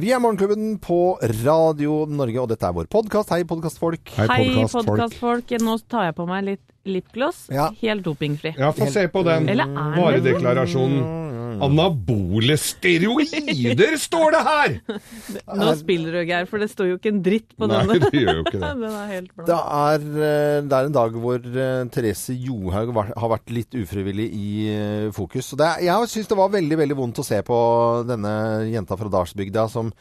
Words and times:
Vi 0.00 0.08
er 0.08 0.20
Morgenklubben 0.24 0.78
på 0.80 1.18
Radio 1.44 2.06
Norge, 2.08 2.38
og 2.40 2.46
dette 2.48 2.64
er 2.64 2.72
vår 2.72 2.86
podkast. 2.88 3.28
Hei, 3.28 3.42
podkastfolk. 3.44 4.14
Hei, 4.16 4.64
podkastfolk. 4.64 5.52
Nå 5.60 5.74
tar 5.84 6.06
jeg 6.06 6.14
på 6.16 6.24
meg 6.30 6.46
litt 6.46 6.62
lipgloss. 6.88 7.42
Ja. 7.52 7.66
Helt 7.82 8.00
dopingfri. 8.06 8.54
Ja, 8.56 8.70
få 8.72 8.88
se 8.88 9.04
på 9.12 9.20
den 9.26 9.50
varedeklarasjonen. 9.52 11.04
Anabole 11.62 12.56
steroider 12.60 13.96
står 14.00 14.34
det 14.36 14.42
her! 14.46 14.76
Nå 15.60 15.72
spiller 15.80 16.16
du, 16.16 16.20
Geir, 16.28 16.46
for 16.50 16.62
det 16.62 16.70
står 16.72 16.90
jo 16.92 16.96
ikke 16.98 17.12
en 17.12 17.20
dritt 17.24 17.52
på 17.58 17.68
Nei, 17.70 17.80
denne. 17.82 17.98
det 18.06 18.22
gjør 18.22 18.40
jo 18.40 18.44
ikke 18.46 18.60
det. 18.62 18.70
Den 18.82 18.96
er 19.02 19.10
helt 19.12 19.30
blå. 19.36 19.46
Det 19.50 19.58
er, 19.58 20.06
eh, 20.28 20.56
det 20.70 20.78
er 20.80 20.88
en 20.90 20.96
dag 20.96 21.18
hvor 21.26 21.38
eh, 21.52 21.82
Therese 21.92 22.36
Johaug 22.38 22.94
har 23.02 23.32
vært 23.36 23.52
litt 23.54 23.76
ufrivillig 23.82 24.28
i 24.38 24.48
eh, 24.72 25.10
fokus. 25.16 25.52
Det, 25.58 25.68
er- 25.68 25.86
jeg 25.90 26.10
syns 26.14 26.30
det 26.32 26.38
var 26.40 26.52
veldig 26.56 26.80
veldig 26.84 26.98
vondt 26.98 27.20
å 27.22 27.26
se 27.26 27.38
på 27.46 27.58
denne 28.08 28.34
jenta 28.72 28.98
fra 29.00 29.12
Dalsbygda 29.12 29.68
som 29.72 29.92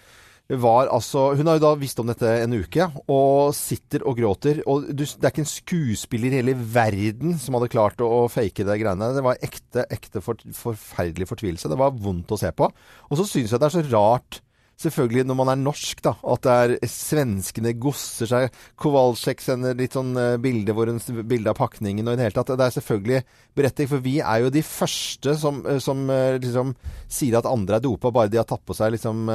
var 0.59 0.89
altså 0.91 1.29
Hun 1.37 1.47
har 1.47 1.57
jo 1.57 1.63
da 1.63 1.71
visst 1.79 1.99
om 2.01 2.09
dette 2.09 2.27
en 2.43 2.55
uke, 2.59 2.87
og 3.11 3.53
sitter 3.55 4.03
og 4.07 4.17
gråter. 4.19 4.61
Og 4.69 4.89
du, 4.89 5.03
det 5.05 5.23
er 5.23 5.31
ikke 5.31 5.45
en 5.45 5.51
skuespiller 5.51 6.33
i 6.33 6.41
hele 6.41 6.55
verden 6.57 7.37
som 7.39 7.55
hadde 7.55 7.71
klart 7.71 8.03
å, 8.03 8.09
å 8.23 8.29
fake 8.31 8.65
det 8.67 8.79
greiene. 8.81 9.11
Det 9.15 9.23
var 9.25 9.39
ekte, 9.47 9.85
ekte 9.93 10.23
for, 10.25 10.41
forferdelig 10.57 11.29
fortvilelse. 11.29 11.71
Det 11.71 11.79
var 11.79 11.95
vondt 11.95 12.33
å 12.35 12.39
se 12.41 12.51
på. 12.55 12.67
Og 13.09 13.21
så 13.21 13.27
syns 13.29 13.53
jeg 13.53 13.61
det 13.61 13.69
er 13.69 13.77
så 13.77 13.85
rart 13.93 14.41
Selvfølgelig 14.81 15.25
når 15.29 15.37
man 15.37 15.51
er 15.53 15.59
norsk, 15.61 16.01
da. 16.05 16.15
At 16.33 16.45
det 16.45 16.53
er 16.55 16.89
svenskene 16.89 17.73
gosser 17.81 18.29
seg. 18.29 18.61
Kowalczyk 18.81 19.43
sender 19.43 19.77
litt 19.77 19.97
sånn 19.97 20.15
eh, 20.17 20.37
bilde, 20.41 20.73
hvor 20.77 20.89
hun, 20.89 21.01
bilde 21.29 21.51
av 21.51 21.59
pakningen 21.59 22.07
og 22.07 22.15
i 22.15 22.19
det 22.19 22.27
hele 22.27 22.37
tatt. 22.37 22.53
Det 22.57 22.65
er 22.65 22.75
selvfølgelig 22.77 23.21
berettiget, 23.57 23.91
for 23.91 24.05
vi 24.05 24.15
er 24.23 24.45
jo 24.45 24.53
de 24.53 24.63
første 24.65 25.35
som, 25.41 25.61
eh, 25.69 25.81
som 25.83 26.01
eh, 26.13 26.39
liksom 26.41 26.73
sier 27.11 27.37
at 27.37 27.49
andre 27.49 27.77
er 27.77 27.85
dopa 27.85 28.13
bare 28.13 28.31
de 28.31 28.39
har 28.41 28.47
tatt 28.49 28.63
på 28.65 28.75
seg 28.77 28.93
liksom 28.95 29.29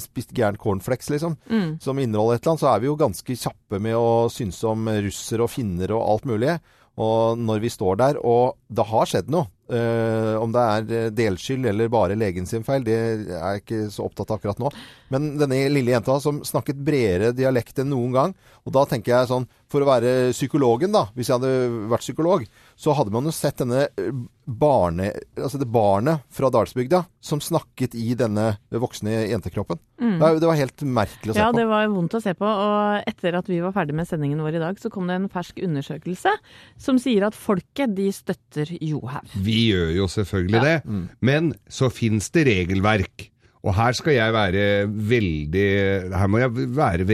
spist 0.00 0.32
gæren 0.36 0.58
cornflakes, 0.60 1.10
liksom. 1.12 1.36
Som 1.82 2.00
inneholder 2.00 2.38
et 2.38 2.44
eller 2.44 2.54
annet. 2.54 2.62
Så 2.64 2.70
er 2.70 2.82
vi 2.82 2.88
jo 2.88 2.98
ganske 3.00 3.36
kjappe 3.42 3.80
med 3.82 3.98
å 3.98 4.26
synse 4.32 4.70
om 4.70 4.88
russere 5.06 5.44
og 5.44 5.52
finner 5.52 5.92
og 5.96 6.04
alt 6.14 6.28
mulig. 6.30 6.56
Og 7.02 7.40
når 7.40 7.60
vi 7.64 7.72
står 7.72 7.98
der, 8.00 8.20
og 8.24 8.56
det 8.72 8.86
har 8.88 9.10
skjedd 9.10 9.32
noe, 9.32 9.50
eh, 9.70 10.34
om 10.40 10.52
det 10.54 10.62
er 10.62 10.92
eh, 11.06 11.10
delskyld 11.16 11.66
eller 11.72 11.88
bare 11.92 12.16
legen 12.18 12.46
sin 12.46 12.64
feil, 12.66 12.84
det 12.86 12.96
er 12.96 13.24
jeg 13.32 13.62
ikke 13.64 13.80
så 13.94 14.06
opptatt 14.06 14.30
av 14.30 14.38
akkurat 14.40 14.60
nå. 14.62 14.70
Men 15.14 15.32
denne 15.38 15.62
lille 15.70 15.94
jenta 15.94 16.18
som 16.22 16.42
snakket 16.46 16.80
bredere 16.86 17.32
dialekt 17.36 17.78
enn 17.82 17.90
noen 17.94 18.12
gang, 18.14 18.34
og 18.66 18.72
da 18.74 18.84
tenker 18.90 19.14
jeg 19.16 19.30
sånn, 19.30 19.46
for 19.70 19.82
å 19.82 19.88
være 19.88 20.10
psykologen 20.30 20.92
da, 20.94 21.08
hvis 21.16 21.28
jeg 21.30 21.40
hadde 21.40 21.88
vært 21.90 22.04
psykolog, 22.06 22.44
så 22.78 22.94
hadde 22.94 23.10
man 23.14 23.26
jo 23.26 23.34
sett 23.34 23.58
denne 23.62 23.88
eh, 23.98 24.10
barne, 24.46 25.08
altså 25.34 25.58
det 25.58 25.66
barnet 25.74 26.22
fra 26.30 26.46
Dalsbygda 26.54 27.00
som 27.26 27.40
snakket 27.42 27.96
i 27.98 28.12
denne 28.18 28.52
voksne 28.70 29.24
jentekroppen. 29.32 29.80
Det, 29.98 30.20
var- 30.20 30.36
det 30.38 30.46
var 30.46 30.58
helt 30.60 30.82
merkelig 30.86 31.32
å 31.32 31.34
se 31.34 31.40
Ja, 31.40 31.48
på. 31.50 31.56
det 31.58 31.64
var 31.66 31.88
vondt 31.90 32.14
å 32.14 32.20
se 32.22 32.34
på. 32.38 32.46
Og 32.46 33.08
etter 33.10 33.34
at 33.40 33.48
vi 33.50 33.58
var 33.64 33.72
ferdig 33.74 33.96
med 33.98 34.06
sendingen 34.06 34.38
vår 34.44 34.58
i 34.58 34.62
dag, 34.62 34.78
så 34.78 34.90
kom 34.92 35.08
det 35.10 35.16
en 35.18 35.26
fersk 35.32 35.58
undersøkelse 35.66 36.34
som 36.78 37.00
sier 37.02 37.26
at 37.26 37.34
folket, 37.34 37.96
de 37.96 38.06
støtter 38.14 38.70
Johaug. 38.78 39.26
Vi 39.56 39.64
gjør 39.72 39.94
jo 39.96 40.10
selvfølgelig 40.12 40.62
det, 40.68 40.76
men 41.24 41.50
så 41.72 41.88
fins 41.92 42.28
det 42.36 42.46
regelverk. 42.50 43.30
Og 43.66 43.74
her 43.74 43.96
skal 43.98 44.14
jeg 44.14 44.30
være 44.30 44.64
veldig 44.86 45.66
Her 46.14 46.28
må 46.30 46.38
jeg 46.38 46.68
være 46.76 47.06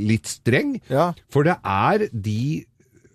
litt 0.00 0.30
streng. 0.30 0.78
Ja. 0.88 1.10
For 1.28 1.44
det 1.44 1.58
er 1.68 2.06
de 2.14 2.64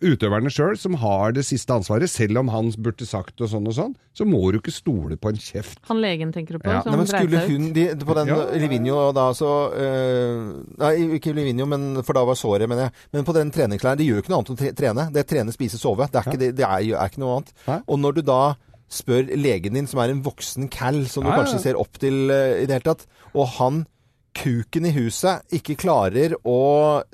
utøverne 0.03 0.51
sjøl 0.51 0.75
som 0.79 0.97
har 0.99 1.31
det 1.35 1.45
siste 1.47 1.71
ansvaret. 1.73 2.11
Selv 2.11 2.41
om 2.41 2.49
han 2.51 2.69
burde 2.75 3.05
sagt 3.07 3.39
og 3.41 3.49
sånn 3.49 3.69
og 3.71 3.75
sånn, 3.77 3.93
så 4.13 4.27
må 4.27 4.41
du 4.51 4.59
ikke 4.59 4.73
stole 4.75 5.15
på 5.17 5.31
en 5.31 5.39
kjeft. 5.39 5.79
Han 5.87 6.01
legen 6.03 6.33
tenker 6.35 6.57
du 6.57 6.63
på, 6.63 6.69
Ja, 6.69 6.81
som 6.83 6.91
Nei, 6.93 6.99
men 7.01 7.09
skulle 7.09 7.43
hun 7.47 7.69
de, 7.75 7.85
På 8.03 8.17
den 8.19 8.33
Ja. 8.33 8.39
Livigno 8.59 8.97
da 9.15 9.29
så 9.37 9.53
øh, 9.71 10.43
Nei, 10.83 10.91
ikke 11.19 11.33
Livigno, 11.33 11.65
men 11.71 12.03
for 12.03 12.19
da 12.19 12.25
var 12.27 12.35
såret, 12.39 12.67
mener 12.69 12.89
jeg. 12.89 12.95
Men 13.15 13.25
på 13.25 13.37
den 13.39 13.55
treningsleiren, 13.55 13.97
de 13.97 14.09
gjør 14.09 14.19
jo 14.19 14.25
ikke 14.25 14.33
noe 14.35 14.43
annet 14.43 14.53
enn 14.53 14.59
å 14.75 14.77
trene. 14.83 15.07
Det 15.15 15.23
er 15.23 15.29
trene, 15.33 15.55
spise, 15.55 15.79
sove. 15.81 16.09
Det 16.11 16.19
er 16.19 16.29
ikke, 16.29 16.41
det, 16.43 16.51
det 16.59 16.67
er, 16.67 16.83
er 16.99 17.09
ikke 17.09 17.23
noe 17.23 17.39
annet. 17.39 17.55
Hæ? 17.65 17.79
Og 17.87 18.03
når 18.03 18.19
du 18.19 18.21
da 18.27 18.41
spør 18.93 19.31
legen 19.39 19.77
din, 19.77 19.89
som 19.89 20.01
er 20.03 20.13
en 20.13 20.21
voksen 20.25 20.69
cal, 20.73 21.03
som 21.09 21.25
du 21.25 21.31
Ja, 21.31 21.35
ja. 21.35 21.43
kanskje 21.43 21.63
ser 21.65 21.79
opp 21.81 21.97
til 22.01 22.29
uh, 22.29 22.61
i 22.61 22.67
det 22.69 22.77
hele 22.77 22.87
tatt, 22.93 23.07
og 23.33 23.49
han 23.57 23.83
kuken 24.33 24.85
i 24.89 24.91
huset 24.95 25.43
ikke 25.53 25.75
klarer 25.77 26.33
å 26.43 26.57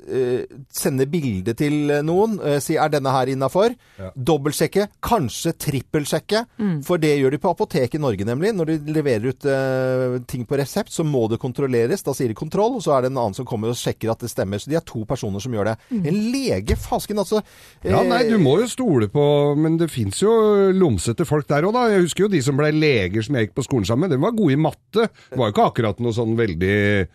eh, 0.08 0.44
sende 0.72 1.06
bilde 1.10 1.54
til 1.58 1.90
noen, 2.06 2.38
eh, 2.44 2.58
si 2.64 2.76
er 2.80 2.88
denne 2.92 3.12
her 3.12 3.26
innafor, 3.32 3.74
Ja. 4.00 4.10
dobbeltsjekke, 4.16 4.88
kanskje 5.02 5.52
trippelsjekke, 5.58 6.46
Mm. 6.58 6.82
for 6.84 6.98
det 6.98 7.18
gjør 7.20 7.30
de 7.32 7.38
på 7.38 7.50
apoteket 7.54 7.94
i 7.94 7.98
Norge 8.02 8.24
nemlig. 8.24 8.52
Når 8.56 8.66
de 8.66 8.92
leverer 8.92 9.26
ut 9.28 9.44
eh, 9.44 10.18
ting 10.26 10.44
på 10.46 10.56
resept, 10.58 10.90
så 10.90 11.04
må 11.04 11.28
det 11.28 11.38
kontrolleres. 11.40 12.02
Da 12.02 12.12
sier 12.12 12.28
de 12.28 12.34
kontroll, 12.34 12.76
og 12.76 12.82
så 12.82 12.96
er 12.96 13.02
det 13.02 13.10
en 13.12 13.18
annen 13.18 13.34
som 13.36 13.44
kommer 13.44 13.68
og 13.68 13.76
sjekker 13.76 14.10
at 14.10 14.18
det 14.20 14.30
stemmer. 14.30 14.58
Så 14.60 14.68
de 14.70 14.76
er 14.76 14.80
to 14.84 15.04
personer 15.04 15.40
som 15.40 15.52
gjør 15.52 15.64
det. 15.72 15.76
En 15.90 16.32
lege, 16.32 16.76
fasken 16.76 17.18
altså. 17.18 17.42
Ja, 17.84 18.00
eh, 18.00 18.08
nei, 18.08 18.22
du 18.28 18.38
må 18.38 18.58
jo 18.60 18.66
stole 18.66 19.08
på 19.08 19.56
Men 19.56 19.76
det 19.76 19.90
fins 19.90 20.20
jo 20.20 20.30
lomsete 20.72 21.26
folk 21.26 21.46
der 21.48 21.62
òg, 21.62 21.72
da. 21.72 21.88
Jeg 21.90 22.02
husker 22.06 22.24
jo 22.24 22.28
de 22.28 22.40
som 22.42 22.56
ble 22.56 22.70
leger 22.72 23.22
som 23.24 23.34
jeg 23.36 23.48
gikk 23.48 23.54
på 23.54 23.64
skolen 23.66 23.86
sammen 23.86 24.08
med. 24.08 24.10
De 24.10 24.16
var 24.22 24.32
gode 24.32 24.52
i 24.52 24.56
matte. 24.56 25.08
Det 25.30 25.36
var 25.38 25.50
jo 25.50 25.52
ikke 25.52 25.68
akkurat 25.72 26.00
noe 26.00 26.12
sånn 26.12 26.36
veldig 26.36 27.08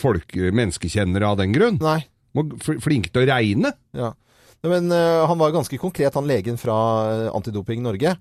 folk, 0.00 0.32
menneskekjennere 0.56 1.26
av 1.28 1.36
den 1.40 1.52
grunn. 1.56 1.78
Nei. 1.82 2.00
Må- 2.36 2.48
Flinke 2.82 3.10
til 3.12 3.24
å 3.24 3.28
regne. 3.30 3.72
Ja. 3.96 4.12
Men 4.66 4.90
uh, 4.90 5.26
han 5.30 5.38
var 5.38 5.52
ganske 5.54 5.78
konkret, 5.78 6.14
han 6.16 6.26
legen 6.26 6.56
fra 6.58 6.74
øh, 7.06 7.28
Antidoping 7.36 7.82
Norge. 7.84 8.16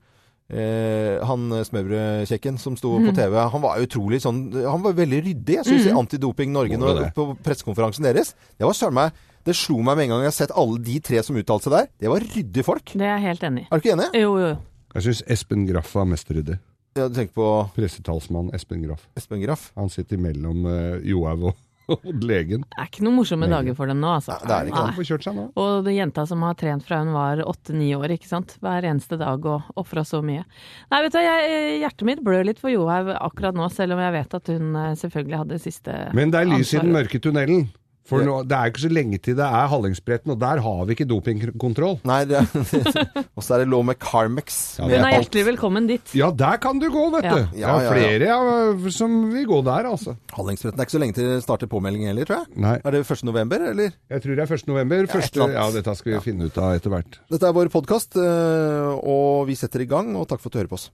Eh, 0.46 1.18
han 1.26 1.48
smørbrødkjekken 1.66 2.60
som 2.62 2.76
sto 2.78 2.92
Mm. 3.00 3.08
på 3.08 3.16
TV, 3.18 3.34
han 3.50 3.62
var 3.64 3.80
utrolig 3.82 4.20
sånn 4.22 4.54
Han 4.54 4.84
var 4.84 4.94
veldig 4.94 5.24
ryddig, 5.26 5.56
jeg 5.58 5.66
syns, 5.66 5.88
i 5.90 5.96
Antidoping 5.98 6.52
Norge 6.54 6.78
når, 6.78 7.00
på 7.18 7.26
pressekonferansen 7.42 8.06
deres. 8.06 8.36
Det 8.54 8.68
var 8.68 8.74
søren 8.78 8.94
meg 8.94 9.12
Det 9.44 9.56
slo 9.58 9.80
meg 9.82 9.98
med 9.98 10.04
en 10.06 10.10
gang 10.14 10.22
jeg 10.28 10.30
har 10.30 10.38
sett 10.38 10.54
alle 10.54 10.78
de 10.86 11.00
tre 11.02 11.24
som 11.26 11.36
uttalte 11.38 11.64
seg 11.66 11.74
der. 11.74 11.88
Det 12.02 12.10
var 12.14 12.20
ryddige 12.22 12.64
folk. 12.66 12.94
Det 12.94 13.02
er 13.08 13.16
jeg 13.18 13.26
helt 13.26 13.44
enig 13.50 13.64
i. 13.64 13.68
Er 13.72 13.78
du 13.78 13.82
ikke 13.82 13.96
enig? 13.98 14.08
Jo, 14.22 14.38
jo, 14.38 14.48
jo. 14.54 14.56
Jeg 14.96 15.04
syns 15.08 15.24
Espen 15.34 15.66
Graff 15.70 15.92
var 15.98 16.06
mest 16.14 16.30
ryddig. 16.30 16.60
Ja, 16.96 17.10
du 17.10 17.16
tenker 17.16 17.34
på 17.34 17.70
Pressetalsmann 17.76 18.54
Espen 18.56 18.84
Graff. 18.84 19.02
Espen 19.20 19.42
Graff? 19.42 19.72
Han 19.76 19.90
sitter 19.92 20.16
mellom 20.18 20.62
uh, 20.64 20.96
Johaug 21.04 21.50
og, 21.92 22.06
legen. 22.24 22.62
Det 22.64 22.78
er 22.80 22.88
ikke 22.88 23.04
noen 23.04 23.18
morsomme 23.18 23.50
dager 23.52 23.76
for 23.76 23.92
dem 23.92 24.00
nå, 24.00 24.14
altså. 24.16 24.32
Nei, 24.32 24.48
det 24.48 24.56
er 24.56 24.70
ikke 24.70 24.84
Han 24.86 24.96
får 24.96 25.08
kjørt 25.10 25.26
seg 25.28 25.36
nå. 25.36 25.44
Og 25.60 25.74
det 25.84 25.98
jenta 25.98 26.24
som 26.30 26.46
har 26.48 26.56
trent 26.62 26.88
fra 26.88 27.02
hun 27.02 27.12
var 27.12 27.44
åtte-ni 27.44 27.90
år, 27.98 28.16
ikke 28.16 28.32
sant. 28.32 28.56
Hver 28.64 28.88
eneste 28.88 29.20
dag 29.20 29.44
og 29.44 29.76
ofra 29.84 30.06
så 30.08 30.22
mye. 30.24 30.46
Nei, 30.88 31.02
vet 31.04 31.18
du, 31.18 31.20
jeg, 31.26 31.66
hjertet 31.84 32.08
mitt 32.08 32.24
blør 32.24 32.48
litt 32.48 32.64
for 32.64 32.72
Johaug 32.72 33.12
akkurat 33.18 33.60
nå, 33.60 33.68
selv 33.76 33.98
om 33.98 34.04
jeg 34.06 34.16
vet 34.16 34.40
at 34.40 34.54
hun 34.56 34.72
eh, 34.80 34.94
selvfølgelig 35.04 35.42
hadde 35.44 35.64
siste 35.68 35.98
Men 36.16 36.32
det 36.32 36.46
er 36.46 36.54
lys 36.54 36.72
i 36.72 36.80
den 36.80 36.96
mørke 36.96 37.20
tunnelen. 37.20 37.68
For 38.06 38.22
nå, 38.22 38.36
det 38.46 38.54
er 38.54 38.70
ikke 38.70 38.84
så 38.84 38.90
lenge 38.94 39.18
til 39.26 39.34
det 39.40 39.46
er 39.48 39.70
Hallingsbretten, 39.72 40.30
og 40.36 40.38
der 40.42 40.60
har 40.62 40.82
vi 40.86 40.94
ikke 40.94 41.08
dopingkontroll. 41.10 41.96
Nei, 42.06 42.20
det, 42.30 42.44
og 43.36 43.42
så 43.42 43.56
er 43.56 43.64
det 43.64 43.70
lov 43.72 43.82
med 43.88 43.98
Carmex. 43.98 44.60
Ja, 44.78 44.86
Hun 44.86 44.94
er 45.08 45.16
hjertelig 45.16 45.46
velkommen 45.48 45.88
dit. 45.90 46.14
Ja, 46.14 46.30
der 46.30 46.60
kan 46.62 46.78
du 46.82 46.86
gå, 46.94 47.08
vet 47.16 47.26
Ja. 47.26 47.34
du. 47.34 47.58
Ja, 47.58 47.74
det 47.80 47.88
er 47.88 47.96
flere 47.96 48.30
ja, 48.30 48.92
som 48.94 49.16
vil 49.34 49.48
gå 49.50 49.58
der, 49.66 49.90
altså. 49.90 50.14
Hallingsbretten 50.38 50.80
er 50.84 50.86
ikke 50.86 50.98
så 50.98 51.02
lenge 51.02 51.18
til 51.18 51.32
det 51.34 51.40
starter 51.48 51.72
påmelding 51.72 52.06
heller, 52.06 52.30
tror 52.30 52.44
jeg. 52.44 52.62
Nei, 52.68 52.76
Er 52.86 52.92
det 53.00 53.02
1. 53.10 53.26
november, 53.26 53.66
eller? 53.72 53.98
jeg 54.14 54.22
tror 54.22 54.36
det 54.38 54.46
er 54.46 54.54
1. 54.60 54.68
november. 54.70 55.10
Første, 55.16 55.50
ja, 55.58 55.66
dette 55.74 55.98
skal 55.98 56.14
vi 56.20 56.24
finne 56.30 56.46
ut 56.52 56.62
av 56.62 56.78
etter 56.78 56.94
hvert. 56.94 57.20
Dette 57.34 57.50
er 57.50 57.58
vår 57.58 57.74
podkast, 57.74 58.20
og 58.22 59.48
vi 59.50 59.58
setter 59.58 59.82
i 59.82 59.90
gang. 59.90 60.14
Og 60.16 60.30
takk 60.30 60.46
for 60.46 60.54
at 60.54 60.54
du 60.54 60.62
hører 60.62 60.74
på 60.76 60.78
oss. 60.78 60.92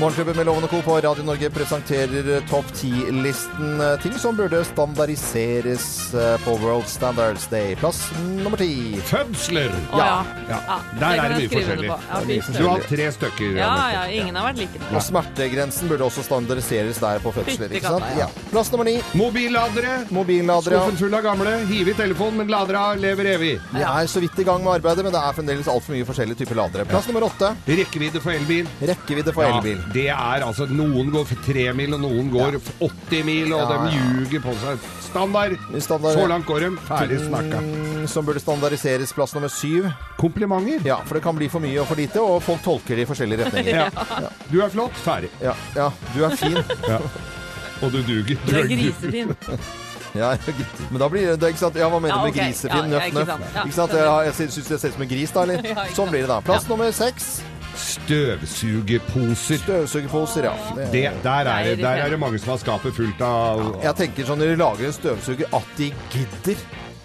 Morgenklubben 0.00 0.36
med 0.38 0.46
Loven 0.48 0.64
og 0.64 0.70
Co. 0.72 0.78
på 0.80 0.94
Radio 1.04 1.24
Norge 1.26 1.50
presenterer 1.52 2.38
topp 2.48 2.68
10-listen 2.72 3.80
ting 4.00 4.14
som 4.16 4.36
burde 4.38 4.62
standardiseres 4.64 5.84
eh, 6.16 6.36
på 6.40 6.54
World 6.62 6.86
Standards 6.88 7.44
Day. 7.52 7.74
Plass 7.76 7.98
nummer 8.38 8.56
ti. 8.56 8.96
Fødsler! 9.10 9.68
Ja. 9.92 10.06
Ja, 10.48 10.60
Ja, 10.70 10.78
der 10.94 11.02
det 11.02 11.10
er 11.10 11.34
det 11.34 11.40
mye 11.42 11.50
forskjellig. 11.52 12.54
Du 12.56 12.68
har 12.70 12.86
tre 12.88 13.08
stykker. 13.12 13.58
Ja, 13.58 13.68
ja, 13.92 14.06
ingen 14.22 14.38
har 14.40 14.46
vært 14.48 14.62
like. 14.62 14.80
Og 14.88 15.04
smertegrensen 15.04 15.92
burde 15.92 16.06
også 16.08 16.24
standardiseres 16.24 17.02
der 17.02 17.20
på 17.20 17.34
fødsler. 17.36 17.76
Ikke 17.76 17.92
sant? 17.92 18.40
Plass 18.54 18.72
nummer 18.72 18.88
ni. 18.88 18.96
Mobilladere. 19.20 19.98
Mobilladere. 20.16 20.80
Skuffen 20.80 21.02
full 21.02 21.18
av 21.20 21.26
gamle. 21.28 21.58
Hiv 21.68 21.92
i 21.92 21.96
telefonen, 22.00 22.40
men 22.40 22.54
ladere 22.56 22.86
lever 23.04 23.34
evig. 23.34 23.52
Vi 23.76 23.84
er 23.84 24.08
så 24.08 24.24
vidt 24.24 24.40
i 24.40 24.48
gang 24.48 24.64
med 24.64 24.78
arbeidet, 24.78 25.04
men 25.04 25.12
det 25.12 25.20
er 25.20 25.36
fremdeles 25.42 25.68
altfor 25.68 25.98
mye 25.98 26.08
forskjellige 26.08 26.40
typer 26.40 26.62
ladere. 26.62 26.88
Plass 26.88 27.10
nummer 27.12 27.28
åtte. 27.28 27.52
Rekkevidde 27.68 28.24
for 28.24 28.32
elbil. 28.32 28.64
Rekkevidde 28.94 29.36
for 29.36 29.44
elbil. 29.44 29.84
Ja, 29.90 29.94
det 29.94 30.06
er 30.10 30.44
altså 30.46 30.66
Noen 30.70 31.10
går 31.10 31.24
for 31.26 31.36
tre 31.44 31.72
mil, 31.74 31.94
og 31.96 32.00
noen 32.04 32.30
går 32.30 32.58
for 32.62 32.86
80 33.10 33.24
mil, 33.26 33.52
og 33.52 33.60
Ja, 33.60 33.66
de 33.68 33.96
ja. 33.96 34.02
ljuger 34.14 34.40
på 34.44 34.54
seg. 34.60 34.78
Standard. 35.10 35.56
Standard- 35.82 36.14
Så 36.14 36.26
langt 36.30 36.46
går 36.46 36.60
de. 36.60 36.68
Ferdig 36.86 37.18
snakka. 37.26 37.58
Mm, 37.60 38.06
Som 38.08 38.24
burde 38.26 38.40
standardiseres. 38.40 39.12
Plass 39.12 39.34
nummer 39.34 39.48
syv. 39.50 39.90
Komplimenter. 40.18 40.84
Ja, 40.86 41.00
for 41.04 41.14
det 41.14 41.22
kan 41.24 41.34
bli 41.36 41.48
for 41.48 41.58
mye 41.60 41.80
og 41.80 41.88
for 41.88 41.96
lite, 41.96 42.20
og 42.22 42.42
folk 42.42 42.62
tolker 42.62 42.94
det 42.96 43.02
i 43.02 43.10
forskjellige 43.10 43.44
retninger. 43.44 43.90
Ja. 44.20 44.28
Du 44.52 44.60
er 44.62 44.68
flott. 44.70 44.92
Ferdig. 45.02 45.30
Ja, 45.42 45.54
ja 45.74 45.90
du 46.14 46.24
er 46.24 46.36
fin. 46.36 46.56
Og 47.82 47.90
du 47.92 48.02
duger. 48.02 48.36
Du 48.46 48.56
er 48.56 48.66
grisefin. 48.68 49.36
Ja, 50.12 50.32
men 50.90 50.98
da 50.98 51.06
blir 51.08 51.36
det 51.38 51.48
ikke 51.52 51.60
sant? 51.60 51.76
Ja, 51.78 51.86
hva 51.88 52.00
mener 52.02 52.16
Ja, 52.16 52.18
du 52.18 52.24
med 52.26 52.34
grisefin? 52.34 52.72
Ja, 52.74 52.82
ja, 52.82 52.88
Nøff, 52.90 53.04
ikke 53.06 53.18
nøff. 53.20 53.28
sant. 53.30 53.44
Ja, 53.54 53.62
Ikke 53.62 53.74
sant? 53.76 53.92
Jeg, 53.92 54.24
jeg 54.26 54.34
syns 54.34 54.56
jeg 54.70 54.78
ser 54.80 54.88
ut 54.88 54.94
som 54.96 55.02
en 55.02 55.08
gris, 55.12 55.30
da, 55.30 55.42
eller? 55.44 55.68
Ja, 55.70 55.84
Sånn 55.94 56.10
blir 56.10 56.20
det 56.24 56.28
da. 56.32 56.40
Plass 56.40 56.66
nummer 56.68 56.90
seks. 56.90 57.28
Støvsugerposer. 57.76 59.58
Støvsugeposer, 59.62 60.44
ja. 60.44 60.52
Det- 60.76 60.92
Det, 60.92 61.10
der, 61.22 61.30
er 61.30 61.64
det, 61.64 61.78
der 61.78 61.88
er 61.88 62.08
det 62.10 62.18
mange 62.18 62.38
som 62.38 62.48
har 62.48 62.56
skapet 62.58 62.94
fullt 62.94 63.20
av 63.20 63.76
Jeg 63.82 63.94
tenker 63.96 64.24
sånn 64.24 64.38
når 64.38 64.46
de 64.46 64.56
lager 64.56 64.86
en 64.86 64.92
støvsuger, 64.92 65.46
at 65.54 65.66
de 65.78 65.92
gidder. 66.10 66.56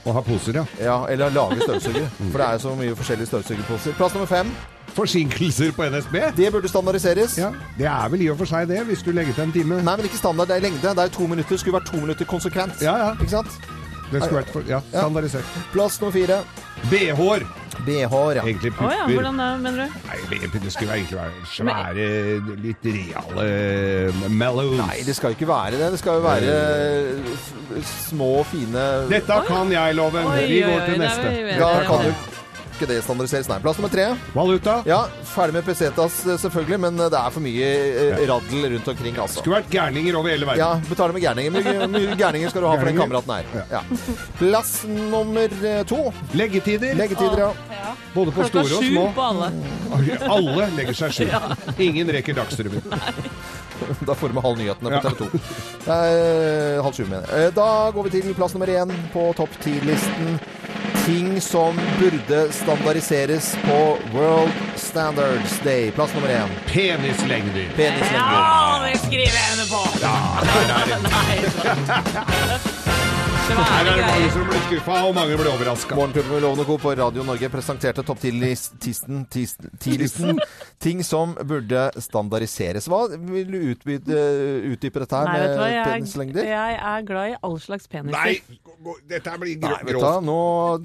å 0.06 0.12
ha 0.14 0.22
poser, 0.22 0.54
ja. 0.54 0.66
Ja, 0.82 1.06
eller 1.10 1.30
lage 1.30 1.62
støvsuger. 1.62 2.08
For 2.32 2.38
det 2.38 2.48
er 2.48 2.58
så 2.62 2.76
mye 2.78 2.96
forskjellige 2.96 3.28
støvsugerposer. 3.28 3.94
Plass 3.98 4.14
nummer 4.14 4.28
fem. 4.28 4.52
Forsinkelser 4.96 5.72
på 5.76 5.84
NSB? 5.90 6.14
Det 6.38 6.52
burde 6.54 6.68
standardiseres. 6.70 7.38
Ja, 7.38 7.50
Det 7.78 7.86
er 7.86 8.10
vel 8.10 8.22
i 8.22 8.30
og 8.30 8.38
for 8.38 8.46
seg 8.46 8.68
det, 8.70 8.86
hvis 8.88 9.02
du 9.04 9.12
legger 9.12 9.34
til 9.34 9.44
en 9.44 9.52
time. 9.52 9.82
Nei, 9.84 9.96
men 9.98 10.06
ikke 10.06 10.18
standard. 10.22 10.48
Det 10.48 10.56
er 10.58 10.62
lengde. 10.62 10.82
Det 10.96 10.98
er 11.04 11.10
to 11.10 11.28
minutter. 11.28 11.58
Skulle 11.58 11.80
vært 11.82 11.90
to 11.92 11.98
minutter 12.00 12.26
konsekvent. 12.26 12.80
Ja, 12.82 12.96
ja. 12.98 13.10
Ikke 13.20 13.30
sant? 13.30 13.48
Det 14.12 14.22
skulle 14.24 14.40
vært 14.44 14.54
for, 14.54 14.62
ja, 14.70 14.80
standardisert. 14.94 15.44
Plass 15.74 16.00
nummer 16.00 16.14
fire. 16.14 16.38
BH-er! 16.92 17.44
BH-er, 17.86 18.40
ja. 18.40 18.44
Egentlig 18.46 18.72
Å 18.76 18.92
ja, 18.94 19.06
hvordan 19.10 19.42
da, 19.42 19.48
mener 19.62 19.86
du? 19.86 19.98
Nei, 20.10 20.20
det 20.54 20.74
skulle 20.74 21.00
egentlig 21.00 21.20
være 21.20 21.50
svære, 21.54 22.08
litt 22.66 22.88
reale 22.90 24.30
mellows. 24.30 24.78
Nei, 24.82 25.02
det 25.08 25.16
skal 25.18 25.36
ikke 25.38 25.50
være 25.50 25.80
det. 25.82 25.92
Det 25.96 26.02
skal 26.02 26.20
jo 26.20 26.26
være 26.26 26.56
små, 28.10 28.32
fine 28.52 28.86
Dette 29.12 29.42
kan 29.50 29.72
jeg, 29.74 29.98
Loven. 29.98 30.32
Vi 30.46 30.64
går 30.66 30.88
til 30.90 31.04
neste. 31.04 31.36
Da 31.60 31.76
kan 31.88 32.10
jo 32.10 32.16
ikke 32.76 32.88
det 32.90 33.00
standardiseres. 33.06 33.48
Nei. 33.52 33.58
Plass 33.64 33.80
nummer 33.80 33.92
tre. 33.94 34.06
Valuta. 34.36 34.78
Ja, 34.88 35.02
ferdig 35.32 35.56
med 35.58 35.66
pesetas 35.68 36.20
eh, 36.28 36.38
selvfølgelig, 36.44 36.80
men 36.86 37.00
det 37.02 37.10
er 37.20 37.34
for 37.34 37.44
mye 37.46 37.70
eh, 38.06 38.24
raddel 38.30 38.68
rundt 38.76 38.92
omkring, 38.94 39.18
altså. 39.24 39.42
Skulle 39.42 39.62
vært 39.62 39.72
gærninger 39.74 40.20
over 40.20 40.32
hele 40.34 40.48
verden. 40.50 40.62
Ja, 40.64 40.90
betaler 40.90 41.16
med 41.18 41.26
gærninger. 41.26 41.56
Hvor 41.56 41.70
mye- 41.72 41.90
mye 41.96 42.18
gærninger 42.20 42.54
skal 42.54 42.66
du 42.66 42.70
ha 42.70 42.76
for 42.80 42.92
den 42.92 43.00
kameraten 43.00 43.36
her? 43.36 43.68
Ja. 43.72 43.84
Plass 44.40 44.74
nummer 44.90 45.58
eh, 45.66 45.82
to. 45.90 46.02
Leggetider. 46.36 46.94
Leggetider, 47.00 47.46
ja. 47.48 47.94
Både 48.16 48.32
på 48.32 48.46
Klokka 48.46 48.64
store 48.64 48.78
og 48.80 48.84
sju 48.84 48.92
små. 48.94 49.08
på 49.16 49.26
alle. 49.32 49.52
Alle 50.32 50.70
legger 50.78 50.96
seg 51.02 51.16
sju. 51.16 51.80
Ingen 51.90 52.12
rekker 52.16 52.38
Dagsrevyen. 52.38 52.84
Da 54.08 54.14
får 54.16 54.32
du 54.32 54.34
med 54.38 54.44
halv 54.46 54.58
nyhetene 54.58 55.00
på 55.04 55.10
TV 55.10 55.18
2. 55.20 55.40
Det 55.84 55.96
er 55.96 56.14
eh, 56.78 56.78
halv 56.86 56.96
sju, 56.96 57.02
mener 57.12 57.26
jeg. 57.28 57.50
Eh, 57.50 57.50
Da 57.58 57.66
går 57.92 58.08
vi 58.08 58.14
til 58.14 58.30
plass 58.38 58.54
nummer 58.56 58.72
én 58.72 58.94
på 59.12 59.26
topp 59.36 59.52
ti-listen. 59.66 60.38
Ting 61.06 61.42
som 61.42 61.80
burde 62.00 62.52
standardiseres 62.52 63.58
på 63.66 63.98
World 64.14 64.52
Standards 64.76 65.60
Day. 65.60 65.92
Plass 65.92 66.14
nummer 66.14 66.30
én. 66.30 66.50
Penislengder. 66.66 67.70
Penislengder. 67.76 68.32
Ja, 68.32 68.88
det 68.92 68.98
skriver 68.98 69.38
jeg 69.38 69.52
under 69.54 69.68
på! 69.70 69.82
Ja, 70.02 70.16
nei, 71.04 71.38
er 71.38 72.64
det. 72.64 72.72
Her 73.56 73.88
er 73.88 73.96
det 73.96 74.04
mange 74.04 74.32
som 74.34 74.48
blir 74.50 74.64
skuffa, 74.66 74.96
og 75.08 75.14
mange 75.16 75.36
blir 75.40 75.48
overraska. 75.48 75.96
Morgenklubben 75.96 76.34
med 76.36 76.42
Lovende 76.44 76.66
Co. 76.68 76.76
på 76.82 76.92
Radio 77.00 77.24
Norge 77.24 77.48
presenterte 77.54 78.04
topp 78.04 78.20
10-listen 78.26 79.22
ti-listen. 79.32 80.42
Ting 80.84 81.04
som 81.08 81.38
burde 81.48 81.86
standardiseres. 82.04 82.90
Hva 82.92 83.06
vil 83.16 83.48
du 83.54 83.58
utbyde, 83.72 84.20
utdype 84.74 85.06
dette 85.06 85.22
her 85.22 85.30
Nei, 85.30 85.38
med 85.40 85.72
jeg, 85.72 85.86
penislengder? 85.88 86.50
jeg 86.50 86.80
er 86.92 87.08
glad 87.08 87.32
i 87.32 87.38
all 87.48 87.56
slags 87.64 87.88
peniser. 87.88 88.18
Nei, 88.18 88.60
dette 89.08 89.32
her 89.32 89.40
blir 89.40 89.56
Nei, 89.64 89.72
vet 89.88 89.96
du 89.96 90.28
nå 90.28 90.36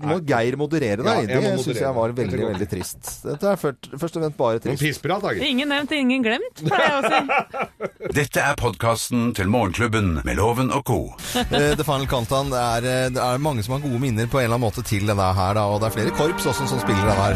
må 0.06 0.20
Geir 0.30 0.56
moderere 0.60 1.02
deg. 1.02 1.26
Ja, 1.26 1.42
det 1.42 1.56
syns 1.64 1.82
jeg 1.82 1.96
var 1.98 2.14
veldig, 2.16 2.40
veldig 2.52 2.70
trist. 2.70 3.10
Dette 3.26 3.50
er 3.50 3.58
først, 3.60 3.90
først 3.96 4.20
og 4.20 4.24
fremst 4.24 4.38
bare 4.38 4.62
trist. 4.62 4.84
pissprat, 4.86 5.26
gitt. 5.34 5.48
Ingen 5.50 5.74
nevnt, 5.74 5.96
ingen 5.98 6.22
glemt, 6.24 6.62
pleier 6.62 6.86
jeg 6.86 7.02
å 7.02 7.10
si. 7.10 7.90
Dette 8.14 8.46
er 8.46 8.56
podkasten 8.60 9.34
til 9.36 9.50
Morgenklubben 9.50 10.20
med 10.22 10.38
Loven 10.38 10.70
og 10.74 10.86
co. 10.86 11.00
Eh, 11.40 11.74
The 11.74 11.84
Final 11.84 12.06
Countdown, 12.10 12.54
det 12.60 12.66
er, 12.90 13.04
eh, 13.04 13.10
det 13.14 13.22
er 13.24 13.38
mange 13.38 13.62
som 13.62 13.72
har 13.72 13.80
gode 13.80 14.00
minner 14.00 14.26
på 14.26 14.38
en 14.38 14.44
eller 14.44 14.58
annen 14.58 14.68
måte 14.68 14.82
til 14.84 15.06
denne 15.08 15.32
her, 15.34 15.54
da, 15.56 15.62
og 15.64 15.80
det 15.80 15.88
er 15.88 15.96
flere 15.96 16.16
korps 16.16 16.46
også 16.50 16.66
som 16.68 16.80
spiller 16.82 17.06
denne 17.08 17.24
her. 17.24 17.34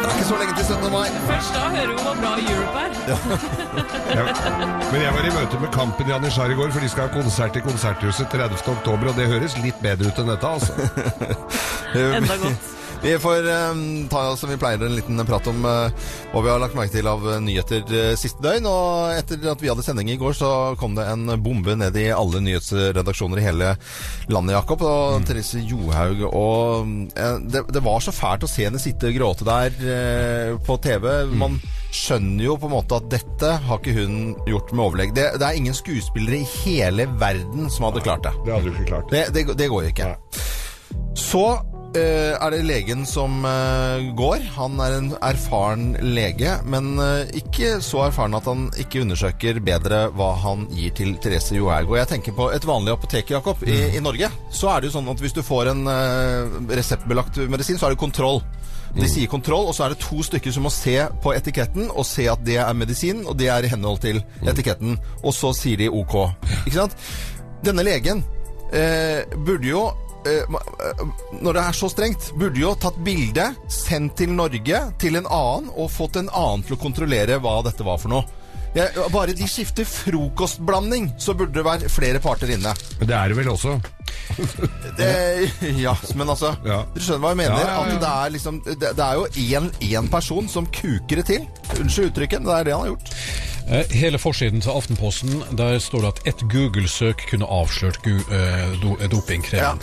Det 0.00 0.06
er 0.08 0.16
ikke 0.16 0.28
så 0.30 0.40
lenge 0.40 0.54
til 0.58 0.64
17. 0.64 0.90
mai. 0.96 1.06
Først 1.28 1.54
da 1.54 1.68
hører 1.76 1.92
vi 1.92 2.02
hvor 2.02 2.18
bra 2.22 2.32
Europe 2.54 2.78
er. 2.82 2.90
Ja. 3.10 4.24
Men 4.92 5.02
jeg 5.02 5.14
var 5.14 5.24
i 5.28 5.32
møte 5.36 5.62
med 5.62 5.72
Kampen 5.78 6.10
i 6.10 6.16
Anishar 6.18 6.50
i 6.50 6.58
går, 6.58 6.74
for 6.74 6.80
de 6.80 6.88
skal 6.88 7.08
ha 7.08 7.14
konsert 7.14 7.56
i 7.56 7.64
Konserthuset 7.68 8.28
30. 8.34 8.58
oktober, 8.74 9.12
og 9.12 9.16
det 9.16 9.30
høres 9.30 9.56
litt 9.62 9.78
bedre 9.82 10.10
ut 10.10 10.18
enn 10.18 10.34
dette, 10.34 10.52
altså. 10.58 10.72
Enda 12.18 12.42
godt. 12.42 12.79
Vi 13.02 13.18
får 13.18 13.70
um, 13.72 14.08
ta 14.08 14.36
som 14.36 14.50
vi 14.50 14.58
pleier 14.60 14.82
en 14.84 14.92
liten 14.94 15.20
prat 15.26 15.46
om 15.48 15.64
uh, 15.64 15.88
hva 16.34 16.42
vi 16.44 16.50
har 16.52 16.60
lagt 16.60 16.76
merke 16.76 16.92
til 16.92 17.08
av 17.08 17.22
eh, 17.32 17.38
nyheter 17.40 17.86
uh, 17.88 18.12
siste 18.18 18.44
døgn. 18.44 18.68
Og 18.68 19.14
etter 19.16 19.40
at 19.48 19.62
vi 19.62 19.70
hadde 19.72 19.84
sending 19.86 20.10
i 20.12 20.18
går, 20.20 20.34
så 20.36 20.50
kom 20.80 20.98
det 20.98 21.06
en 21.08 21.32
bombe 21.40 21.78
ned 21.80 21.96
i 21.96 22.10
alle 22.12 22.42
nyhetsredaksjoner 22.44 23.40
i 23.40 23.46
hele 23.46 23.72
landet, 24.28 24.52
Jakob. 24.58 24.84
Og 24.84 25.24
Therese 25.24 25.64
Johaug 25.64 26.26
og 26.28 26.92
uh, 27.16 27.40
det, 27.40 27.64
det 27.72 27.84
var 27.88 28.04
så 28.04 28.12
fælt 28.12 28.44
å 28.44 28.52
se 28.52 28.68
henne 28.68 28.82
sitte 28.82 29.08
og 29.08 29.16
gråte 29.16 29.48
der 29.48 30.60
på 30.66 30.76
TV. 30.84 31.08
Man 31.40 31.56
skjønner 31.96 32.44
jo 32.44 32.60
på 32.60 32.68
en 32.68 32.76
måte 32.76 33.00
at 33.00 33.08
dette 33.16 33.56
har 33.64 33.80
ikke 33.80 33.96
hun 33.96 34.20
gjort 34.48 34.74
med 34.74 34.84
overlegg. 34.84 35.16
Det, 35.16 35.26
det 35.40 35.48
er 35.48 35.56
ingen 35.56 35.76
skuespillere 35.76 36.42
i 36.42 36.48
hele 36.66 37.08
verden 37.20 37.72
som 37.72 37.88
hadde 37.88 38.04
klart 38.04 38.28
det. 38.28 38.36
Det 38.44 38.58
hadde 38.58 38.68
du 38.68 38.74
ikke 38.76 38.90
klart. 38.92 39.12
Det, 39.12 39.26
det, 39.34 39.48
det 39.56 39.72
går 39.72 39.88
ikke. 39.90 40.14
Så 41.18 41.44
eh, 41.56 41.69
er 41.98 42.52
det 42.54 42.60
legen 42.68 43.02
som 43.08 43.44
eh, 43.44 44.10
går. 44.14 44.44
Han 44.56 44.78
er 44.82 44.94
en 44.94 45.08
erfaren 45.26 45.96
lege, 46.04 46.52
men 46.70 46.92
eh, 47.02 47.32
ikke 47.40 47.80
så 47.82 48.04
erfaren 48.06 48.36
at 48.38 48.46
han 48.46 48.68
ikke 48.78 49.02
undersøker 49.02 49.58
bedre 49.64 50.04
hva 50.14 50.30
han 50.44 50.68
gir 50.76 50.94
til 50.94 51.16
Therese 51.22 51.56
Johaug. 51.58 51.96
Jeg 51.98 52.10
tenker 52.12 52.36
på 52.36 52.50
et 52.54 52.66
vanlig 52.68 52.94
apotek, 52.94 53.32
Jakob. 53.34 53.64
I, 53.66 53.96
I 53.98 54.04
Norge 54.04 54.30
så 54.54 54.70
er 54.70 54.80
det 54.80 54.90
jo 54.90 54.96
sånn 54.98 55.10
at 55.10 55.22
hvis 55.24 55.34
du 55.34 55.42
får 55.46 55.72
en 55.72 55.82
eh, 55.90 56.58
reseptbelagt 56.78 57.42
medisin, 57.50 57.80
så 57.80 57.88
er 57.88 57.96
det 57.96 58.02
kontroll. 58.04 58.42
De 58.94 59.06
sier 59.06 59.30
kontroll, 59.30 59.68
og 59.70 59.74
så 59.76 59.86
er 59.86 59.94
det 59.94 60.02
to 60.02 60.18
stykker 60.26 60.54
som 60.54 60.64
må 60.66 60.72
se 60.74 60.96
på 61.22 61.34
etiketten 61.36 61.92
og 61.92 62.06
se 62.08 62.26
at 62.30 62.42
det 62.46 62.58
er 62.58 62.74
medisin, 62.74 63.22
og 63.22 63.38
det 63.38 63.50
er 63.52 63.66
i 63.66 63.70
henhold 63.70 64.02
til 64.02 64.18
etiketten. 64.42 64.98
Og 65.22 65.34
så 65.36 65.52
sier 65.56 65.78
de 65.78 65.90
OK. 65.90 66.16
Ikke 66.64 66.78
sant? 66.80 66.96
Denne 67.64 67.84
legen 67.86 68.24
eh, 68.74 69.22
burde 69.46 69.68
jo 69.68 69.84
eh, 69.88 69.94
eh, 69.94 70.09
når 71.40 71.56
det 71.56 71.62
er 71.62 71.76
så 71.76 71.88
strengt, 71.92 72.30
burde 72.38 72.60
jo 72.60 72.74
tatt 72.80 72.98
bilde, 73.04 73.50
sendt 73.72 74.16
til 74.20 74.32
Norge, 74.36 74.82
til 75.00 75.16
en 75.20 75.26
annen, 75.30 75.70
og 75.76 75.90
fått 75.94 76.16
en 76.20 76.28
annen 76.32 76.66
til 76.66 76.76
å 76.76 76.80
kontrollere 76.82 77.38
hva 77.42 77.60
dette 77.66 77.86
var 77.86 77.98
for 78.02 78.12
noe. 78.12 78.26
Ja, 78.70 78.84
bare 79.10 79.32
de 79.34 79.48
skifter 79.50 79.82
frokostblanding, 79.88 81.08
så 81.18 81.34
burde 81.34 81.56
det 81.58 81.64
være 81.66 81.88
flere 81.90 82.20
parter 82.22 82.52
inne. 82.54 82.70
Det 83.00 83.10
er 83.16 83.32
det 83.32 83.38
vel 83.40 83.48
også. 83.50 83.80
Det, 85.00 85.08
ja, 85.78 85.92
men 86.18 86.28
altså 86.32 86.50
Ja. 86.66 86.80
Dere 86.94 87.02
skjønner 87.02 87.22
hva 87.22 87.30
jeg 87.32 87.38
mener? 87.40 87.60
Ja. 87.62 87.76
At 87.82 88.00
det 88.02 88.08
er 88.10 88.32
liksom 88.34 88.56
Det, 88.66 88.76
det 88.98 89.04
er 89.04 89.18
jo 89.18 89.26
én- 89.90 90.08
person 90.10 90.48
som 90.50 90.66
kuker 90.66 91.20
det 91.20 91.26
til. 91.30 91.46
Unnskyld 91.80 92.10
uttrykket, 92.10 92.44
det 92.46 92.54
er 92.56 92.64
det 92.68 92.74
han 92.74 92.82
har 92.84 92.92
gjort. 92.92 93.12
Eh, 93.68 93.84
Hele 93.90 94.18
forsiden 94.18 94.60
til 94.60 94.70
Aftenposten, 94.70 95.42
der 95.58 95.78
står 95.78 96.00
det 96.00 96.08
at 96.08 96.20
et 96.26 96.44
Google-søk 96.52 97.22
kunne 97.30 97.46
avslørt 97.46 97.98
dopingkreven. 98.04 98.72
eh, 98.74 98.82
do, 98.82 98.96
eh, 99.00 99.08
dopingkremen. 99.10 99.80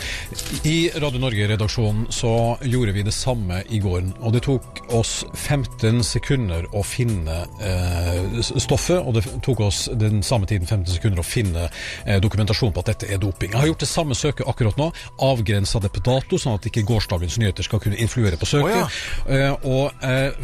I 0.63 0.89
Radio 1.01 1.19
Norge-redaksjonen 1.19 2.07
så 2.11 2.57
gjorde 2.61 2.91
vi 2.93 3.01
det 3.03 3.13
samme 3.13 3.63
i 3.69 3.79
går, 3.79 4.01
og 4.21 4.33
det 4.33 4.41
tok 4.43 4.81
oss 4.93 5.23
15 5.33 6.03
sekunder 6.03 6.65
å 6.73 6.83
finne 6.85 7.45
eh, 7.61 8.41
stoffet, 8.41 8.99
og 9.05 9.13
det 9.13 9.23
tok 9.43 9.59
oss 9.59 9.89
den 9.93 10.23
samme 10.23 10.45
tiden 10.45 10.67
15 10.67 10.93
sekunder 10.93 11.19
å 11.19 11.23
finne 11.25 11.69
eh, 12.05 12.19
dokumentasjon 12.19 12.73
på 12.73 12.79
at 12.79 12.85
dette 12.85 13.13
er 13.13 13.17
doping. 13.17 13.51
Jeg 13.51 13.59
har 13.59 13.67
gjort 13.67 13.79
det 13.85 13.87
samme 13.89 14.15
søket 14.15 14.47
akkurat 14.47 14.77
nå, 14.77 14.91
avgrensa 15.19 15.79
det 15.79 15.91
på 15.95 16.03
dato, 16.03 16.37
sånn 16.37 16.57
at 16.59 16.65
ikke 16.65 16.83
gårsdagens 16.87 17.37
nyheter 17.39 17.63
skal 17.63 17.79
kunne 17.79 17.97
influere 17.97 18.37
på 18.37 18.45
søket. 18.45 18.83
Å, 18.83 18.89
Eh, 19.27 19.53
og 19.67 19.91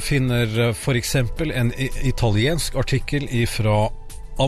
finner 0.01 0.71
f.eks. 0.73 1.15
en 1.15 1.71
italiensk 2.03 2.75
artikkel 2.75 3.22
fra 3.49 3.89
2. 4.37 4.47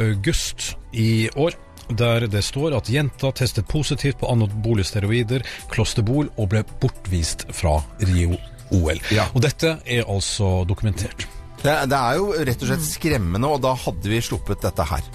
august 0.00 0.76
i 0.92 1.28
år. 1.36 1.56
Der 1.88 2.26
det 2.28 2.42
står 2.44 2.76
at 2.76 2.90
jenta 2.92 3.30
testet 3.32 3.68
positivt 3.68 4.18
på 4.20 4.28
anabole 4.28 4.84
steroider, 4.84 5.44
klosterbol, 5.72 6.28
og 6.36 6.50
ble 6.52 6.62
bortvist 6.82 7.46
fra 7.56 7.78
Rio-OL. 8.04 9.00
Ja. 9.14 9.30
Og 9.32 9.42
dette 9.42 9.78
er 9.86 10.04
altså 10.04 10.64
dokumentert. 10.68 11.24
Det, 11.62 11.74
det 11.90 11.98
er 11.98 12.18
jo 12.20 12.30
rett 12.36 12.62
og 12.62 12.70
slett 12.70 12.84
skremmende, 12.86 13.48
og 13.48 13.62
da 13.64 13.72
hadde 13.74 14.12
vi 14.12 14.20
sluppet 14.22 14.62
dette 14.62 14.84
her. 14.92 15.08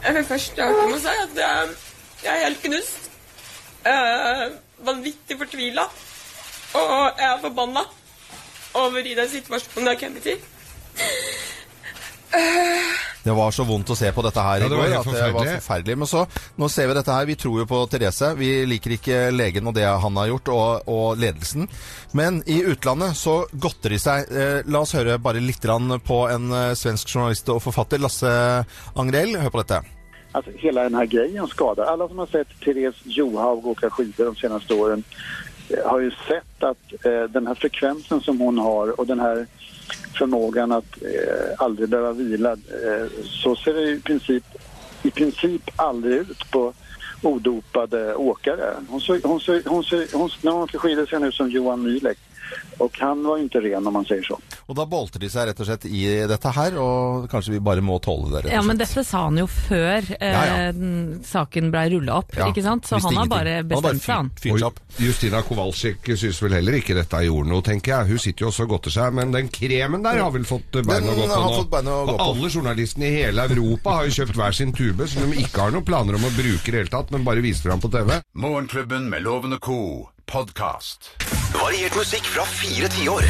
Jeg 0.00 0.16
vil 0.16 0.24
først 0.24 0.54
starte 0.54 0.86
med 0.86 0.96
å 0.96 1.02
si 1.02 1.16
at 1.26 1.40
jeg, 1.42 1.74
jeg 2.24 2.32
er 2.32 2.44
helt 2.46 2.62
knust. 2.64 3.10
Eh, 3.90 4.46
vanvittig 4.86 5.36
fortvila. 5.40 5.84
Og 6.78 7.18
jeg 7.18 7.26
er 7.26 7.42
forbanna 7.42 7.84
over 8.80 9.04
i 9.04 9.14
den 9.18 9.28
situasjonen 9.28 9.90
jeg 9.90 9.96
har 9.96 10.00
kommet 10.04 10.30
i. 10.30 10.38
Det 13.22 13.34
var 13.36 13.50
så 13.52 13.64
vondt 13.68 13.90
å 13.92 13.96
se 13.98 14.08
på 14.16 14.22
dette 14.24 14.40
her 14.40 14.62
Ja, 14.62 14.68
det 14.68 14.76
i 14.76 14.80
går. 14.80 14.94
At 14.96 15.08
det 15.12 15.32
var 15.34 15.48
forferdelig. 15.58 15.96
Men 16.00 16.08
så, 16.08 16.24
nå 16.56 16.68
ser 16.72 16.88
vi 16.88 16.96
dette 16.96 17.12
her. 17.12 17.28
Vi 17.28 17.36
tror 17.36 17.60
jo 17.60 17.66
på 17.68 17.82
Therese. 17.92 18.32
Vi 18.38 18.50
liker 18.70 18.96
ikke 18.96 19.18
legen 19.34 19.68
og 19.68 19.76
det 19.76 19.84
han 19.84 20.16
har 20.16 20.30
gjort, 20.30 20.48
og, 20.54 20.88
og 20.88 21.20
ledelsen. 21.20 21.68
Men 22.16 22.40
i 22.48 22.62
utlandet 22.64 23.18
så 23.20 23.42
godter 23.52 23.92
de 23.92 24.00
seg. 24.00 24.32
Eh, 24.32 24.58
la 24.64 24.84
oss 24.86 24.96
høre 24.96 25.20
bare 25.20 25.42
litt 25.44 25.60
på 25.60 26.20
en 26.32 26.52
eh, 26.56 26.74
svensk 26.78 27.12
journalist 27.12 27.48
og 27.52 27.60
forfatter, 27.62 28.00
Lasse 28.00 28.30
Angrell. 28.96 29.36
Hør 29.36 29.52
på 29.52 29.64
dette. 29.64 29.82
Alltså, 30.32 30.50
hela 30.54 30.82
den 30.82 30.94
här 30.94 31.06
grejen 31.06 31.46
skadar. 31.46 31.84
Alla 31.84 32.08
som 32.08 32.18
har 32.18 32.26
sett 32.26 32.48
Therese 32.64 33.02
Johaug 33.04 33.66
åka 33.66 33.90
skidor 33.90 34.24
de 34.24 34.36
senaste 34.36 34.74
åren 34.74 35.04
eh, 35.68 35.90
har 35.90 36.00
ju 36.00 36.10
sett 36.10 36.62
att 36.62 37.06
eh, 37.06 37.22
den 37.22 37.46
här 37.46 37.54
frekvensen 37.54 38.20
som 38.20 38.40
hon 38.40 38.58
har 38.58 39.00
och 39.00 39.06
den 39.06 39.20
här 39.20 39.46
förmågan 40.18 40.72
att 40.72 41.02
eh, 41.02 41.54
aldrig 41.58 41.88
behöva 41.88 42.12
vila, 42.12 42.52
eh, 42.52 43.06
så 43.24 43.56
ser 43.56 43.74
det 43.74 43.90
i 43.90 44.00
princip, 44.00 44.44
i 45.02 45.10
princip 45.10 45.70
aldrig 45.76 46.16
ut 46.16 46.50
på 46.50 46.72
odopade 47.22 48.14
åkare. 48.14 48.74
Hon 48.88 49.00
ser, 49.00 49.20
hon 49.24 49.40
ser, 49.40 49.62
hon 49.66 49.84
ser, 49.84 50.18
hon, 50.18 50.30
när 50.42 50.52
hon 50.52 50.62
åker 50.62 50.78
skidor 50.78 51.06
ser 51.06 51.26
ut 51.26 51.34
som 51.34 51.50
Johan 51.50 51.86
Mühlek. 51.86 52.18
Och 52.78 52.98
han 53.00 53.22
var 53.24 53.38
inte 53.38 53.60
ren 53.60 53.86
om 53.86 53.92
man 53.92 54.04
säger 54.04 54.22
så. 54.22 54.38
Og 54.66 54.76
da 54.76 54.86
bolter 54.86 55.18
de 55.20 55.28
seg 55.28 55.48
rett 55.50 55.60
og 55.60 55.66
slett 55.66 55.84
i 55.84 56.00
dette 56.30 56.48
her, 56.56 56.76
og 56.80 57.26
kanskje 57.30 57.52
vi 57.52 57.60
bare 57.60 57.82
må 57.84 57.98
tåle 58.00 58.30
det, 58.30 58.44
rett 58.46 58.52
Ja, 58.52 58.58
og 58.58 58.64
slett. 58.64 58.66
men 58.70 58.78
dette 58.80 59.04
sa 59.04 59.24
han 59.26 59.36
jo 59.38 59.46
før 59.46 60.06
eh, 60.20 60.32
Ja, 60.32 60.44
ja. 60.46 60.72
den 60.72 61.20
saken 61.26 61.70
blei 61.74 61.90
rulla 61.92 62.14
opp, 62.22 62.32
Ja, 62.38 62.46
ikke 62.48 62.62
sant? 62.64 62.86
Så 62.88 62.96
visste 62.96 63.08
han 63.10 63.16
har 63.16 63.26
ingenting. 63.26 63.36
bare 63.36 63.50
Han 63.50 63.56
har 63.56 63.82
bare 63.82 63.82
bestemt 63.82 64.02
seg, 64.02 64.14
han. 64.14 64.30
fyrt- 64.30 64.40
fyrt 64.40 64.58
seg 64.58 64.66
opp. 64.70 64.80
Og 64.96 65.00
Justina 65.04 65.42
Kowalczyk 65.42 66.10
syns 66.16 66.42
vel 66.42 66.52
heller 66.56 66.78
ikke 66.80 66.94
dette 66.96 67.22
gjorde 67.26 67.48
noe, 67.52 67.62
tenker 67.62 67.92
jeg. 67.98 68.06
Hun 68.14 68.18
sitter 68.18 68.44
jo 68.46 68.48
også 68.52 68.62
og 68.62 68.68
godter 68.76 68.90
seg, 68.96 69.12
men 69.20 69.32
den 69.32 69.48
kremen 69.48 70.02
der 70.02 70.22
har 70.22 70.30
vel 70.30 70.44
fått 70.44 70.70
bein 70.72 70.86
Den 71.04 71.10
å 71.12 71.16
gå 71.18 71.26
på 71.26 71.34
har 71.34 71.50
nå. 71.50 71.56
fått 71.60 71.70
bein 71.70 71.86
å 71.92 71.98
gå 72.06 72.14
og 72.14 72.18
på. 72.18 72.28
alle 72.30 72.48
journalistene 72.50 73.04
i 73.10 73.22
hele 73.22 73.42
Europa 73.50 73.90
har 73.98 74.04
jo 74.08 74.16
kjøpt 74.22 74.36
hver 74.40 74.52
sin 74.56 74.72
tube, 74.72 75.06
som 75.08 75.28
de 75.30 75.36
ikke 75.44 75.60
har 75.60 75.70
noen 75.76 75.84
planer 75.84 76.14
om 76.16 76.24
å 76.24 76.32
bruke 76.36 76.68
i 76.68 76.70
det 76.70 76.80
hele 76.84 76.88
tatt, 76.96 77.10
men 77.10 77.24
bare 77.24 77.40
viser 77.44 77.68
fram 77.70 77.80
på 77.80 77.90
TV. 77.92 78.20
Morgenklubben 78.34 79.08
med 79.10 79.22
Loven 79.22 79.52
og 79.52 79.60
co. 79.60 80.08
podkast. 80.26 81.10
Variert 81.54 81.96
musikk 81.98 82.26
fra 82.30 82.44
fire 82.46 82.88
tiår. 82.94 83.26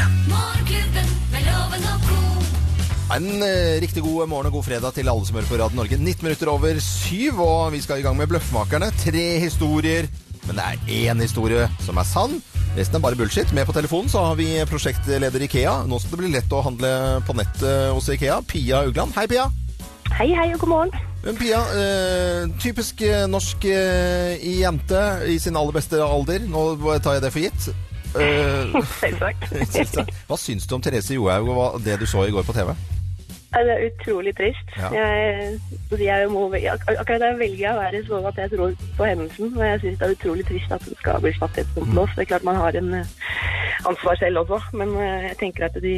En 3.10 3.26
eh, 3.42 3.78
riktig 3.82 4.02
god 4.04 4.28
morgen 4.30 4.50
og 4.50 4.58
god 4.58 4.66
fredag 4.68 4.94
til 4.94 5.08
alle 5.10 5.26
som 5.26 5.38
hører 5.38 5.48
på 5.48 5.58
Radio 5.58 5.78
Norge. 5.80 5.98
19 5.98 6.26
minutter 6.26 6.50
over 6.52 6.78
syv, 6.84 7.40
og 7.42 7.72
vi 7.74 7.80
skal 7.82 8.02
i 8.02 8.04
gang 8.06 8.18
med 8.18 8.30
Bløffmakerne. 8.30 8.90
Tre 9.00 9.24
historier, 9.42 10.06
men 10.46 10.60
det 10.60 10.66
er 10.68 10.94
én 11.00 11.24
historie 11.24 11.66
som 11.86 11.98
er 11.98 12.06
sann. 12.06 12.38
Resten 12.76 13.00
er 13.00 13.04
bare 13.06 13.18
bullshit. 13.18 13.50
Med 13.56 13.66
på 13.66 13.74
telefonen 13.74 14.12
så 14.12 14.22
har 14.28 14.38
vi 14.38 14.52
prosjektleder 14.70 15.48
Ikea. 15.48 15.80
Nå 15.90 15.98
skal 15.98 16.20
det 16.20 16.22
bli 16.22 16.34
lett 16.36 16.54
å 16.54 16.62
handle 16.68 16.94
på 17.26 17.34
nett 17.40 17.64
hos 17.90 18.12
Ikea. 18.14 18.42
Pia 18.46 18.84
Ugland. 18.86 19.16
Hei, 19.16 19.26
Pia. 19.32 19.48
Hei, 20.14 20.30
hei 20.36 20.50
og 20.54 20.62
god 20.62 20.76
morgen. 20.76 21.36
Pia, 21.40 21.60
eh, 21.76 22.46
typisk 22.62 23.02
norsk 23.28 23.64
eh, 23.68 24.40
jente 24.60 25.04
i 25.28 25.40
sin 25.42 25.58
aller 25.58 25.74
beste 25.74 25.98
alder. 26.04 26.46
Nå 26.46 26.74
tar 27.02 27.18
jeg 27.18 27.26
det 27.26 27.32
for 27.34 27.48
gitt. 27.48 27.72
Eh, 28.18 28.80
Selvsagt. 29.02 30.14
hva 30.26 30.36
syns 30.40 30.66
du 30.66 30.74
om 30.74 30.82
Therese 30.82 31.14
Johaug 31.14 31.48
og 31.54 31.80
det 31.84 32.00
du 32.00 32.06
så 32.10 32.24
i 32.26 32.32
går 32.34 32.42
på 32.48 32.52
TV? 32.56 32.72
Det 33.50 33.66
er 33.74 33.80
utrolig 33.88 34.30
trist. 34.38 34.68
Ja. 34.78 34.88
Jeg, 34.94 35.58
jeg 35.98 36.28
må, 36.30 36.44
akkurat 36.54 37.18
der 37.24 37.38
velger 37.38 37.64
jeg 37.64 37.72
å 37.74 37.80
være 37.80 38.02
så 38.06 38.20
at 38.30 38.36
jeg 38.38 38.52
tror 38.52 38.74
på 38.98 39.08
hendelsen. 39.08 39.50
Og 39.58 39.64
jeg 39.66 39.80
syns 39.82 39.98
det 39.98 40.06
er 40.06 40.14
utrolig 40.14 40.44
trist 40.46 40.74
at 40.76 40.84
hun 40.86 40.98
skal 41.00 41.18
bli 41.24 41.32
satt 41.34 41.58
i 41.58 41.64
et 41.64 41.72
sånt 41.74 41.94
lås. 41.98 42.12
Det 42.14 42.22
er 42.24 42.30
klart 42.30 42.46
man 42.46 42.60
har 42.62 42.78
en 42.78 42.92
eh, 43.00 43.10
ansvar 43.90 44.20
selv 44.22 44.44
også, 44.44 44.60
men 44.78 44.94
eh, 45.02 45.26
jeg 45.32 45.36
tenker 45.42 45.66
at 45.66 45.80
de, 45.82 45.96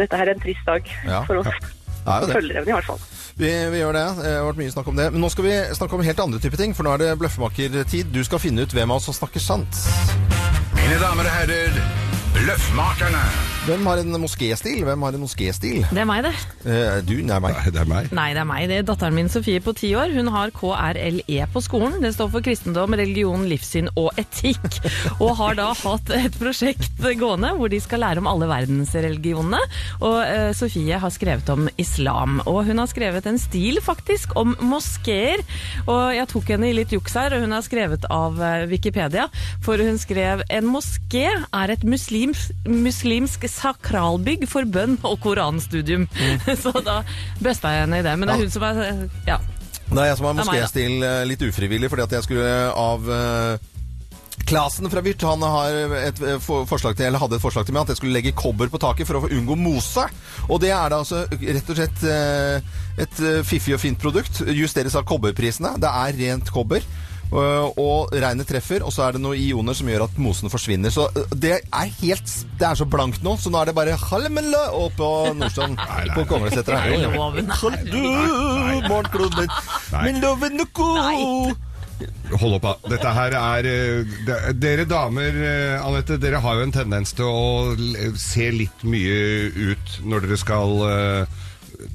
dette 0.00 0.18
her 0.18 0.26
er 0.32 0.34
en 0.34 0.42
trist 0.42 0.66
dag 0.66 0.90
Ja. 1.06 1.22
for 1.28 1.44
oss. 1.44 1.54
Det 2.02 2.16
jo. 2.26 2.32
Følgerne 2.34 2.66
i 2.66 2.74
hvert 2.74 2.88
fall. 2.90 2.98
Vi, 3.38 3.50
vi 3.70 3.78
gjør 3.78 3.94
det. 3.94 4.06
Det 4.18 4.32
har 4.34 4.48
vært 4.48 4.58
mye 4.64 4.72
snakk 4.74 4.88
om 4.90 4.98
det. 4.98 5.06
Men 5.14 5.22
nå 5.22 5.30
skal 5.30 5.46
vi 5.46 5.54
snakke 5.78 5.94
om 5.96 6.02
helt 6.02 6.24
andre 6.26 6.42
typer 6.42 6.58
ting, 6.64 6.74
for 6.74 6.82
nå 6.82 6.96
er 6.96 7.04
det 7.06 7.12
bløffmakertid. 7.22 8.10
Du 8.10 8.24
skal 8.26 8.42
finne 8.42 8.66
ut 8.66 8.74
hvem 8.74 8.90
av 8.90 8.98
oss 8.98 9.06
som 9.06 9.14
snakker 9.22 9.40
sant. 9.40 10.50
Mine 10.92 11.04
damer 11.04 11.24
og 11.24 11.30
herrer, 11.30 12.01
Bløffmakerne. 12.42 13.20
Hvem 13.62 13.84
har 13.86 14.00
en 14.02 14.16
moskéstil? 14.18 14.80
Hvem 14.82 15.02
har 15.06 15.14
en 15.14 15.22
moskéstil? 15.22 15.84
Det 15.86 16.00
er 16.02 16.06
meg, 16.08 16.24
det. 16.26 16.32
Eh, 16.66 16.96
du? 17.06 17.12
Nei, 17.22 17.36
meg. 17.38 17.54
Nei, 17.54 17.70
det 17.70 17.78
er 17.78 17.86
meg. 17.86 18.08
Nei, 18.10 18.24
det 18.34 18.40
er 18.42 18.46
meg. 18.48 18.64
Det 18.66 18.78
er 18.80 18.86
datteren 18.88 19.14
min 19.14 19.28
Sofie 19.30 19.60
på 19.62 19.70
ti 19.78 19.92
år. 19.94 20.10
Hun 20.10 20.26
har 20.34 20.50
KRLE 20.56 21.46
på 21.52 21.62
skolen. 21.62 22.00
Det 22.02 22.10
står 22.16 22.32
for 22.32 22.42
kristendom, 22.42 22.96
religion, 22.98 23.44
livssyn 23.46 23.86
og 23.94 24.18
etikk. 24.18 24.80
Og 25.22 25.36
har 25.38 25.54
da 25.60 25.68
hatt 25.78 26.10
et 26.16 26.34
prosjekt 26.40 26.98
gående 27.20 27.52
hvor 27.54 27.70
de 27.70 27.78
skal 27.84 28.02
lære 28.02 28.24
om 28.24 28.30
alle 28.32 28.48
verdensreligionene. 28.50 29.62
Og 30.00 30.18
eh, 30.24 30.50
Sofie 30.58 30.98
har 30.98 31.14
skrevet 31.14 31.54
om 31.54 31.70
islam. 31.78 32.42
Og 32.50 32.64
hun 32.66 32.82
har 32.82 32.90
skrevet 32.90 33.30
en 33.30 33.38
stil 33.38 33.78
faktisk 33.86 34.34
om 34.42 34.56
moskeer. 34.58 35.44
Og 35.86 36.02
jeg 36.18 36.26
tok 36.34 36.50
henne 36.56 36.72
i 36.72 36.74
litt 36.80 36.96
juks 36.98 37.14
her, 37.14 37.38
og 37.38 37.46
hun 37.46 37.54
har 37.54 37.62
skrevet 37.62 38.10
av 38.10 38.42
eh, 38.42 38.66
Wikipedia. 38.74 39.30
For 39.62 39.78
hun 39.78 40.02
skrev 40.02 40.42
en 40.50 40.74
moské 40.74 41.28
er 41.30 41.76
et 41.76 41.86
muslims, 42.32 42.50
muslimsk 42.66 43.48
sakralbygg 43.50 44.46
for 44.50 44.68
bønn 44.68 44.98
og 45.06 45.18
koranstudium. 45.22 46.08
Så 46.62 46.72
da 46.84 47.02
bøsta 47.42 47.74
jeg 47.74 47.86
henne 47.86 48.00
i 48.00 48.06
det. 48.06 48.14
Men 48.18 48.28
det 48.28 48.36
er 48.36 48.46
hun 48.46 48.54
som 48.54 48.68
er 48.68 48.86
Ja. 49.28 49.40
Det 49.92 50.00
er 50.00 50.08
jeg 50.08 50.16
som 50.16 50.26
har 50.26 50.32
er 50.32 50.40
moskéstil 50.40 51.04
eh, 51.04 51.22
litt 51.28 51.42
ufrivillig, 51.44 51.90
fordi 51.92 52.06
at 52.06 52.16
jeg 52.16 52.24
skulle 52.24 52.52
av 52.80 53.10
eh, 53.12 53.68
Klasen 54.48 54.88
fra 54.90 55.02
Vyrt 55.04 55.22
han 55.28 55.44
har 55.44 55.76
et 55.98 56.22
eh, 56.24 56.38
forslag 56.40 56.96
til, 56.96 57.10
eller 57.10 57.20
hadde 57.20 57.36
et 57.36 57.44
forslag 57.44 57.66
til 57.68 57.76
meg 57.76 57.84
at 57.84 57.92
jeg 57.92 58.00
skulle 58.00 58.16
legge 58.16 58.32
kobber 58.32 58.72
på 58.72 58.80
taket 58.80 59.08
for 59.08 59.20
å 59.20 59.28
unngå 59.28 59.58
mose. 59.60 60.06
Og 60.48 60.62
det 60.64 60.72
er 60.72 60.88
da 60.88 61.02
altså 61.02 61.26
rett 61.28 61.68
og 61.68 61.76
slett 61.76 62.06
et 63.04 63.20
fiffig 63.44 63.76
og 63.76 63.82
fint 63.84 64.00
produkt. 64.00 64.40
Justeres 64.48 64.96
av 64.96 65.04
kobberprisene. 65.08 65.76
Det 65.82 65.92
er 65.92 66.18
rent 66.22 66.54
kobber. 66.56 66.88
Eh, 67.32 67.80
Og 67.82 68.12
regnet 68.12 68.46
treffer, 68.48 68.84
og 68.86 68.92
så 68.92 69.06
er 69.08 69.16
det 69.16 69.22
noen 69.24 69.40
ioner 69.40 69.74
som 69.74 69.88
gjør 69.88 70.04
at 70.06 70.18
mosen 70.20 70.52
forsvinner. 70.52 70.92
Så 70.94 71.08
eh, 71.16 71.32
det 71.34 71.54
er 71.64 71.90
helt 72.02 72.32
Det 72.60 72.68
er 72.68 72.78
så 72.78 72.86
blankt 72.88 73.22
nå, 73.24 73.36
så 73.40 73.50
nå 73.52 73.60
er 73.62 73.70
det 73.72 73.76
bare 73.78 73.96
hallemelle 73.98 74.62
opp 74.78 74.96
på 75.00 75.10
Nordstrand. 75.40 75.80
På 76.14 76.24
Konglesetra. 76.30 76.80
Morgenklubben, 78.88 79.48
min 80.04 80.20
lovende 80.22 80.66
ko. 80.76 80.88
Hold 82.40 82.56
opp, 82.56 82.64
da. 82.64 82.72
Dette 82.90 83.10
her 83.14 83.34
er 83.38 83.66
eh, 83.68 84.14
de- 84.26 84.54
Dere 84.58 84.84
damer, 84.90 85.36
Anette, 85.84 86.16
dere 86.22 86.40
har 86.42 86.56
jo 86.58 86.64
en 86.66 86.72
tendens 86.74 87.12
til 87.14 87.28
å 87.28 87.76
se 88.18 88.48
litt 88.54 88.82
mye 88.88 89.52
ut 89.54 89.98
når 90.08 90.26
dere 90.26 90.38
skal 90.40 90.74
eh, 90.88 91.38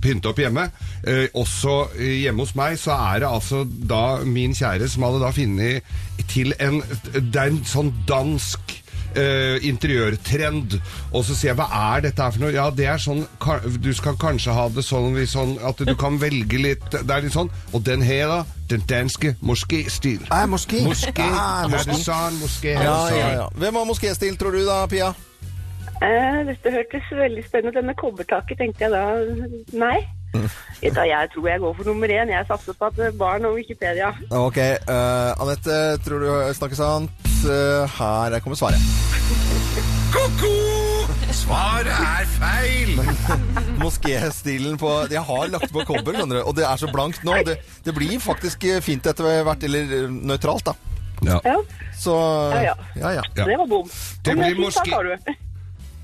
pynte 0.01 0.32
opp 0.32 0.41
hjemme. 0.41 0.70
Eh, 1.03 1.27
også 1.38 1.77
eh, 1.98 2.17
hjemme 2.24 2.46
hos 2.46 2.56
meg 2.58 2.77
så 2.82 2.96
er 3.13 3.24
det 3.24 3.29
altså 3.29 3.63
da 3.67 4.20
min 4.25 4.56
kjære 4.58 4.89
som 4.91 5.08
hadde 5.08 5.24
da 5.24 5.32
funnet 5.36 5.96
til 6.27 6.53
en 6.60 6.82
Det 7.13 7.38
er 7.39 7.51
en 7.51 7.63
sånn 7.65 7.91
dansk 8.10 8.74
eh, 9.17 9.58
interiørtrend. 9.67 10.77
Og 11.12 11.25
så 11.25 11.36
sier 11.36 11.51
jeg 11.51 11.60
hva 11.60 11.67
er 11.96 12.08
dette 12.08 12.24
her 12.24 12.34
for 12.36 12.46
noe? 12.46 12.53
Ja, 12.56 12.67
det 12.74 12.88
er 12.89 13.01
sånn 13.01 13.25
Du 13.84 13.91
skal 13.98 14.17
kanskje 14.20 14.56
ha 14.56 14.67
det 14.74 14.86
sånn, 14.86 15.17
sånn 15.29 15.58
at 15.65 15.82
du 15.88 15.94
kan 16.00 16.20
velge 16.22 16.60
litt 16.62 16.88
Det 16.91 17.06
er 17.08 17.25
litt 17.25 17.36
sånn. 17.36 17.51
Og 17.74 17.86
den 17.88 18.03
her, 18.06 18.27
da. 18.32 18.44
Den 18.67 18.84
danske 18.89 19.36
moskéstil. 19.39 20.25
Er 20.34 20.50
moské? 20.51 20.82
Moské. 20.84 21.24
Ah, 21.24 21.67
moské. 21.72 21.94
Herdesan, 21.94 22.41
moské. 22.41 22.75
Ja, 22.75 22.82
Herdesan. 22.84 23.17
ja, 23.20 23.32
ja. 23.41 23.48
Hvem 23.56 23.79
har 23.79 23.88
moskéstil, 23.94 24.36
tror 24.39 24.58
du 24.60 24.65
da, 24.67 24.82
Pia? 24.91 25.13
Eh, 25.98 26.39
dette 26.46 26.72
hørtes 26.74 27.10
veldig 27.10 27.44
spennende 27.46 27.74
ut. 27.74 27.80
Denne 27.82 27.96
kobbertaket 27.98 28.60
tenkte 28.62 28.86
jeg 28.86 28.94
da 28.94 29.06
nei. 29.77 29.98
Da, 30.94 31.04
Jeg 31.08 31.30
tror 31.34 31.48
jeg 31.50 31.62
går 31.63 31.74
for 31.80 31.89
nummer 31.89 32.12
én. 32.13 32.30
Jeg 32.30 32.46
satser 32.50 32.75
på 32.77 32.89
at 32.92 33.00
barn 33.18 33.48
og 33.50 33.56
Wikipedia. 33.58 34.12
Ok, 34.30 34.60
uh, 34.86 35.32
Anette, 35.42 35.77
tror 36.06 36.22
du 36.22 36.27
snakker 36.54 36.77
sant? 36.77 37.30
Eh, 37.48 37.98
her 37.98 38.38
kommer 38.44 38.60
svaret. 38.60 38.84
Ko-ko! 40.13 40.51
Svaret 41.34 41.89
er 41.89 42.30
feil! 42.38 42.94
Moskéstilen 43.82 44.77
på 44.80 44.92
Jeg 45.12 45.24
har 45.25 45.50
lagt 45.54 45.74
på 45.74 45.84
kobber, 45.88 46.16
skjønner 46.16 46.39
du, 46.39 46.44
og 46.44 46.56
det 46.58 46.68
er 46.68 46.80
så 46.82 46.92
blankt 46.94 47.25
nå. 47.27 47.39
Det, 47.48 47.58
det 47.86 47.96
blir 47.98 48.16
faktisk 48.22 48.68
fint 48.86 49.10
etter 49.10 49.42
hvert, 49.48 49.66
eller 49.68 50.08
nøytralt, 50.13 50.70
da. 50.70 50.77
Ja. 51.25 51.42
Ja, 51.44 51.58
Så 51.98 52.13
Ja, 52.54 52.62
ja. 52.62 52.77
ja. 52.96 53.12
ja. 53.18 53.25
Ja. 53.36 53.44
det 53.44 53.58
var 53.58 53.68
bom. 53.68 53.92
Det 54.24 54.38
blir 54.38 54.62
moské-. 54.62 55.38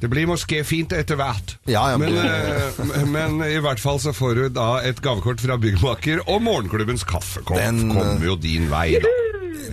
Det 0.04 0.10
blir 0.12 0.28
moské 0.28 0.58
fint 0.68 0.92
etter 0.92 1.16
hvert. 1.16 1.54
Ja, 1.72 1.86
ja, 1.94 1.98
men, 1.98 2.12
men- 2.12 2.28
eh, 2.28 3.06
men 3.08 3.38
i 3.48 3.56
hvert 3.64 3.80
fall 3.80 4.02
så 4.04 4.12
får 4.12 4.36
du 4.36 4.42
da 4.52 4.66
et 4.84 5.00
gavekort 5.02 5.40
fra 5.40 5.56
Byggmaker, 5.58 6.20
og 6.28 6.42
morgenklubbens 6.44 7.06
kaffekopp 7.08 7.56
Den, 7.62 7.80
eh, 7.90 7.96
kommer 7.96 8.26
jo 8.28 8.36
din 8.36 8.68
vei, 8.72 8.98
da. 9.00 9.14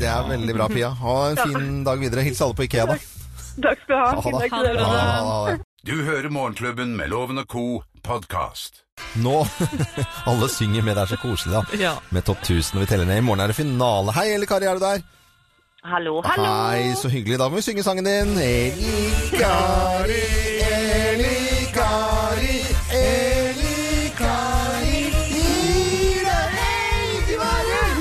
Det 0.01 0.07
er 0.07 0.29
veldig 0.31 0.55
bra, 0.55 0.69
Pia. 0.71 0.91
Ha 1.01 1.17
en 1.33 1.37
fin 1.43 1.83
dag 1.85 1.99
videre. 1.99 2.23
Hils 2.23 2.41
alle 2.47 2.55
på 2.55 2.63
Ikea, 2.69 2.87
da. 2.87 2.95
Takk 3.61 3.83
skal 3.83 3.91
du 3.91 3.97
ha. 3.99 4.07
Ha 4.15 4.23
Fin 4.23 4.39
dag 4.39 4.51
til 4.55 4.71
dere. 4.79 5.59
Du 5.85 5.95
hører 6.07 6.31
Morgenklubben 6.31 6.95
med 6.97 7.11
Loven 7.11 7.39
og 7.43 7.49
co. 7.51 7.83
podkast. 8.07 8.85
Nå 9.21 9.35
Alle 10.31 10.49
synger 10.49 10.83
med, 10.87 10.95
det 10.97 11.03
er 11.03 11.11
så 11.17 11.19
koselig, 11.21 11.53
da. 11.53 11.63
Ja. 11.77 11.95
Med 12.15 12.25
Topp 12.25 12.39
1000, 12.47 12.79
og 12.79 12.85
vi 12.85 12.87
teller 12.95 13.05
ned. 13.11 13.19
I 13.19 13.25
morgen 13.27 13.41
er 13.45 13.49
det 13.53 13.57
finale. 13.59 14.13
Hei, 14.17 14.29
Elle 14.37 14.47
Kari, 14.47 14.65
er 14.71 14.79
du 14.79 14.85
der? 14.87 15.03
Hallo, 15.81 16.21
hallo. 16.21 16.45
Hei, 16.45 16.93
så 16.93 17.09
hyggelig. 17.09 17.39
Da 17.41 17.47
må 17.49 17.57
vi 17.57 17.63
synge 17.65 17.81
sangen 17.83 18.05
din. 18.05 18.35
Eli 18.37 19.31
Kari, 19.33 20.19
Eli 20.69 21.39
Kari, 21.73 22.57
Eli 22.99 24.11
Kari 24.19 24.99
gir 25.31 26.27
deg 26.27 26.59
helgeværet. 26.59 27.97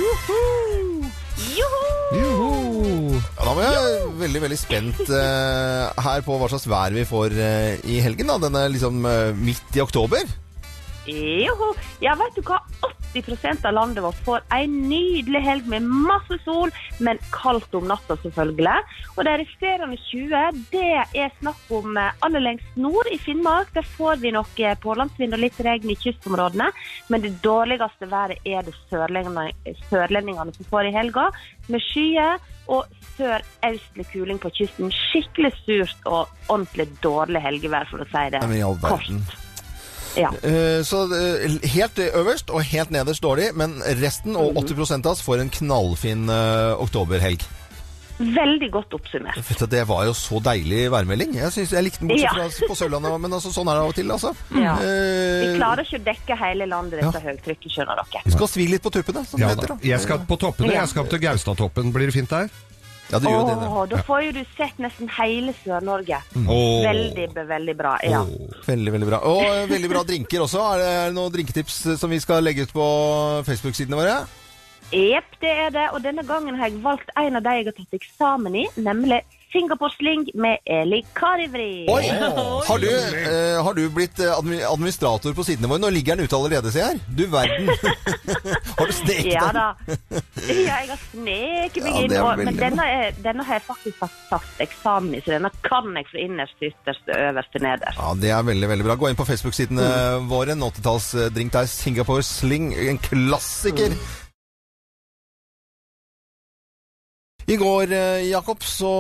Joho! 1.56 3.16
Ja, 3.16 3.48
da 3.48 3.56
var 3.56 3.64
jeg 3.64 4.12
veldig, 4.26 4.42
veldig 4.44 4.60
spent 4.60 5.00
eh, 5.08 6.04
her 6.04 6.28
på 6.28 6.36
hva 6.36 6.52
slags 6.52 6.68
vær 6.68 6.92
vi 7.00 7.08
får 7.08 7.40
eh, 7.40 7.80
i 7.88 8.02
helgen. 8.04 8.28
da. 8.28 8.42
Den 8.44 8.60
er 8.60 8.76
liksom 8.76 9.00
eh, 9.08 9.32
midt 9.40 9.80
i 9.80 9.86
oktober. 9.88 10.28
Joho. 11.16 11.74
Ja, 12.04 12.16
vet 12.20 12.36
du 12.38 12.44
hva? 12.48 12.60
80% 13.14 13.66
av 13.66 13.74
landet 13.74 14.04
vårt 14.04 14.20
får 14.26 14.44
en 14.54 14.76
nydelig 14.90 15.42
helg 15.42 15.70
med 15.72 15.86
masse 15.88 16.38
sol, 16.46 16.72
men 17.00 17.18
kaldt 17.34 17.74
om 17.76 17.88
natta 17.90 18.18
selvfølgelig. 18.22 18.76
Og 19.16 19.26
de 19.26 19.34
resterende 19.42 19.98
20, 20.10 20.62
det 20.74 20.92
er 21.24 21.34
snakk 21.40 21.74
om 21.74 21.98
eh, 21.98 22.14
aller 22.26 22.46
lengst 22.46 22.78
nord 22.78 23.10
i 23.12 23.18
Finnmark. 23.22 23.74
Der 23.74 23.88
får 23.98 24.22
vi 24.24 24.34
nok 24.36 24.62
eh, 24.62 24.78
pålandsvind 24.84 25.38
og 25.38 25.44
litt 25.44 25.60
regn 25.66 25.90
i 25.90 25.98
kystområdene, 26.00 26.70
men 27.10 27.26
det 27.26 27.36
dårligste 27.46 28.10
været 28.12 28.46
er 28.46 28.66
det 28.68 28.76
sørlendingene, 28.92 30.56
som 30.56 30.70
får 30.70 30.90
i 30.90 30.96
helga, 30.96 31.30
med 31.70 31.84
skyer 31.90 32.38
og 32.70 32.86
sørøstlig 33.18 34.06
kuling 34.14 34.40
på 34.42 34.54
kysten. 34.54 34.94
Skikkelig 34.94 35.54
surt 35.64 36.10
og 36.10 36.30
ordentlig 36.48 36.90
dårlig 37.04 37.42
helgevær, 37.44 37.90
for 37.90 38.06
å 38.06 38.10
si 38.10 38.26
det 38.36 38.44
verden. 38.46 39.24
Ja. 40.18 40.32
Eh, 40.42 40.82
Så 40.84 41.04
eh, 41.14 41.60
helt 41.76 42.00
øverst 42.00 42.50
og 42.50 42.64
helt 42.64 42.92
nederst 42.92 43.22
dårlig, 43.24 43.52
men 43.56 43.78
resten 44.02 44.36
og 44.36 44.56
80 44.58 45.06
av 45.06 45.12
oss 45.14 45.22
får 45.26 45.42
en 45.46 45.50
knallfin 45.50 46.30
eh, 46.30 46.74
oktoberhelg. 46.82 47.44
Veldig 48.20 48.68
godt 48.74 48.92
oppsummert. 48.98 49.38
Det 49.72 49.86
var 49.88 50.04
jo 50.10 50.12
så 50.18 50.42
deilig 50.44 50.90
værmelding. 50.92 51.38
Jeg, 51.38 51.54
synes, 51.56 51.72
jeg 51.72 51.86
likte 51.86 52.02
den 52.02 52.10
bortsett 52.10 52.36
Ja. 52.36 52.48
fra 52.50 52.68
på 52.68 52.76
Sørlandet, 52.76 53.14
men 53.24 53.32
altså, 53.38 53.48
sånn 53.56 53.70
er 53.72 53.78
det 53.78 53.84
av 53.86 53.92
og 53.94 53.96
til. 53.96 54.12
altså. 54.12 54.34
Ja. 54.60 54.74
Eh, 54.84 55.46
Vi 55.46 55.54
klarer 55.56 55.86
ikke 55.88 56.02
å 56.02 56.04
dekke 56.10 56.38
hele 56.42 56.68
landet, 56.68 57.00
dette 57.00 57.22
høytrykket, 57.24 57.72
skjønner 57.72 57.96
dere. 58.02 58.24
Vi 58.26 58.32
skal 58.36 58.52
svi 58.52 58.68
litt 58.68 58.84
på 58.84 58.92
tuppene, 58.92 59.24
som 59.26 59.40
Ja 59.40 59.54
heter. 59.54 59.78
Jeg 59.88 60.02
skal 60.04 60.20
på 60.28 60.36
toppene. 60.36 60.74
Jeg 60.76 60.88
skal 60.92 61.08
til 61.08 61.20
Gaustatoppen. 61.24 61.94
Blir 61.96 62.12
det 62.12 62.14
fint 62.18 62.30
der? 62.30 62.50
Ja, 63.10 63.18
det 63.18 63.32
gjør 63.32 63.42
Åh, 63.42 63.48
det. 63.50 63.70
Åh, 63.70 63.86
da 63.90 64.02
får 64.06 64.26
jo 64.28 64.34
du 64.38 64.42
sett 64.54 64.82
nesten 64.82 65.10
hele 65.16 65.54
Sør-Norge. 65.64 66.20
Åh. 66.38 66.84
Veldig, 66.86 67.26
veldig 67.50 67.76
bra. 67.80 67.96
Ja. 68.06 68.22
Veldig, 68.68 68.94
veldig 68.94 69.10
bra. 69.10 69.22
Og 69.26 69.72
veldig 69.72 69.90
bra 69.90 70.04
drinker 70.06 70.46
også. 70.46 70.62
Er 70.76 70.84
det, 70.84 70.92
noen 71.18 71.34
drinketips 71.34 71.80
eh, 71.88 71.98
som 71.98 72.14
vi 72.14 72.22
skal 72.22 72.46
legge 72.46 72.68
ut 72.68 72.76
på 72.76 72.86
Facebook-sidene 73.50 73.98
våre? 73.98 74.20
Jepp, 74.94 75.36
det 75.42 75.56
er 75.66 75.74
det. 75.74 75.88
Og 75.94 76.04
denne 76.06 76.26
gangen 76.28 76.58
har 76.60 76.70
jeg 76.70 76.84
valgt 76.86 77.10
en 77.18 77.40
av 77.40 77.46
de 77.46 77.58
jeg 77.58 77.70
har 77.72 77.78
tatt 77.82 77.98
eksamen 77.98 78.62
i, 78.62 78.68
nemlig 78.78 79.24
Singapore 79.52 79.90
Sling 79.98 80.28
med 80.38 80.60
Eli 80.70 81.00
Karivri. 81.18 81.86
Oi! 81.90 82.04
Har 82.68 82.78
du, 82.84 82.88
eh, 82.90 83.58
har 83.66 83.74
du 83.74 83.82
blitt 83.90 84.20
eh, 84.22 84.30
admi- 84.36 84.62
administrator 84.74 85.34
på 85.34 85.46
sidene 85.48 85.70
våre? 85.72 85.82
Nå 85.82 85.90
ligger 85.96 86.16
den 86.20 86.28
ute 86.30 86.38
allerede, 86.38 86.72
ser 86.72 86.84
jeg. 86.92 87.00
Du 87.18 87.24
verden. 87.34 87.72
har 88.78 88.86
du 88.86 88.94
sneket 88.94 89.32
Ja 89.34 89.48
da. 89.56 89.66
Ja, 89.90 90.78
jeg 90.84 90.92
har 90.92 91.02
sneket 91.10 91.82
meg 91.84 91.90
Ja, 91.90 92.04
inn. 92.04 92.14
det 92.14 92.20
er 92.20 92.28
Og, 92.28 92.44
men 92.46 92.60
denne, 92.62 92.86
er, 93.00 93.18
denne 93.26 93.48
har 93.50 93.58
jeg 93.60 93.66
faktisk 93.72 94.00
tatt, 94.04 94.20
tatt 94.30 94.64
eksamen 94.68 95.18
i, 95.18 95.24
så 95.26 95.34
denne 95.38 95.52
kan 95.66 95.90
jeg 95.98 96.06
fra 96.12 96.22
innerst 96.28 96.58
til 96.62 96.70
ytterst 96.74 97.06
til 97.10 97.18
øverst 97.30 97.54
til 97.58 97.66
nederst. 97.66 97.98
Ja, 98.00 98.14
Det 98.22 98.34
er 98.38 98.48
veldig 98.54 98.70
veldig 98.76 98.86
bra. 98.92 99.00
Gå 99.02 99.10
inn 99.10 99.20
på 99.20 99.28
Facebook-sidene 99.28 99.90
våre. 100.30 100.54
En 100.54 100.64
80-tallsdrink 100.70 101.54
der. 101.58 101.66
Singapore 101.70 102.24
Sling. 102.26 102.70
En 102.78 103.02
klassiker. 103.02 103.98
I 107.50 107.56
går, 107.58 107.92
eh, 107.92 108.30
Jakob, 108.30 108.64
så 108.64 108.92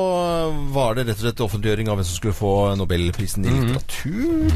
var 0.74 0.96
det 0.96 1.04
rett 1.06 1.20
og 1.20 1.26
slett 1.28 1.42
offentliggjøring 1.46 1.90
av 1.92 2.00
hvem 2.00 2.08
som 2.08 2.18
skulle 2.18 2.34
få 2.34 2.54
Nobelprisen 2.80 3.46
i 3.46 3.52
litteratur. 3.54 4.56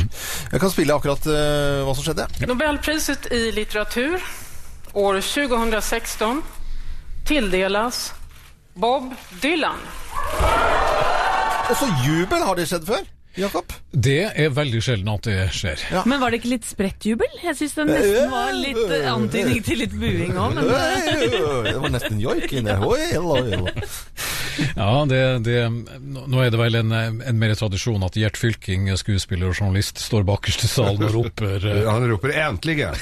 Jeg 0.49 0.61
kan 0.63 0.73
spille 0.73 0.95
akkurat 0.97 1.27
eh, 1.29 1.83
hva 1.85 1.93
som 1.93 2.07
skjedde. 2.07 2.25
Nobelpriset 2.49 3.29
i 3.29 3.43
litteratur 3.53 4.17
år 4.97 5.21
2016 5.21 6.41
tildeles 7.29 8.01
Bob 8.73 9.13
Dylan. 9.43 9.85
Og 11.69 11.75
så 11.77 11.91
jubel! 12.01 12.41
Har 12.41 12.57
det 12.57 12.65
skjedd 12.71 12.89
før? 12.89 13.05
Jakob? 13.37 13.73
Det 13.89 14.19
er 14.29 14.51
veldig 14.53 14.79
sjelden 14.85 15.09
at 15.09 15.25
det 15.25 15.37
skjer. 15.55 15.81
Men 16.09 16.21
var 16.21 16.33
det 16.33 16.41
ikke 16.41 16.51
litt 16.51 16.67
sprettjubel? 16.67 17.39
Jeg 17.41 17.57
syns 17.57 17.73
det 17.79 17.85
nesten 17.89 18.29
var 18.29 18.51
litt 18.57 18.81
eh, 18.83 19.07
antydning 19.09 19.63
til 19.65 19.81
litt 19.81 19.95
buing 19.97 20.37
òg, 20.37 20.57
men 20.57 20.69
Det 21.65 21.75
var 21.81 21.93
nesten 21.95 22.21
joik 22.21 22.53
inni 22.53 22.75
her. 22.77 23.63
Ja, 24.77 24.89
det, 25.09 25.21
det, 25.47 25.57
nå 26.05 26.43
er 26.43 26.51
det 26.53 26.59
vel 26.61 26.77
en, 26.77 26.93
en 26.93 27.39
mer 27.41 27.55
tradisjon 27.57 28.05
at 28.05 28.17
Gjert 28.19 28.37
Fylking, 28.37 28.91
skuespiller 28.99 29.49
og 29.49 29.57
journalist, 29.57 30.01
står 30.03 30.27
bakerst 30.27 30.67
i 30.67 30.69
salen 30.69 31.01
og 31.07 31.15
roper 31.15 31.57
uh... 31.65 31.79
Han 31.89 32.05
roper 32.11 32.35
'endelig'. 32.37 32.93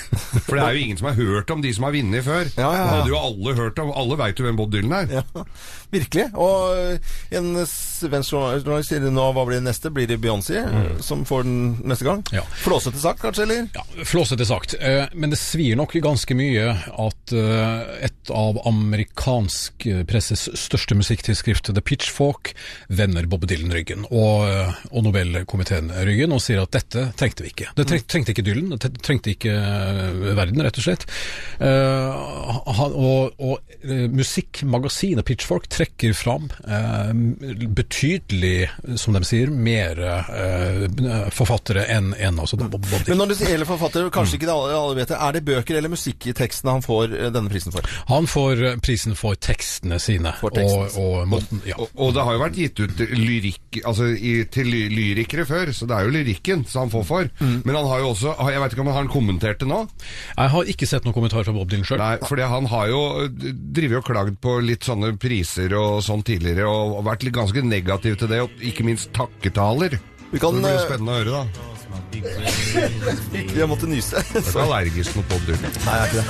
For 0.46 0.56
det 0.56 0.64
er 0.64 0.78
jo 0.78 0.86
ingen 0.86 1.02
som 1.02 1.12
har 1.12 1.20
hørt 1.20 1.52
om 1.52 1.64
de 1.64 1.74
som 1.76 1.88
har 1.88 1.96
vunnet 1.96 2.24
før. 2.24 2.48
Ja, 2.56 2.62
ja, 2.62 2.72
ja. 2.72 2.86
Det 2.86 2.96
hadde 3.02 3.12
jo 3.12 3.20
alle 3.20 3.56
hørt 3.60 3.84
om. 3.84 3.92
Alle 4.00 4.20
veit 4.24 4.40
jo 4.40 4.48
hvem 4.48 4.60
Bob 4.60 4.72
Dylan 4.72 4.96
er. 5.02 5.18
Ja, 5.20 5.46
virkelig. 5.92 6.28
Og 6.40 6.78
eh, 6.78 7.14
en 7.38 7.54
svensk 7.68 8.34
journalist 8.34 8.92
sier 8.92 9.06
nå 9.12 9.28
hva 9.36 9.46
blir 9.48 9.60
det 9.60 9.68
neste? 9.68 9.92
Blir 9.94 10.10
det 10.10 10.20
Beyoncé 10.24 10.64
mm. 10.66 11.02
som 11.04 11.24
får 11.28 11.46
den 11.48 11.60
neste 11.88 12.08
gang? 12.08 12.24
Ja. 12.36 12.44
Flåsete 12.64 13.02
sagt, 13.02 13.22
kanskje? 13.24 13.46
eller? 13.48 13.68
Ja, 13.76 13.86
Flåsete 14.08 14.48
sagt. 14.48 14.76
Eh, 14.80 15.06
Men 15.14 15.34
det 15.34 15.40
svir 15.42 15.78
nok 15.80 15.96
ganske 16.02 16.36
mye 16.38 16.72
at 16.72 17.36
eh, 17.36 18.06
et 18.08 18.32
av 18.34 18.62
amerikansk 18.68 19.88
eh, 19.90 20.04
presses 20.08 20.48
største 20.58 20.98
musikktidsskrift, 20.98 21.72
The 21.72 21.84
Pitchfork, 21.84 22.54
vender 22.88 23.28
Bob 23.30 23.46
Dylan 23.50 23.74
ryggen, 23.76 24.08
og, 24.10 24.48
eh, 24.48 24.82
og 24.92 25.06
Nobelkomiteen 25.08 25.92
ryggen, 26.08 26.34
og 26.36 26.44
sier 26.44 26.64
at 26.64 26.74
dette 26.76 27.10
trengte 27.20 27.46
vi 27.46 27.54
ikke. 27.54 27.72
Det 27.78 27.88
trengte 27.90 28.34
ikke 28.34 28.46
Dylan, 28.46 28.72
det 28.76 28.94
trengte 29.04 29.34
ikke 29.36 29.56
eh, 29.56 30.32
verden, 30.38 30.64
rett 30.66 30.80
og 30.82 30.88
slett. 30.88 31.08
Eh, 31.62 32.22
og 32.72 33.42
og 33.42 33.60
eh, 33.84 34.08
musikkmagasinet 34.12 35.26
Pitchfork 35.26 35.68
trekker 35.82 36.14
fram 36.14 36.50
eh, 36.68 37.14
betydelig, 37.68 38.70
som 38.96 39.16
de 39.16 39.24
sier, 39.26 39.50
mer 39.50 40.00
eh, 40.02 40.86
forfattere 41.34 41.88
enn 41.90 42.14
en 42.14 42.42
av 42.42 42.50
Dylan. 42.52 43.06
Men 43.08 43.22
når 43.22 43.32
det 43.34 43.50
gjelder 43.50 43.70
forfattere, 43.70 44.12
kanskje 44.14 44.38
ikke 44.38 44.50
det 44.50 44.54
alle, 44.54 44.78
alle 44.78 44.98
vet 45.00 45.14
det, 45.14 45.18
er 45.18 45.38
det 45.38 45.44
bøker 45.48 45.80
eller 45.80 45.94
musikk 45.94 46.28
i 46.30 46.36
tekstene 46.38 46.76
han 46.78 46.86
får 46.86 47.16
eh, 47.18 47.32
denne 47.34 47.52
prisen 47.52 47.74
for? 47.74 47.88
Han 48.12 48.30
får 48.30 48.64
eh, 48.68 48.78
prisen 48.84 49.18
for 49.18 49.40
tekstene 49.42 49.98
sine. 50.02 50.36
For 50.42 50.54
tekstene 50.54 50.92
og, 51.02 51.24
og 51.24 51.32
måten, 51.32 51.64
ja. 51.68 51.80
Og, 51.82 51.90
og 51.98 52.14
det 52.18 52.28
har 52.28 52.38
jo 52.38 52.44
vært 52.44 52.62
gitt 52.62 52.84
ut 52.84 53.04
lyrikk 53.12 53.82
altså 53.88 54.12
i, 54.14 54.36
til 54.52 54.70
ly 54.70 54.84
lyrikere 54.92 55.48
før, 55.50 55.74
så 55.76 55.88
det 55.90 55.98
er 55.98 56.08
jo 56.08 56.14
lyrikken 56.14 56.66
som 56.70 56.86
han 56.86 56.94
får 56.94 57.08
for. 57.10 57.32
Men 57.42 57.78
han 57.78 57.88
har 57.88 58.02
jo 58.04 58.12
også 58.12 58.34
Jeg 58.52 58.62
vet 58.62 58.74
ikke 58.74 58.84
om 58.84 58.90
han 58.92 58.98
har 59.00 59.12
kommentert 59.12 59.62
det 59.62 59.70
nå? 59.70 59.80
Jeg 60.36 60.54
har 60.54 60.72
ikke 60.74 60.88
sett 60.90 61.06
noen 61.08 61.16
kommentar 61.16 61.46
fra 61.48 61.56
Bob 61.56 61.70
Dylan 61.72 61.88
sjøl. 61.88 62.02
Nei, 62.02 62.16
for 62.28 62.42
han 62.52 62.68
har 62.72 62.90
jo 62.92 63.02
drevet 63.32 64.02
og 64.02 64.08
klagd 64.08 64.38
på 64.44 64.58
litt 64.64 64.86
sånne 64.88 65.14
priser 65.22 65.71
og 65.80 66.04
sånn 66.06 66.24
tidligere, 66.26 66.66
og, 66.70 66.84
og 67.00 67.04
vært 67.08 67.24
litt 67.28 67.38
ganske 67.38 67.60
negativ 67.66 68.14
til 68.22 68.30
det, 68.32 68.40
og 68.46 68.50
ikke 68.72 68.88
minst 68.88 69.06
takketaler. 69.18 69.92
Vi 70.32 70.38
kan, 70.40 70.52
det 70.56 70.62
blir 70.64 70.78
jo 70.78 70.88
spennende 70.88 71.12
å 71.12 71.14
høre, 71.22 71.32
da. 71.42 71.46
Jeg 73.58 73.68
måtte 73.68 73.88
nyse. 73.88 74.16
Du 74.32 74.38
er 74.40 74.44
ikke 74.46 74.62
allergisk 74.64 75.16
mot 75.20 75.28
Bob 75.32 75.42
Dylan. 75.48 75.62
Nei, 75.86 75.94
jeg 75.96 76.02
er 76.02 76.06
ikke 76.08 76.20
det. 76.22 76.28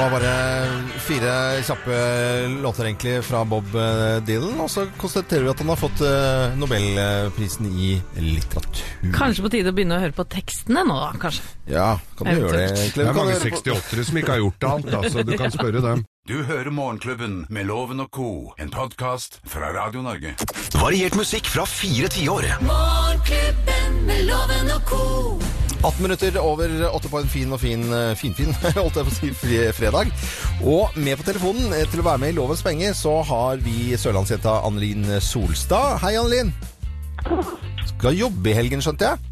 Det 0.00 0.10
var 0.10 0.20
bare 0.20 0.98
fire 0.98 1.32
kjappe 1.62 1.96
låter 2.62 2.84
egentlig 2.84 3.24
fra 3.24 3.44
Bob 3.44 3.74
eh, 3.76 4.22
Dylan, 4.24 4.60
og 4.64 4.70
så 4.72 4.86
konstaterer 4.96 5.44
vi 5.44 5.50
at 5.52 5.60
han 5.60 5.68
har 5.68 5.76
fått 5.76 6.00
eh, 6.08 6.54
Nobelprisen 6.56 7.68
i 7.68 7.90
litteratur. 8.16 8.80
kanskje 9.12 9.44
på 9.44 9.50
tide 9.52 9.74
å 9.74 9.76
begynne 9.76 9.98
å 9.98 10.00
høre 10.00 10.16
på 10.16 10.24
tekstene 10.32 10.86
nå, 10.88 10.96
da, 11.02 11.10
kanskje. 11.20 11.44
Ja, 11.68 11.90
kan 12.16 12.30
du 12.30 12.40
gjøre 12.40 12.56
det 12.56 12.64
egentlig? 12.70 13.04
Det 13.04 13.10
er 13.10 13.20
mange 13.20 13.36
du 13.36 13.44
68-ere 13.44 14.06
som 14.08 14.22
ikke 14.22 14.32
har 14.32 14.42
gjort 14.46 14.58
det 14.64 14.72
annet, 14.72 14.90
da, 14.96 15.02
så 15.12 15.26
du 15.28 15.36
kan 15.36 15.56
spørre 15.58 15.84
dem. 15.90 16.08
Du 16.30 16.36
hører 16.46 16.68
Morgenklubben 16.70 17.38
med 17.50 17.66
Loven 17.66 18.00
og 18.04 18.10
Co., 18.14 18.30
en 18.60 18.70
podkast 18.70 19.40
fra 19.50 19.72
Radio 19.74 20.04
Norge. 20.04 20.36
Variert 20.78 21.16
musikk 21.18 21.48
fra 21.50 21.68
fire 21.68 22.08
tiår. 22.12 22.52
Morgenklubben 22.64 24.04
med 24.06 24.28
Loven 24.30 24.76
og 24.78 24.84
co. 24.88 25.49
18 25.82 26.02
minutter 26.02 26.36
over 26.44 26.68
åtte 26.92 27.08
på 27.08 27.22
en 27.22 27.28
fin 27.30 27.52
og 27.56 27.60
fin 27.62 27.86
eh, 27.96 28.12
finfin, 28.18 28.52
holdt 28.76 28.98
jeg 29.00 29.06
på 29.06 29.12
å 29.12 29.16
si, 29.16 29.30
fredag. 29.72 30.10
Og 30.60 30.98
med 31.00 31.16
på 31.16 31.24
telefonen 31.24 31.72
eh, 31.72 31.86
til 31.88 32.02
å 32.02 32.06
være 32.10 32.20
med 32.20 32.34
i 32.34 32.36
Lovens 32.36 32.60
penger, 32.64 32.92
så 32.96 33.20
har 33.24 33.62
vi 33.64 33.96
sørlandsjenta 33.96 34.58
Annelin 34.68 35.08
Solstad. 35.24 35.96
Hei, 36.04 36.18
Annelin. 36.20 36.52
Skal 37.94 38.18
jobbe 38.18 38.52
i 38.52 38.56
helgen, 38.58 38.84
skjønte 38.84 39.08
jeg? 39.08 39.26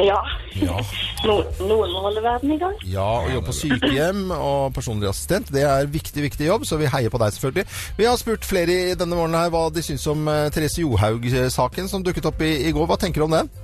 Ja. 0.00 0.18
Ja. 0.58 0.74
No, 1.22 1.38
noen 1.62 1.92
må 1.92 2.02
holde 2.02 2.22
verden 2.24 2.50
i 2.56 2.58
gang. 2.58 2.74
Ja, 2.90 3.06
og 3.22 3.30
jobbe 3.30 3.52
på 3.52 3.56
sykehjem 3.60 4.26
og 4.34 4.74
personlig 4.74 5.10
assistent, 5.12 5.54
det 5.54 5.62
er 5.68 5.90
viktig, 5.90 6.24
viktig 6.26 6.50
jobb, 6.50 6.66
så 6.66 6.80
vi 6.80 6.90
heier 6.90 7.12
på 7.12 7.20
deg 7.22 7.36
selvfølgelig. 7.36 7.66
Vi 8.00 8.10
har 8.10 8.18
spurt 8.18 8.46
flere 8.48 8.96
denne 8.98 9.14
morgenen 9.14 9.38
her 9.44 9.54
hva 9.54 9.68
de 9.70 9.86
syns 9.86 10.10
om 10.10 10.26
eh, 10.32 10.48
Therese 10.50 10.82
Johaug-saken 10.82 11.90
som 11.92 12.02
dukket 12.02 12.26
opp 12.32 12.42
i, 12.42 12.56
i 12.66 12.74
går. 12.74 12.90
Hva 12.90 12.98
tenker 12.98 13.22
du 13.22 13.30
om 13.30 13.38
den? 13.38 13.58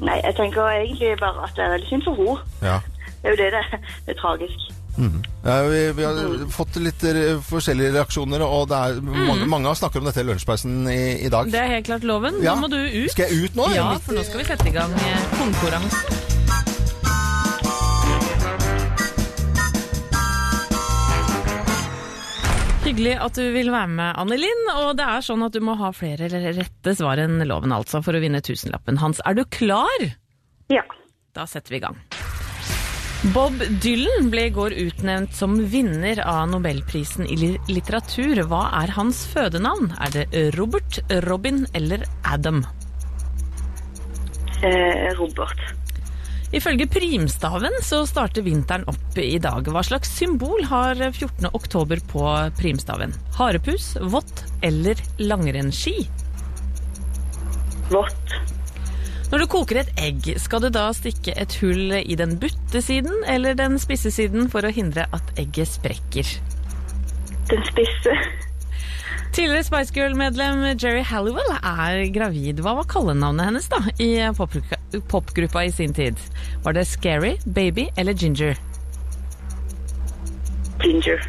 Nei, 0.00 0.18
jeg 0.24 0.36
tenker 0.36 0.68
egentlig 0.68 1.14
bare 1.20 1.46
at 1.46 1.54
det 1.56 1.64
er 1.64 1.74
veldig 1.76 1.88
synd 1.88 2.04
for 2.08 2.20
henne. 2.20 2.40
Ja. 2.62 2.80
Det 3.22 3.30
er 3.30 3.34
jo 3.34 3.38
det 3.42 3.52
det, 3.54 3.84
det 4.06 4.16
er 4.16 4.20
tragisk. 4.20 4.66
Ja, 5.44 5.56
vi, 5.68 5.80
vi 5.92 6.04
har 6.04 6.46
fått 6.52 6.78
litt 6.80 7.02
forskjellige 7.48 7.92
reaksjoner, 7.98 8.42
og 8.44 8.70
det 8.70 8.78
er 8.78 9.00
mange, 9.04 9.48
mange 9.50 9.68
har 9.68 9.78
snakket 9.78 10.00
om 10.00 10.08
dette 10.08 10.24
i 10.24 10.28
lunsjpausen 10.28 10.78
i, 10.88 11.00
i 11.26 11.32
dag. 11.32 11.50
Det 11.52 11.60
er 11.60 11.74
helt 11.76 11.90
klart 11.90 12.06
loven. 12.08 12.40
Ja. 12.44 12.56
Nå 12.56 12.66
må 12.66 12.72
du 12.72 12.78
ut. 12.80 13.10
Skal 13.12 13.28
jeg 13.28 13.50
ut 13.50 13.58
nå? 13.58 13.68
Ja, 13.76 13.90
for 14.00 14.16
nå 14.16 14.24
skal 14.26 14.42
vi 14.42 14.48
sette 14.48 14.70
i 14.70 14.74
gang 14.76 14.96
eh, 14.96 15.28
konkurransen. 15.36 16.25
Hyggelig 22.86 23.16
at 23.18 23.34
du 23.34 23.42
vil 23.50 23.72
være 23.74 23.90
med, 23.90 24.12
Annelinn. 24.14 24.68
Og 24.78 24.92
det 24.94 25.06
er 25.10 25.24
sånn 25.26 25.42
at 25.42 25.56
du 25.56 25.58
må 25.64 25.74
ha 25.80 25.88
flere 25.90 26.28
rette 26.30 26.92
svar 26.94 27.18
enn 27.18 27.40
loven, 27.42 27.72
altså, 27.74 27.98
for 27.98 28.14
å 28.14 28.20
vinne 28.22 28.38
tusenlappen. 28.46 29.00
Hans, 29.02 29.18
er 29.26 29.34
du 29.34 29.42
klar? 29.50 30.04
Ja. 30.70 30.84
Da 31.34 31.48
setter 31.50 31.74
vi 31.74 31.80
i 31.80 31.82
gang. 31.82 31.98
Bob 33.34 33.58
Dylan 33.82 34.28
ble 34.30 34.44
i 34.46 34.52
går 34.54 34.76
utnevnt 34.78 35.34
som 35.34 35.56
vinner 35.72 36.20
av 36.22 36.44
Nobelprisen 36.52 37.26
i 37.26 37.56
litteratur. 37.66 38.44
Hva 38.46 38.68
er 38.84 38.94
hans 38.94 39.24
fødenavn? 39.32 39.90
Er 40.06 40.14
det 40.14 40.44
Robert, 40.54 41.00
Robin 41.26 41.64
eller 41.74 42.06
Adam? 42.22 42.62
Eh, 44.62 45.10
Robert. 45.18 45.66
Ifølge 46.54 46.86
primstaven 46.86 47.74
så 47.82 48.04
starter 48.06 48.44
vinteren 48.46 48.86
opp 48.90 49.18
i 49.18 49.38
dag. 49.42 49.66
Hva 49.66 49.82
slags 49.86 50.12
symbol 50.14 50.62
har 50.70 50.94
14. 51.08 51.48
oktober 51.50 52.02
på 52.12 52.22
primstaven? 52.58 53.14
Harepus, 53.34 53.96
vått 54.00 54.44
eller 54.66 55.00
langrennsski? 55.18 56.06
Vått. 57.90 58.36
Når 59.26 59.42
du 59.42 59.46
koker 59.50 59.80
et 59.80 59.90
egg, 59.98 60.28
skal 60.38 60.62
du 60.62 60.68
da 60.70 60.86
stikke 60.94 61.34
et 61.34 61.54
hull 61.58 61.96
i 61.98 62.14
den 62.18 62.36
butte 62.38 62.82
siden 62.82 63.24
eller 63.26 63.58
den 63.58 63.74
spisse 63.82 64.12
siden 64.14 64.46
for 64.52 64.62
å 64.62 64.70
hindre 64.70 65.08
at 65.16 65.32
egget 65.42 65.72
sprekker? 65.74 66.30
Den 67.50 67.66
spisse. 67.66 68.14
Tidligere 69.34 69.66
Spice 69.66 69.92
Girl-medlem 69.92 70.62
Jerry 70.78 71.02
Halliwell 71.04 71.58
er 71.58 72.06
gravid. 72.14 72.62
Hva 72.62 72.78
var 72.78 72.86
kallenavnet 72.88 73.50
hennes 73.50 73.66
da 73.68 73.82
i 74.00 74.14
popgruppa, 75.08 75.64
i 75.64 75.72
sin 75.72 75.94
tid? 75.94 76.20
Var 76.62 76.72
det 76.76 76.84
Scary, 76.88 77.36
Baby 77.44 77.88
eller 77.96 78.12
Ginger? 78.12 78.56
Ginger. 80.82 81.22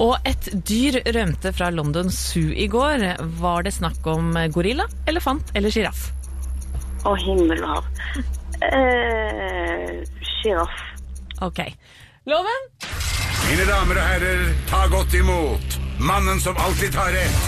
Og 0.00 0.16
et 0.24 0.48
dyr 0.68 1.00
rømte 1.12 1.52
fra 1.52 1.68
London 1.70 2.10
Zoo 2.10 2.52
i 2.56 2.66
går. 2.72 3.04
Var 3.40 3.62
det 3.66 3.74
snakk 3.76 4.06
om 4.08 4.32
gorilla, 4.54 4.86
elefant 5.10 5.52
eller 5.54 5.72
sjiraff? 5.74 6.08
Å, 7.04 7.14
himmel 7.20 7.62
og 7.64 7.74
hav. 7.74 7.84
Eh, 8.60 10.00
Ok. 11.40 11.60
Loven? 12.28 12.66
Mine 13.48 13.64
damer 13.68 13.98
og 14.00 14.06
herrer, 14.06 14.42
ta 14.70 14.86
godt 14.92 15.14
imot 15.16 15.78
mannen 16.00 16.40
som 16.40 16.56
alltid 16.56 16.92
tar 16.92 17.12
rett, 17.12 17.40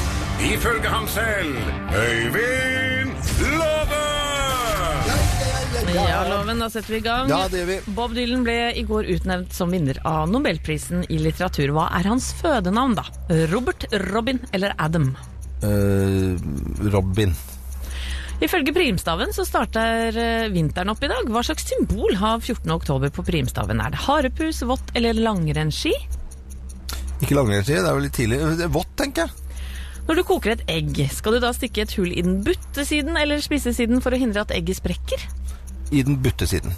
ifølge 0.53 0.88
ham 0.92 1.09
selv, 1.09 1.57
Øyvind 1.97 2.82
Ja, 5.92 6.22
Loven, 6.28 6.61
da 6.62 6.68
setter 6.72 6.94
vi 6.94 7.00
i 7.02 7.05
gang. 7.05 7.28
Ja, 7.28 7.44
det 7.52 7.62
gjør 7.62 7.68
vi. 7.68 7.78
Bob 7.96 8.14
Dylan 8.16 8.44
ble 8.46 8.57
i 8.78 8.85
går 8.88 9.09
utnevnt 9.12 9.52
som 9.52 9.72
vinner 9.74 9.98
av 10.09 10.31
Nobelprisen 10.33 11.05
i 11.12 11.18
litteratur. 11.20 11.74
Hva 11.76 11.90
er 11.98 12.09
hans 12.09 12.31
fødenavn, 12.38 12.96
da? 12.96 13.05
Robert, 13.52 13.85
Robin 14.09 14.40
eller 14.57 14.72
Adam? 14.81 15.12
Uh, 15.62 16.38
Robin. 16.92 17.35
Ifølge 18.42 18.72
primstaven 18.74 19.31
så 19.37 19.44
starter 19.46 20.16
eh, 20.18 20.48
vinteren 20.50 20.90
opp 20.90 21.05
i 21.05 21.11
dag. 21.12 21.28
Hva 21.31 21.44
slags 21.46 21.68
symbol 21.68 22.16
har 22.18 22.40
14. 22.40 22.64
oktober 22.74 23.12
på 23.14 23.22
primstaven? 23.28 23.78
Er 23.78 23.92
det 23.94 24.00
harepus, 24.02 24.64
vått 24.66 24.90
eller 24.98 25.14
langrennsski? 25.14 25.92
Ikke 27.22 27.37
langrennsski, 27.38 27.76
det 27.76 27.87
er 27.87 27.94
vel 27.94 28.09
litt 28.09 28.18
tidlig. 28.18 28.40
Vått, 28.74 28.90
tenker 28.98 29.28
jeg. 29.28 29.38
Når 30.09 30.18
du 30.18 30.24
koker 30.26 30.57
et 30.57 30.64
egg, 30.72 30.98
skal 31.14 31.37
du 31.37 31.44
da 31.44 31.52
stikke 31.55 31.85
et 31.85 31.94
hull 31.94 32.11
i 32.11 32.24
den 32.24 32.40
butte 32.42 32.83
siden 32.88 33.14
eller 33.20 33.38
spisse 33.44 33.70
siden 33.76 34.02
for 34.02 34.11
å 34.11 34.18
hindre 34.18 34.42
at 34.42 34.57
egget 34.57 34.81
sprekker? 34.81 35.22
I 35.92 36.02
den 36.07 36.16
butte 36.24 36.48
siden. 36.48 36.72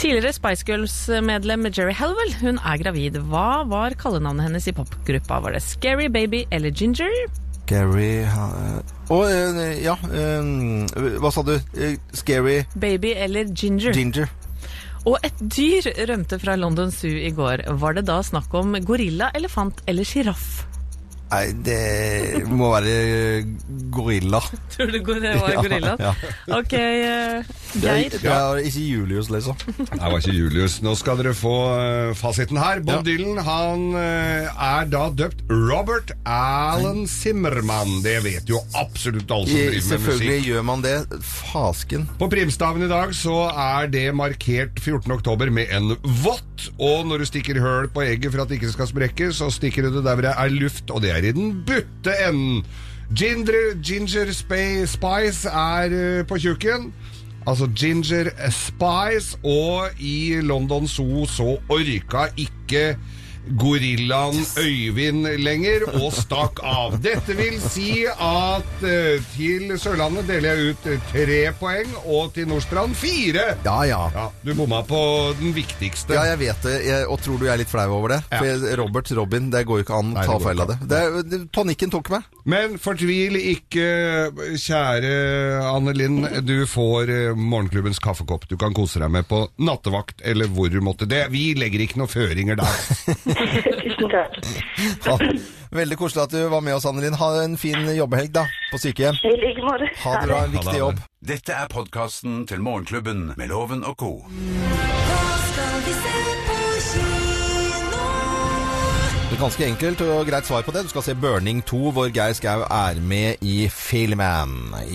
Tidligere 0.00 0.32
Spice 0.34 0.66
Girls-medlem 0.66 1.68
Jerry 1.70 1.94
Halwell, 1.94 2.32
hun 2.40 2.58
er 2.58 2.80
gravid. 2.82 3.18
Hva 3.30 3.62
var 3.70 3.94
kallenavnet 4.00 4.48
hennes 4.48 4.66
i 4.66 4.74
popgruppa? 4.74 5.38
Var 5.44 5.54
det 5.56 5.62
Scary 5.62 6.08
Baby 6.10 6.44
eller 6.50 6.74
Ginger? 6.74 7.12
Scary 7.62 8.24
Å, 8.26 9.18
eh, 9.28 9.82
ja. 9.84 9.94
eh, 10.10 11.16
hva 11.22 11.30
sa 11.32 11.44
du? 11.46 11.54
Eh, 11.76 11.94
scary 12.12 12.64
Baby 12.74 13.12
eller 13.14 13.52
Ginger? 13.52 13.94
Ginger. 13.94 14.28
Og 15.06 15.16
et 15.26 15.38
dyr 15.40 15.86
rømte 16.10 16.38
fra 16.42 16.56
London 16.58 16.90
Zoo 16.94 17.10
i 17.10 17.30
går. 17.34 17.64
Var 17.78 17.96
det 17.98 18.04
da 18.10 18.20
snakk 18.22 18.52
om 18.54 18.74
gorilla, 18.86 19.30
elefant 19.34 19.82
eller 19.90 20.06
sjiraff? 20.06 20.64
Nei, 21.32 21.46
det 21.64 22.44
må 22.52 22.66
være 22.74 23.42
gorilla. 23.94 24.40
Tror 24.74 24.90
du 24.92 24.98
det 24.98 25.30
var 25.40 25.54
gorilla? 25.62 25.94
Ja, 26.00 26.10
Ok, 26.58 26.74
eh, 26.76 27.46
Geir. 27.80 28.12
det 28.12 28.28
er 28.28 28.60
ikke 28.60 28.82
Julius, 28.84 29.30
liksom. 29.32 29.56
Det 29.78 29.96
var 29.96 30.18
ikke 30.18 30.34
Julius. 30.36 30.74
Nå 30.84 30.92
skal 31.00 31.16
dere 31.22 31.32
få 31.36 31.54
eh, 31.78 32.10
fasiten 32.20 32.60
her. 32.60 32.82
Bob 32.84 32.98
Ja. 33.00 33.06
Dylan 33.06 33.40
han 33.46 33.86
eh, 33.96 34.50
er 34.52 34.90
da 34.92 35.06
døpt 35.22 35.40
Robert 35.48 36.12
Alan 36.28 37.06
Zimmermann. 37.08 38.02
Det 38.04 38.18
vet 38.26 38.52
jo 38.52 38.60
absolutt 38.76 39.32
alle 39.32 39.48
som 39.48 39.56
driver 39.56 39.72
med 39.72 39.80
musikk. 39.80 39.88
selvfølgelig 39.94 40.44
gjør 40.50 40.68
man 40.68 40.84
det. 40.84 40.94
Fasken. 41.32 42.04
På 42.20 42.28
primstaven 42.32 42.84
i 42.84 42.90
dag 42.92 43.16
så 43.16 43.38
er 43.48 43.88
det 43.92 44.04
markert 44.20 44.76
14. 44.84 45.08
oktober 45.16 45.48
med 45.50 45.72
en 45.72 45.94
vått. 46.22 46.68
Og 46.78 47.08
når 47.08 47.24
du 47.24 47.26
stikker 47.32 47.58
høl 47.58 47.88
på 47.90 48.04
egget 48.04 48.30
for 48.36 48.44
at 48.44 48.52
det 48.52 48.60
ikke 48.60 48.70
skal 48.76 48.86
sprekke, 48.92 49.32
så 49.34 49.48
stikker 49.50 49.88
du 49.88 49.96
det 49.96 50.04
der 50.04 50.14
hvor 50.20 50.28
det 50.28 50.36
er 50.36 50.52
luft, 50.54 50.92
og 50.94 51.00
det 51.02 51.10
er 51.16 51.21
i 51.24 51.32
den 51.32 51.62
butte 51.66 52.14
enden. 52.28 52.64
Ginger, 53.14 53.74
ginger 53.84 54.32
spice 54.32 55.48
er 55.48 55.92
eh, 55.92 56.26
på 56.26 56.38
tjukken. 56.38 56.92
Altså 57.46 57.66
ginger 57.74 58.30
spice, 58.50 59.38
og 59.44 59.90
i 59.98 60.40
London 60.40 60.86
Zoo 60.88 61.26
så 61.26 61.56
orka 61.68 62.28
ikke 62.36 62.96
gorillaen 63.58 64.38
Øyvind 64.58 65.26
lenger 65.42 65.84
og 65.98 66.12
stakk 66.14 66.60
av. 66.66 66.94
Dette 67.02 67.34
vil 67.38 67.56
si 67.62 68.04
at 68.06 68.84
eh, 68.86 69.22
til 69.34 69.72
Sørlandet 69.82 70.28
deler 70.30 70.54
jeg 70.60 70.74
ut 70.76 70.86
eh, 70.92 71.06
tre 71.10 71.38
poeng, 71.58 71.90
og 72.06 72.32
til 72.36 72.46
Nordstrand 72.50 72.94
fire. 72.98 73.48
Ja, 73.66 73.78
ja. 73.88 74.02
Ja, 74.14 74.26
du 74.46 74.52
bomma 74.58 74.82
på 74.86 75.00
den 75.40 75.54
viktigste. 75.56 76.14
Ja, 76.16 76.24
jeg 76.32 76.40
vet 76.44 76.62
det. 76.66 76.76
Jeg, 76.86 77.08
og 77.10 77.20
tror 77.24 77.40
du 77.40 77.46
jeg 77.48 77.54
er 77.56 77.62
litt 77.64 77.72
flau 77.72 77.88
over 77.98 78.16
det? 78.16 78.20
For 78.30 78.46
jeg- 78.48 78.78
Robert 78.78 79.10
Robin, 79.18 79.50
det 79.52 79.64
går 79.68 79.82
jo 79.82 79.86
ikke 79.86 79.98
an 79.98 80.12
å 80.12 80.18
Nei, 80.18 80.26
ta 80.26 80.32
det 80.32 80.38
går 80.38 80.48
feil 80.48 80.62
av 80.64 80.72
det. 80.72 80.78
det, 80.92 81.02
er- 81.02 81.28
det 81.32 81.40
tonikken 81.54 81.90
tok 81.92 82.12
meg. 82.14 82.28
Men 82.44 82.78
fortvil 82.82 83.36
ikke, 83.38 83.84
kjære 84.58 85.12
Anne 85.68 85.92
Linn. 85.94 86.22
Du 86.46 86.56
får 86.66 87.10
eh, 87.12 87.34
morgenklubbens 87.38 88.00
kaffekopp 88.02 88.48
du 88.50 88.56
kan 88.60 88.74
kose 88.74 88.98
deg 89.02 89.10
med 89.14 89.28
på 89.30 89.44
nattevakt, 89.62 90.22
eller 90.26 90.50
hvor 90.50 90.70
du 90.72 90.80
måtte 90.84 91.06
det. 91.10 91.26
Vi 91.34 91.52
legger 91.58 91.84
ikke 91.86 92.00
noen 92.02 92.10
føringer 92.12 92.58
der. 92.62 92.80
Tusen 93.36 94.12
takk. 94.12 94.38
Ha, 95.06 95.16
veldig 95.80 95.98
koselig 96.00 96.24
at 96.26 96.34
du 96.34 96.42
var 96.52 96.60
med 96.64 96.76
oss, 96.76 96.86
Annelin. 96.88 97.16
Ha 97.20 97.30
en 97.44 97.56
fin 97.60 97.88
jobbehelg 97.96 98.32
da, 98.34 98.46
på 98.72 98.80
sykehjem. 98.82 99.18
I 99.24 99.34
like 99.40 99.64
måte. 99.64 99.88
Ha 100.04 100.14
det 100.20 100.28
bra. 100.28 100.42
En 100.44 100.54
viktig 100.58 100.78
jobb. 100.78 101.02
Dette 101.32 101.56
er 101.56 101.70
podkasten 101.72 102.44
til 102.50 102.62
Morgenklubben 102.64 103.32
med 103.36 103.52
Loven 103.54 103.84
og 103.86 103.96
co. 104.02 104.14
Hva 104.28 105.34
skal 105.48 105.82
vi 105.86 105.98
se? 106.04 106.41
Ganske 109.40 109.64
enkelt 109.66 110.00
og 110.06 110.26
greit 110.28 110.46
svar 110.46 110.62
på 110.62 110.70
det. 110.74 110.84
Du 110.86 110.90
skal 110.92 111.02
se 111.02 111.14
Burning 111.18 111.62
2, 111.66 111.78
hvor 111.96 112.10
Geir 112.14 112.34
Skau 112.36 112.62
er 112.62 113.00
med 113.02 113.40
i 113.42 113.64
filmen. 113.72 114.52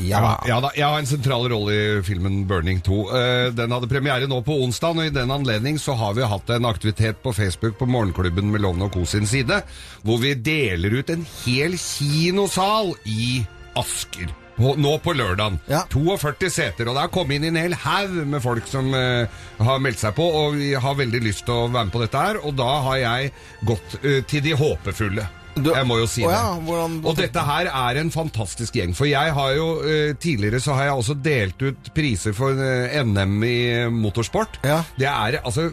Ja, 0.07 0.21
Ja, 0.21 0.31
ja 0.47 0.59
da, 0.63 0.69
jeg 0.77 0.87
har 0.87 1.01
en 1.01 1.09
sentral 1.09 1.49
rolle 1.51 1.73
i 1.75 2.01
filmen 2.07 2.45
Burning 2.47 2.79
2. 2.85 2.99
Eh, 3.17 3.49
Den 3.57 3.75
hadde 3.75 3.89
premiere 3.91 4.29
nå 4.29 4.39
på 4.47 4.55
onsdag, 4.63 4.95
og 4.95 5.05
i 5.09 5.13
den 5.13 5.33
anledning 5.35 5.79
så 5.81 5.97
har 5.99 6.15
vi 6.15 6.23
hatt 6.31 6.49
en 6.55 6.65
aktivitet 6.69 7.19
på 7.23 7.33
Facebook 7.35 7.77
på 7.81 7.89
Morgenklubben 7.91 8.51
med 8.53 8.61
Loven 8.63 8.81
og 8.87 8.93
Co. 8.95 9.03
sin 9.05 9.27
side, 9.27 9.61
hvor 10.03 10.17
vi 10.23 10.33
deler 10.33 10.95
ut 11.01 11.09
en 11.09 11.27
hel 11.43 11.75
kinosal 11.77 12.93
i 13.05 13.43
Asker. 13.75 14.31
På, 14.57 14.73
nå 14.77 14.95
på 15.05 15.13
lørdagen. 15.13 15.59
42 15.93 16.49
seter, 16.49 16.89
og 16.89 16.97
det 16.97 17.05
har 17.05 17.13
kommet 17.13 17.37
inn 17.37 17.51
en 17.51 17.59
hel 17.61 17.77
haug 17.83 18.15
med 18.25 18.41
folk 18.41 18.67
som 18.69 18.89
uh, 18.93 19.29
har 19.61 19.83
meldt 19.83 20.01
seg 20.01 20.15
på, 20.17 20.25
og 20.25 20.57
har 20.57 20.97
veldig 20.97 21.21
lyst 21.23 21.45
til 21.45 21.53
å 21.53 21.67
være 21.69 21.89
med 21.89 21.93
på 21.93 22.01
dette 22.01 22.23
her, 22.23 22.41
og 22.41 22.57
da 22.57 22.71
har 22.87 23.01
jeg 23.03 23.35
gått 23.69 23.99
uh, 24.01 24.21
til 24.25 24.45
de 24.47 24.55
håpefulle. 24.57 25.27
Du- 25.63 25.73
Jeg 25.73 25.85
må 25.87 25.97
jo 25.99 26.05
si 26.07 26.21
Å 26.23 26.29
det. 26.29 26.37
ja, 26.37 26.53
hvordan- 26.67 27.05
Og 27.05 27.15
dette 27.17 27.39
her 27.47 27.65
er 27.67 27.99
en 28.01 28.11
fantastisk 28.11 28.73
gjeng. 28.73 28.93
For 28.95 29.05
jeg 29.05 29.33
har 29.33 29.53
jo 29.55 29.67
eh, 29.81 30.13
tidligere 30.13 30.59
så 30.61 30.73
har 30.75 30.85
jeg 30.85 30.93
også 31.01 31.15
delt 31.23 31.61
ut 31.61 31.91
priser 31.95 32.33
for 32.33 32.51
eh, 32.51 33.03
NM 33.03 33.43
i 33.43 33.57
motorsport. 33.89 34.59
Ja. 34.63 34.83
Det 34.97 35.07
er 35.07 35.39
altså 35.43 35.71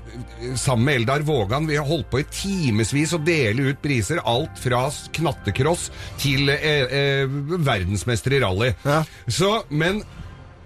Sammen 0.57 0.85
med 0.85 0.95
Eldar 1.01 1.21
Vågan, 1.25 1.67
vi 1.67 1.77
har 1.77 1.85
holdt 1.87 2.11
på 2.11 2.21
i 2.21 2.25
timevis 2.31 3.13
å 3.15 3.23
dele 3.25 3.71
ut 3.71 3.81
priser. 3.83 4.21
Alt 4.25 4.59
fra 4.59 4.91
knattekross 5.13 5.91
til 6.19 6.49
eh, 6.51 6.85
eh, 6.91 7.27
verdensmester 7.29 8.33
i 8.37 8.41
rally. 8.45 8.73
Ja. 8.85 9.03
Så, 9.29 9.65
men 9.71 10.03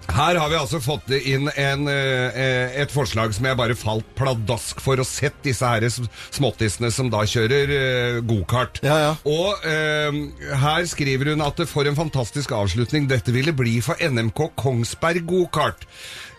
her 0.09 0.38
har 0.40 0.49
vi 0.51 0.57
altså 0.59 0.81
fått 0.83 1.11
inn 1.14 1.51
en, 1.53 1.88
eh, 1.90 2.79
et 2.81 2.92
forslag 2.92 3.35
som 3.37 3.47
jeg 3.49 3.59
bare 3.59 3.77
falt 3.79 4.07
pladask 4.18 4.81
for, 4.83 5.01
og 5.01 5.09
sett 5.09 5.37
disse 5.44 5.66
her 5.68 5.85
småttisene 5.88 6.90
som 6.94 7.11
da 7.12 7.25
kjører 7.29 7.73
eh, 7.75 8.21
gokart. 8.27 8.81
Ja, 8.87 8.97
ja. 9.05 9.12
Og 9.29 9.66
eh, 9.68 10.23
her 10.64 10.88
skriver 10.88 11.35
hun 11.35 11.44
at 11.44 11.61
for 11.68 11.88
en 11.88 11.99
fantastisk 11.99 12.55
avslutning 12.57 13.09
dette 13.11 13.35
ville 13.35 13.55
bli 13.57 13.79
for 13.85 14.01
NMK 14.01 14.49
Kongsberg 14.59 15.27
gokart. 15.29 15.87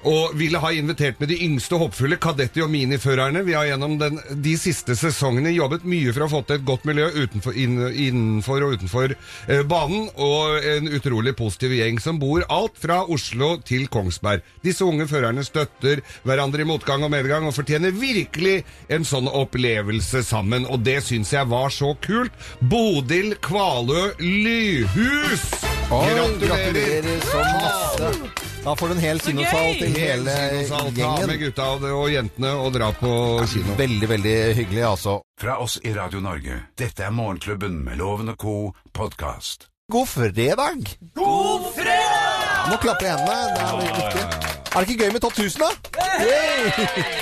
Og 0.07 0.35
ville 0.39 0.59
ha 0.61 0.71
invitert 0.71 1.19
med 1.19 1.31
de 1.31 1.39
yngste 1.43 1.75
håpfulle 1.79 2.19
kadetti- 2.21 2.63
og 2.63 2.69
miniførerne. 2.71 3.43
Vi 3.43 3.55
har 3.57 3.67
gjennom 3.67 3.97
den, 3.99 4.19
de 4.31 4.55
siste 4.59 4.95
sesongene 4.95 5.51
jobbet 5.51 5.83
mye 5.83 6.13
for 6.15 6.25
å 6.25 6.29
få 6.31 6.41
til 6.47 6.59
et 6.59 6.67
godt 6.67 6.85
miljø 6.87 7.09
utenfor, 7.17 7.57
inn, 7.59 7.75
innenfor 7.89 8.63
og 8.63 8.77
utenfor 8.79 9.15
eh, 9.15 9.63
banen, 9.67 10.07
og 10.15 10.63
en 10.63 10.87
utrolig 10.95 11.35
positiv 11.39 11.75
gjeng 11.75 11.99
som 12.03 12.19
bor 12.21 12.45
alt 12.47 12.79
fra 12.79 13.01
Oslo 13.11 13.57
til 13.67 13.89
Kongsberg. 13.91 14.45
Disse 14.63 14.87
unge 14.87 15.07
førerne 15.09 15.43
støtter 15.43 16.03
hverandre 16.27 16.63
i 16.63 16.69
motgang 16.69 17.03
og 17.03 17.11
medgang, 17.13 17.47
og 17.47 17.57
fortjener 17.57 17.95
virkelig 17.95 18.61
en 18.87 19.07
sånn 19.07 19.27
opplevelse 19.27 20.23
sammen, 20.27 20.67
og 20.69 20.85
det 20.87 21.01
syns 21.07 21.33
jeg 21.35 21.51
var 21.51 21.73
så 21.75 21.91
kult. 22.03 22.31
Bodil 22.61 23.35
Kvalø 23.43 24.13
Lyhus! 24.19 25.49
Gratulerer! 25.89 26.49
gratulerer 26.49 27.19
så 27.19 27.37
masse. 27.37 28.48
Da 28.63 28.75
får 28.75 28.87
du 28.87 28.93
en 28.93 28.99
hel 28.99 29.19
kinosal 29.23 29.75
til 29.79 29.95
hele 29.95 30.33
Kinosal, 30.51 30.91
Ta 30.97 31.27
med 31.27 31.39
gutta 31.39 31.67
og, 31.77 31.85
og 31.95 32.11
jentene 32.11 32.51
og 32.59 32.73
dra 32.75 32.91
på 32.99 33.11
kino. 33.47 33.77
Veldig, 33.79 34.09
veldig 34.11 34.35
hyggelig, 34.59 34.83
altså. 34.91 35.15
Fra 35.39 35.57
oss 35.63 35.79
i 35.83 35.93
Radio 35.95 36.19
Norge. 36.23 36.59
Dette 36.77 37.07
er 37.07 37.15
Morgenklubben 37.15 37.79
med 37.87 37.97
Loven 38.01 38.35
og 38.35 38.37
co. 38.37 38.55
podkast. 38.93 39.69
God 39.91 40.07
fredag! 40.07 40.85
God 41.15 41.71
fredag! 41.73 42.69
Nå 42.69 42.77
klapper 42.83 43.07
jeg 43.07 43.17
hendene. 43.17 43.43
Det 43.55 43.61
er 43.63 43.77
veldig 43.79 44.01
viktig. 44.03 44.58
Er 44.69 44.85
det 44.85 44.93
ikke 44.93 45.05
gøy 45.07 45.13
med 45.15 45.21
Topp 45.23 45.33
1000, 45.33 45.63
da? 45.63 45.69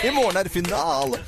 I 0.03 0.09
morgen 0.11 0.35
er 0.39 0.47
det 0.47 0.51
finale! 0.51 1.19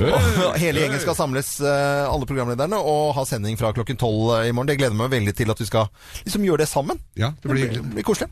Og 0.00 0.54
hele 0.60 0.80
gjengen 0.82 1.02
skal 1.02 1.16
samles, 1.18 1.50
eh, 1.60 2.06
alle 2.08 2.26
programlederne, 2.28 2.78
og 2.80 3.10
ha 3.18 3.24
sending 3.28 3.58
fra 3.60 3.74
klokken 3.76 3.98
tolv 4.00 4.32
i 4.46 4.54
morgen. 4.56 4.70
Det 4.72 4.78
gleder 4.80 4.96
meg 4.96 5.12
veldig 5.12 5.34
til 5.36 5.52
at 5.52 5.60
vi 5.60 5.68
skal 5.68 5.90
liksom 6.24 6.46
gjøre 6.48 6.62
det 6.64 6.68
sammen. 6.70 7.00
Ja, 7.20 7.34
det 7.42 7.50
blir 7.52 7.66
hyggelig. 7.66 7.82
Det 7.84 7.98
blir 7.98 8.06
koselig. 8.08 8.30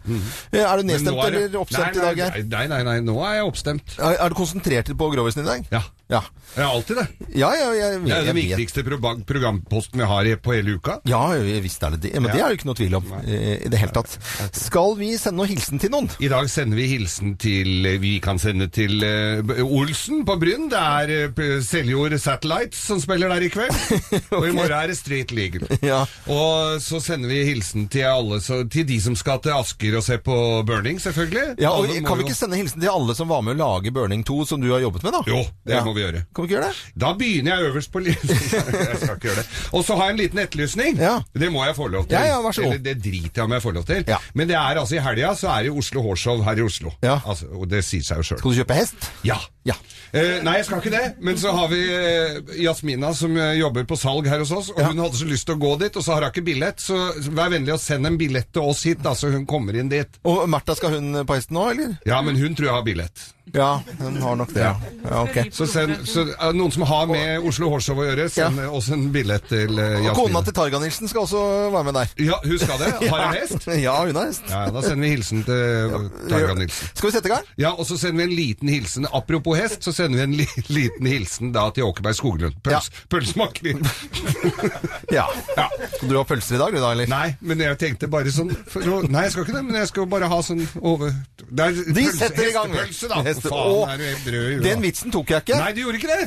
Eh, 0.52 0.62
Er 0.64 0.76
du 0.80 0.88
nedstemt 0.88 1.20
er 1.20 1.30
det- 1.30 1.42
eller 1.44 1.60
oppstemt 1.60 1.84
nei, 1.84 1.90
i 1.92 2.14
dag, 2.14 2.16
nei, 2.16 2.42
Nei, 2.54 2.66
nei, 2.66 2.82
nei, 2.82 3.00
nå 3.00 3.18
er 3.28 3.34
jeg 3.36 3.44
oppstemt. 3.52 3.98
Er 3.98 4.16
er 4.24 4.28
du 4.28 4.34
konsentrert 4.34 4.88
på 4.96 5.10
grovisen 5.12 5.42
i 5.44 5.46
dag? 5.46 5.66
Ja. 5.70 5.82
Ja, 6.10 6.20
Jeg 6.54 6.64
er 6.64 6.68
alltid 6.68 6.96
det. 6.96 7.06
ja, 7.34 7.48
ja 7.56 7.70
jeg, 7.72 8.04
Det 8.04 8.12
er 8.12 8.24
den 8.28 8.36
viktigste 8.36 8.82
pro 8.84 8.98
programposten 9.24 9.98
vi 9.98 10.04
har 10.04 10.36
på 10.36 10.52
hele 10.52 10.74
uka. 10.76 10.98
Ja, 11.08 11.28
visst 11.32 11.82
er 11.82 11.90
det 11.96 12.00
det. 12.02 12.12
Men 12.20 12.30
det 12.30 12.40
er 12.42 12.50
jo 12.52 12.56
ikke 12.58 12.66
noe 12.68 12.74
tvil 12.76 12.94
om 12.98 13.06
eh, 13.24 13.64
i 13.64 13.68
det 13.72 13.78
hele 13.80 13.90
tatt. 13.90 14.18
Skal 14.52 14.94
vi 14.96 15.16
sende 15.16 15.38
noen 15.40 15.48
hilsen 15.48 15.80
til 15.80 15.90
noen? 15.90 16.10
I 16.20 16.28
dag 16.28 16.46
sender 16.52 16.76
vi 16.76 16.86
hilsen 16.92 17.33
til 17.40 17.86
Vi 18.00 18.18
kan 18.22 18.38
sende 18.38 18.66
til 18.72 19.02
eh, 19.06 19.62
Olsen 19.64 20.24
på 20.26 20.36
Bryn. 20.40 20.68
Det 20.72 20.78
er 20.80 21.12
eh, 21.28 21.58
Seljord 21.64 22.14
Satellites 22.20 22.78
som 22.88 23.00
spiller 23.02 23.28
der 23.32 23.44
i 23.46 23.50
kveld. 23.52 23.74
Og 24.38 24.46
i 24.48 24.52
morgen 24.54 24.72
er 24.76 24.90
det 24.92 24.96
Street 24.98 25.32
Legal. 25.34 25.66
Ja. 25.84 26.02
Og 26.30 26.80
så 26.80 27.00
sender 27.02 27.28
vi 27.28 27.42
hilsen 27.44 27.88
til 27.92 28.06
alle 28.08 28.38
så, 28.40 28.62
Til 28.72 28.86
de 28.88 28.96
som 29.02 29.16
skal 29.18 29.40
til 29.44 29.52
Asker 29.52 29.96
og 29.98 30.04
se 30.06 30.16
på 30.24 30.36
Burning, 30.66 31.00
selvfølgelig. 31.02 31.58
Ja, 31.60 31.70
og 31.74 31.84
Alle 31.88 32.04
Kan 32.06 32.18
vi 32.20 32.24
ikke 32.28 32.36
sende 32.38 32.56
hilsen 32.58 32.80
til 32.80 32.88
alle 32.92 33.14
som 33.18 33.28
var 33.30 33.42
med 33.44 33.58
å 33.58 33.60
lage 33.60 33.92
Burning 33.94 34.24
2, 34.26 34.38
som 34.48 34.62
du 34.62 34.70
har 34.72 34.80
jobbet 34.84 35.04
med, 35.04 35.12
da? 35.18 35.22
Jo, 35.28 35.42
det 35.66 35.76
Ja. 35.76 35.82
må 35.84 35.92
vi 35.96 36.04
gjøre. 36.06 36.24
Kan 36.34 36.44
vi 36.46 36.48
ikke 36.50 36.56
gjøre 36.60 36.70
det? 36.72 36.92
Da 37.04 37.12
begynner 37.20 37.56
jeg 37.56 37.70
øverst 37.70 37.92
på 37.92 38.02
listen. 38.04 38.30
jeg 38.34 38.96
skal 39.02 39.16
ikke 39.16 39.28
gjøre 39.28 39.42
det. 39.42 39.46
Og 39.76 39.84
så 39.84 39.98
har 39.98 40.08
jeg 40.10 40.16
en 40.16 40.22
liten 40.22 40.42
etterlysning. 40.44 40.98
Ja. 41.02 41.14
Det 41.34 41.50
må 41.52 41.64
jeg 41.66 41.76
få 41.76 41.88
lov 41.92 42.06
til. 42.08 42.16
Ja, 42.16 42.24
ja, 42.34 42.40
vær 42.44 42.56
så 42.56 42.64
god. 42.64 42.72
Eller 42.78 42.84
det 42.88 42.96
driter 43.04 43.42
jeg 43.42 43.44
om 43.48 43.56
jeg 43.58 43.64
får 43.66 43.76
lov 43.78 43.86
til. 43.90 44.04
Ja. 44.08 44.18
Men 44.34 44.48
det 44.50 44.56
er 44.58 44.80
altså 44.80 44.96
i 44.98 45.02
helga 45.04 45.34
så 45.38 45.50
er 45.54 45.66
det 45.68 45.74
Oslo 45.74 46.02
Hårshow 46.06 46.42
her 46.46 46.60
i 46.62 46.64
Oslo. 46.64 46.94
Ja. 47.04 47.18
Altså, 47.24 47.48
og 47.56 47.68
det 47.70 47.82
sier 47.86 48.04
seg 48.04 48.20
jo 48.22 48.26
sjøl. 48.30 48.38
Skal 48.42 48.54
du 48.54 48.58
kjøpe 48.62 48.78
hest? 48.78 49.10
Ja. 49.26 49.38
Ja. 49.64 49.74
Eh, 50.12 50.42
nei, 50.44 50.58
jeg 50.60 50.66
skal 50.68 50.82
ikke 50.82 50.92
det. 50.92 51.04
Men 51.24 51.38
så 51.40 51.54
har 51.56 51.70
vi 51.72 51.80
eh, 51.88 52.40
Jasmina 52.62 53.14
som 53.16 53.32
eh, 53.40 53.54
jobber 53.58 53.86
på 53.88 53.96
salg 53.98 54.28
her 54.28 54.42
hos 54.44 54.52
oss. 54.54 54.68
Og 54.74 54.82
hun 54.84 55.00
hadde 55.00 55.16
så 55.18 55.28
lyst 55.28 55.48
til 55.48 55.56
å 55.56 55.62
gå 55.62 55.72
dit, 55.80 55.96
og 55.96 56.04
så 56.04 56.14
har 56.14 56.26
hun 56.26 56.34
ikke 56.34 56.44
billett. 56.46 56.82
Så 56.84 56.98
vær 57.34 57.52
vennlig 57.54 57.72
å 57.74 57.80
sende 57.80 58.12
en 58.12 58.18
billett 58.20 58.52
til 58.54 58.68
oss 58.68 58.84
hit, 58.86 59.00
da, 59.04 59.14
så 59.16 59.32
hun 59.32 59.46
kommer 59.48 59.76
inn 59.80 59.88
dit. 59.92 60.20
Og 60.28 60.44
Märtha, 60.52 60.76
skal 60.78 60.98
hun 60.98 61.24
på 61.24 61.38
hesten 61.38 61.56
nå, 61.56 61.64
eller? 61.72 61.96
Ja, 62.08 62.20
men 62.22 62.36
hun 62.38 62.54
tror 62.54 62.68
jeg 62.70 62.76
har 62.76 62.84
billett. 62.86 63.30
Ja, 63.52 63.82
hun 64.00 64.14
har 64.22 64.36
nok 64.40 64.52
det. 64.54 64.62
Ja, 64.64 64.76
ja 65.04 65.18
okay. 65.26 65.50
Så, 65.52 65.66
send, 65.68 65.98
så 66.08 66.22
eh, 66.32 66.52
noen 66.56 66.72
som 66.72 66.84
har 66.88 67.08
med 67.10 67.44
Oslo 67.44 67.68
Hårshow 67.72 67.98
å 68.00 68.06
gjøre, 68.06 68.28
send 68.32 68.60
Ja. 68.62 68.68
oss 68.72 68.88
en 68.94 69.08
billett 69.12 69.44
til 69.50 69.74
uh, 69.76 69.82
Og 69.84 70.06
Jasmina. 70.06 70.14
kona 70.16 70.42
til 70.46 70.56
Targa 70.56 70.80
Nilsen 70.80 71.10
skal 71.10 71.26
også 71.26 71.42
være 71.74 71.84
med 71.90 71.98
der. 71.98 72.14
Ja, 72.24 72.38
hun 72.44 72.56
skal 72.62 72.80
det. 72.80 72.88
Har 73.10 73.26
hun 73.26 73.36
hest? 73.40 73.68
Ja, 73.82 73.96
hun 74.06 74.16
har 74.20 74.30
hest. 74.30 74.48
Ja, 74.48 74.62
da 74.72 74.84
sender 74.86 75.04
vi 75.08 75.12
hilsen 75.16 75.44
til 75.48 76.08
Targa 76.32 76.56
Nilsen. 76.62 76.92
Skal 76.94 77.10
vi 77.10 77.13
sette 77.14 77.30
i 77.30 77.34
gang? 77.34 77.46
Ja, 77.60 77.70
og 77.74 77.86
så 77.88 77.96
sender 78.00 78.24
vi 78.24 78.26
en 78.30 78.36
liten 78.38 78.70
hilsen 78.72 79.06
Apropos 79.14 79.56
hest, 79.58 79.80
så 79.86 79.92
sender 79.94 80.20
vi 80.20 80.24
en 80.26 80.34
li 80.38 80.46
liten 80.78 81.08
hilsen 81.10 81.52
da 81.54 81.68
til 81.74 81.86
Åkerberg 81.88 82.18
Skoglund. 82.18 82.58
Pøls, 82.66 82.90
Pølsemaker. 83.12 83.78
Ja. 85.14 85.26
Ja. 85.56 85.68
Skal 85.96 86.08
du 86.10 86.16
ha 86.18 86.24
pølser 86.26 86.56
i 86.56 86.58
dag, 86.58 86.72
du 86.74 86.80
da, 86.80 86.90
eller? 86.94 87.08
Nei, 87.10 87.34
men 87.46 87.60
jeg 87.62 87.76
tenkte 87.80 88.08
bare 88.10 88.32
sånn 88.34 88.50
å, 88.50 89.00
Nei, 89.06 89.26
jeg 89.26 89.34
skal 89.34 89.44
ikke 89.46 89.54
det, 89.56 89.62
men 89.68 89.78
jeg 89.78 89.90
skal 89.90 90.08
bare 90.10 90.28
ha 90.30 90.38
sånn 90.44 90.62
over 90.80 91.12
er 91.12 91.76
De 91.76 91.84
pølse- 91.92 92.16
setter 92.18 92.48
i 92.48 92.54
gang. 92.54 92.72
Hestepølse, 92.74 93.10
da. 93.12 93.20
Heste- 93.26 93.52
faen, 93.52 93.92
er 93.94 94.00
det 94.00 94.10
brød 94.24 94.40
i 94.48 94.54
huet, 94.56 94.64
Den 94.64 94.82
vitsen 94.84 95.14
tok 95.14 95.30
jeg 95.34 95.44
ikke. 95.44 95.60
Nei, 95.60 95.72
du 95.76 95.82
gjorde 95.84 96.00
ikke 96.00 96.10
det? 96.14 96.24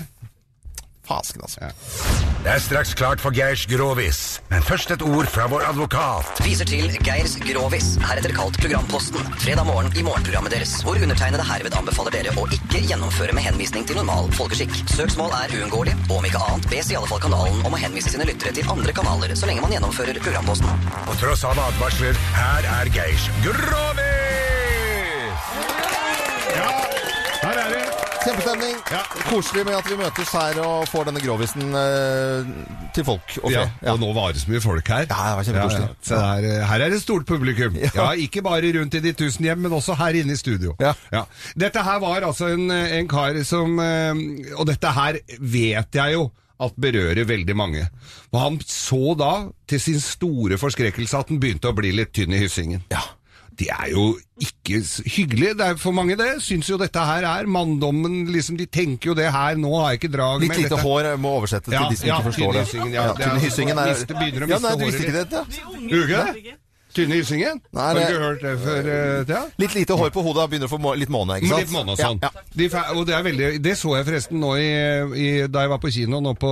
Fasken, 1.07 1.41
altså. 1.45 1.69
Det 2.43 2.51
er 2.51 2.59
straks 2.63 2.91
klart 2.99 3.21
for 3.23 3.31
Geirs 3.35 3.63
Grovis, 3.71 4.19
men 4.51 4.63
først 4.63 4.91
et 4.91 5.01
ord 5.05 5.27
fra 5.31 5.47
vår 5.51 5.63
advokat. 5.69 6.41
Viser 6.43 6.67
til 6.67 6.91
Geirs 7.05 7.37
Grovis, 7.43 7.93
heretter 8.03 8.33
kalt 8.35 8.59
Programposten, 8.61 9.23
fredag 9.39 9.65
morgen 9.69 9.91
i 9.95 10.03
morgenprogrammet 10.05 10.51
deres, 10.53 10.75
hvor 10.83 10.99
undertegnede 10.99 11.45
herved 11.47 11.77
anbefaler 11.79 12.15
dere 12.17 12.35
å 12.35 12.45
ikke 12.57 12.83
gjennomføre 12.89 13.35
med 13.37 13.47
henvisning 13.47 13.87
til 13.87 13.99
normal 14.01 14.27
folkeskikk. 14.37 14.75
Søksmål 14.97 15.31
er 15.39 15.55
uunngåelig, 15.61 15.95
og 16.09 16.15
om 16.19 16.29
ikke 16.29 16.43
annet 16.49 16.69
bes 16.71 16.91
i 16.91 16.99
alle 16.99 17.11
fall 17.11 17.23
kanalen 17.23 17.63
om 17.67 17.75
å 17.77 17.81
henvise 17.81 18.11
sine 18.13 18.27
lyttere 18.27 18.55
til 18.59 18.71
andre 18.71 18.95
kanaler 18.95 19.35
så 19.39 19.49
lenge 19.49 19.63
man 19.63 19.75
gjennomfører 19.75 20.19
Programposten. 20.27 20.87
På 21.07 21.15
tross 21.23 21.47
av 21.47 21.59
advarsler, 21.69 22.19
her 22.35 22.71
er 22.81 22.91
Geirs 22.95 23.29
Grovis! 23.47 24.15
Ja, 26.57 26.71
Her 27.43 27.63
er 27.65 27.69
det. 27.75 27.86
Kjempestemning. 28.27 28.79
Ja. 28.91 29.01
Koselig 29.29 29.63
med 29.63 29.75
at 29.77 29.85
vi 29.87 29.97
møtes 29.99 30.31
her 30.35 30.57
og 30.65 30.87
får 30.91 31.07
denne 31.07 31.21
grovisen 31.23 31.75
eh, 31.79 32.49
til 32.95 33.05
folk 33.07 33.37
og 33.39 33.53
fe. 33.53 33.61
Ja, 33.63 33.93
og 33.93 34.01
nå 34.01 34.09
var 34.17 34.33
det 34.35 34.41
så 34.43 34.51
mye 34.51 34.63
folk 34.63 34.91
her. 34.91 35.05
Ja, 35.05 35.19
det 35.29 35.35
var 35.37 35.47
kjempekoselig. 35.47 35.85
Ja, 35.85 35.93
ja. 35.93 36.07
Så 36.09 36.17
det 36.17 36.25
er, 36.31 36.47
eh, 36.57 36.65
her 36.71 36.83
er 36.83 36.91
det 36.91 36.99
stort 37.03 37.27
publikum. 37.29 37.77
Ja. 37.79 37.91
Ja. 37.95 38.07
Ikke 38.19 38.43
bare 38.43 38.73
rundt 38.75 38.97
i 38.99 39.03
de 39.03 39.13
tusen 39.15 39.47
hjem, 39.47 39.63
men 39.63 39.77
også 39.77 39.95
her 39.99 40.19
inne 40.19 40.35
i 40.35 40.39
studio. 40.39 40.75
Ja. 40.83 41.23
Dette 41.55 41.83
her 41.87 42.01
var 42.03 42.27
altså 42.27 42.51
en, 42.51 42.67
en 42.71 43.07
kar 43.07 43.37
som 43.47 43.79
eh, 43.79 44.19
Og 44.57 44.67
dette 44.67 44.91
her 44.91 45.21
vet 45.39 45.95
jeg 46.01 46.17
jo 46.17 46.27
at 46.59 46.75
berører 46.81 47.27
veldig 47.29 47.55
mange. 47.55 47.85
Og 48.33 48.41
han 48.41 48.59
så 48.65 49.13
da, 49.17 49.31
til 49.69 49.81
sin 49.81 49.99
store 50.01 50.57
forskrekkelse, 50.59 51.19
at 51.21 51.31
den 51.31 51.39
begynte 51.39 51.69
å 51.69 51.77
bli 51.77 51.93
litt 51.95 52.15
tynn 52.17 52.33
i 52.33 52.41
hyssingen. 52.41 52.83
Ja. 52.91 53.03
Det 53.57 53.67
er 53.73 53.87
jo 53.89 54.03
ikke 54.39 54.83
hyggelig. 55.09 55.55
Det 55.57 55.65
er 55.65 55.79
for 55.81 55.91
mange 55.97 56.15
det. 56.19 56.27
Syns 56.45 56.67
jo 56.69 56.77
dette 56.77 56.99
her 57.09 57.25
er 57.25 57.47
manndommen 57.49 58.27
liksom, 58.29 58.57
De 58.59 58.67
tenker 58.69 59.09
jo 59.09 59.15
det 59.17 59.31
her, 59.33 59.55
nå 59.57 59.71
har 59.81 59.95
jeg 59.95 60.01
ikke 60.03 60.11
drag 60.13 60.39
Litt 60.43 60.49
med 60.51 60.57
lite 60.61 60.69
dette- 60.75 60.83
hår 60.85 61.17
må 61.17 61.31
oversette 61.39 61.65
til 61.71 61.73
Ja, 61.73 61.87
de 61.89 61.97
som 61.97 62.07
ja, 62.07 62.19
ikke 62.19 62.29
forstår 62.29 62.53
det. 62.53 62.59
Ja, 62.61 62.63
hyssingen, 62.67 62.93
ja. 62.93 63.07
Det 63.13 63.25
er- 63.25 64.13
er 64.13 64.19
begynner 64.21 64.45
å 64.45 64.49
Ja, 64.49 64.59
nei, 64.59 64.75
du 64.77 64.85
visste 64.85 65.03
ikke 65.07 65.17
dette? 65.25 65.45
Gjorde 65.89 66.07
ikke 66.07 66.43
det? 66.43 66.57
Tynne 66.95 67.17
Ysingen? 67.21 67.59
Har 67.75 67.93
du 67.93 67.99
ikke 68.01 68.21
hørt 68.21 68.41
det 68.41 68.53
før? 68.63 68.87
eh, 68.89 69.23
ja? 69.29 69.41
Litt 69.61 69.73
lite 69.75 69.93
hår 69.99 70.09
på 70.15 70.23
hodet, 70.25 70.47
begynner 70.49 70.69
å 70.69 70.71
få 70.71 70.79
må- 70.81 70.95
litt 70.97 71.09
måne, 71.13 71.37
ikke 71.37 71.49
sant? 71.51 71.61
Litt 71.65 71.73
måne 71.75 71.93
og 71.93 71.99
sånn. 71.99 72.19
Ja, 72.23 72.29
ja. 72.33 72.43
De, 72.57 72.69
og 72.95 73.01
det, 73.05 73.13
er 73.17 73.25
veldig, 73.27 73.49
det 73.61 73.73
så 73.77 73.95
jeg 73.97 74.07
forresten 74.07 74.39
nå 74.41 74.53
i, 74.57 74.69
i, 75.13 75.27
da 75.51 75.65
jeg 75.65 75.69
var 75.73 75.81
på 75.83 75.91
kino 75.93 76.21
nå 76.23 76.33
på, 76.41 76.51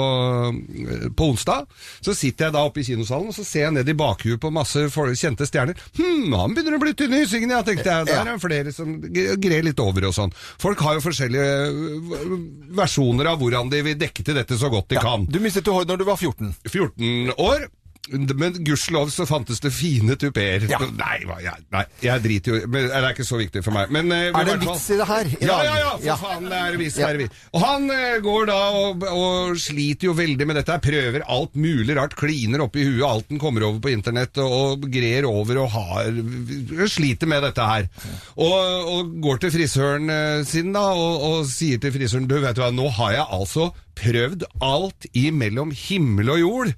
på 1.18 1.30
onsdag. 1.32 1.66
Så 2.06 2.14
sitter 2.18 2.48
jeg 2.50 2.56
da 2.58 2.64
oppe 2.68 2.84
i 2.84 2.86
kinosalen 2.88 3.32
og 3.32 3.38
så 3.38 3.46
ser 3.48 3.66
jeg 3.68 3.76
ned 3.80 3.90
i 3.90 3.96
bakhuet 3.98 4.42
på 4.44 4.52
masse 4.54 4.86
kjente 4.92 5.48
stjerner. 5.50 5.80
Hm, 5.98 6.34
han 6.36 6.54
begynner 6.58 6.78
å 6.78 6.82
bli 6.84 6.94
tynn 6.98 7.16
i 7.16 7.24
hyssingen, 7.24 7.56
ja, 7.56 7.62
tenkte 7.66 7.90
jeg. 7.90 8.10
Der 8.12 8.32
er 8.36 8.42
flere 8.44 8.74
som 8.76 8.98
grer 9.02 9.66
litt 9.66 9.80
over 9.82 10.10
og 10.12 10.14
sånn. 10.18 10.36
Folk 10.62 10.84
har 10.86 11.00
jo 11.00 11.06
forskjellige 11.06 11.56
øh, 11.72 12.36
versjoner 12.78 13.32
av 13.32 13.42
hvordan 13.42 13.72
de 13.74 13.82
vil 13.86 13.98
dekke 14.00 14.26
til 14.26 14.38
dette 14.38 14.60
så 14.60 14.70
godt 14.74 14.92
de 14.94 15.02
kan. 15.02 15.26
Du 15.26 15.40
mistet 15.44 15.66
jo 15.68 15.74
hår 15.80 15.90
når 15.90 16.04
du 16.04 16.06
var 16.12 16.22
14. 16.22 16.54
14 16.70 17.34
år. 17.40 17.66
Men 18.12 18.54
gudskjelov 18.66 19.10
så 19.14 19.26
fantes 19.26 19.62
det 19.64 19.72
fine 19.74 20.16
tupeer. 20.20 20.66
Nei, 20.70 21.16
jeg, 21.42 21.64
nei, 21.74 21.84
jeg 22.04 22.22
driter 22.24 22.54
jo 22.54 22.68
men, 22.70 22.86
Det 22.92 23.00
er 23.00 23.08
ikke 23.16 23.26
så 23.28 23.40
viktig 23.40 23.64
for 23.66 23.74
meg. 23.76 23.90
Men, 23.94 24.12
eh, 24.14 24.28
Er 24.30 24.46
det 24.46 24.54
en 24.60 24.64
vits 24.66 24.86
i 24.94 24.98
det 25.00 25.08
her? 25.10 25.26
i 25.32 25.40
Ja, 25.48 25.58
ja, 25.66 25.76
ja, 25.82 25.92
for 25.98 26.06
Ja. 26.06 26.16
faen, 26.22 26.46
det 26.52 26.60
er 26.60 26.78
vits. 26.78 26.98
Ja. 27.02 27.08
det 27.08 27.16
er 27.16 27.22
vits. 27.26 27.44
Og 27.54 27.66
han 27.66 27.90
eh, 27.96 28.20
går 28.26 28.46
da 28.52 28.60
og, 28.82 29.06
og 29.10 29.58
sliter 29.62 30.10
jo 30.12 30.14
veldig 30.18 30.48
med 30.48 30.60
dette. 30.62 30.78
Prøver 30.86 31.26
alt 31.26 31.56
mulig 31.56 31.96
rart, 31.98 32.16
kliner 32.20 32.62
opp 32.68 32.76
i 32.78 32.86
huet 32.86 33.06
alt 33.10 33.32
han 33.34 33.42
kommer 33.42 33.66
over 33.68 33.80
på 33.82 33.94
internett, 33.94 34.38
og, 34.38 34.54
og 34.76 34.90
grer 34.94 35.26
over 35.30 35.64
og 35.64 35.72
har 35.74 36.12
sliter 36.92 37.28
med 37.32 37.44
dette 37.48 37.66
her. 37.66 37.90
Og, 38.38 38.92
og 38.92 39.16
går 39.24 39.42
til 39.46 39.56
frisøren 39.56 40.10
eh, 40.14 40.44
sin 40.48 40.74
da, 40.76 40.86
og 40.94 41.46
sier 41.50 41.82
til 41.82 41.94
frisøren 41.96 42.28
Du, 42.30 42.38
vet 42.44 42.56
du 42.58 42.62
hva, 42.64 42.72
nå 42.76 42.90
har 43.00 43.18
jeg 43.18 43.28
altså 43.40 43.72
prøvd 43.98 44.46
alt 44.64 45.08
imellom 45.18 45.72
himmel 45.76 46.34
og 46.36 46.42
jord. 46.42 46.72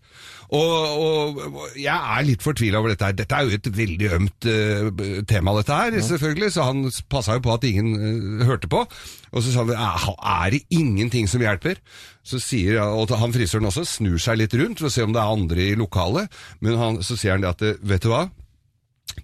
Og, 0.47 0.73
og, 1.03 1.39
og 1.43 1.73
jeg 1.75 1.91
er 1.91 2.23
litt 2.23 2.43
fortvila 2.45 2.79
over 2.79 2.93
dette 2.93 3.03
her. 3.09 3.15
Dette 3.19 3.35
er 3.35 3.47
jo 3.49 3.57
et 3.57 3.67
veldig 3.77 4.11
ømt 4.15 4.47
uh, 4.47 5.23
tema, 5.27 5.55
dette 5.57 5.75
her, 5.75 5.97
selvfølgelig, 6.07 6.51
så 6.55 6.67
han 6.69 6.85
passa 7.11 7.35
jo 7.35 7.43
på 7.43 7.51
at 7.57 7.67
ingen 7.67 7.97
uh, 8.39 8.45
hørte 8.47 8.69
på. 8.71 8.85
Og 9.33 9.43
så 9.43 9.51
sa 9.51 9.65
han 9.65 9.75
"Er- 9.75 10.53
det 10.55 10.63
ingenting 10.71 11.27
som 11.27 11.43
hjelper? 11.43 11.81
Så 12.23 12.39
sier 12.39 12.79
og 12.79 13.11
han 13.11 13.35
frisøren 13.35 13.67
også 13.67 13.83
snur 13.87 14.17
seg 14.23 14.39
litt 14.39 14.55
rundt 14.55 14.79
for 14.79 14.87
å 14.87 14.93
se 14.93 15.03
om 15.03 15.11
det 15.15 15.19
er 15.19 15.35
andre 15.35 15.67
i 15.71 15.75
lokalet, 15.79 16.31
men 16.63 16.79
han, 16.79 17.03
så 17.03 17.19
sier 17.19 17.35
han 17.35 17.43
det 17.43 17.51
at 17.51 17.61
eh, 17.67 17.77
vet 17.83 18.03
du 18.03 18.11
hva? 18.11 18.27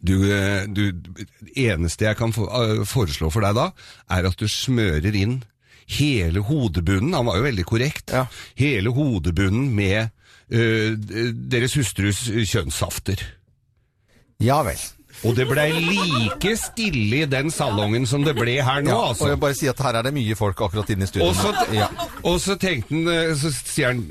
Du, 0.04 0.16
du, 0.74 0.84
eneste 1.60 2.08
jeg 2.08 2.18
kan 2.18 2.32
foreslå 2.34 3.30
for 3.32 3.44
deg 3.46 3.56
da, 3.56 3.66
er 4.16 4.28
at 4.28 4.40
du 4.40 4.48
smører 4.50 5.16
inn 5.16 5.42
hele 6.00 6.44
hodebunnen, 6.48 7.14
han 7.18 7.28
var 7.30 7.40
jo 7.40 7.48
veldig 7.48 7.66
korrekt, 7.70 8.14
hele 8.60 8.94
hodebunnen 8.96 9.70
med 9.76 10.02
eh, 10.50 10.94
deres 11.54 11.78
hustrus 11.80 12.26
kjønnssafter. 12.30 13.22
Ja 14.44 14.62
vel. 14.68 14.82
Og 15.24 15.36
det 15.38 15.46
blei 15.48 15.70
like 15.72 16.54
stille 16.60 17.22
i 17.24 17.28
den 17.30 17.52
salongen 17.54 18.06
som 18.10 18.26
det 18.26 18.36
ble 18.38 18.58
her 18.64 18.84
nå, 18.84 18.92
Ja, 18.92 19.10
altså. 19.12 19.28
Og 19.28 19.32
jeg 19.34 19.40
bare 19.44 19.58
si 19.58 19.70
at 19.72 19.80
her 19.86 20.00
er 20.00 20.08
det 20.08 20.14
mye 20.16 20.36
folk 20.36 20.60
akkurat 20.66 20.92
inne 20.94 21.08
i 21.08 21.10
studio. 21.10 21.30
Og 21.30 21.38
så, 21.38 21.54
ja. 21.76 21.88
og 22.28 22.40
så 22.44 22.58
tenkte 22.60 22.92
han, 22.92 23.08
eh, 23.12 23.32
så 23.40 23.54
sier 23.56 23.94
han 23.94 24.04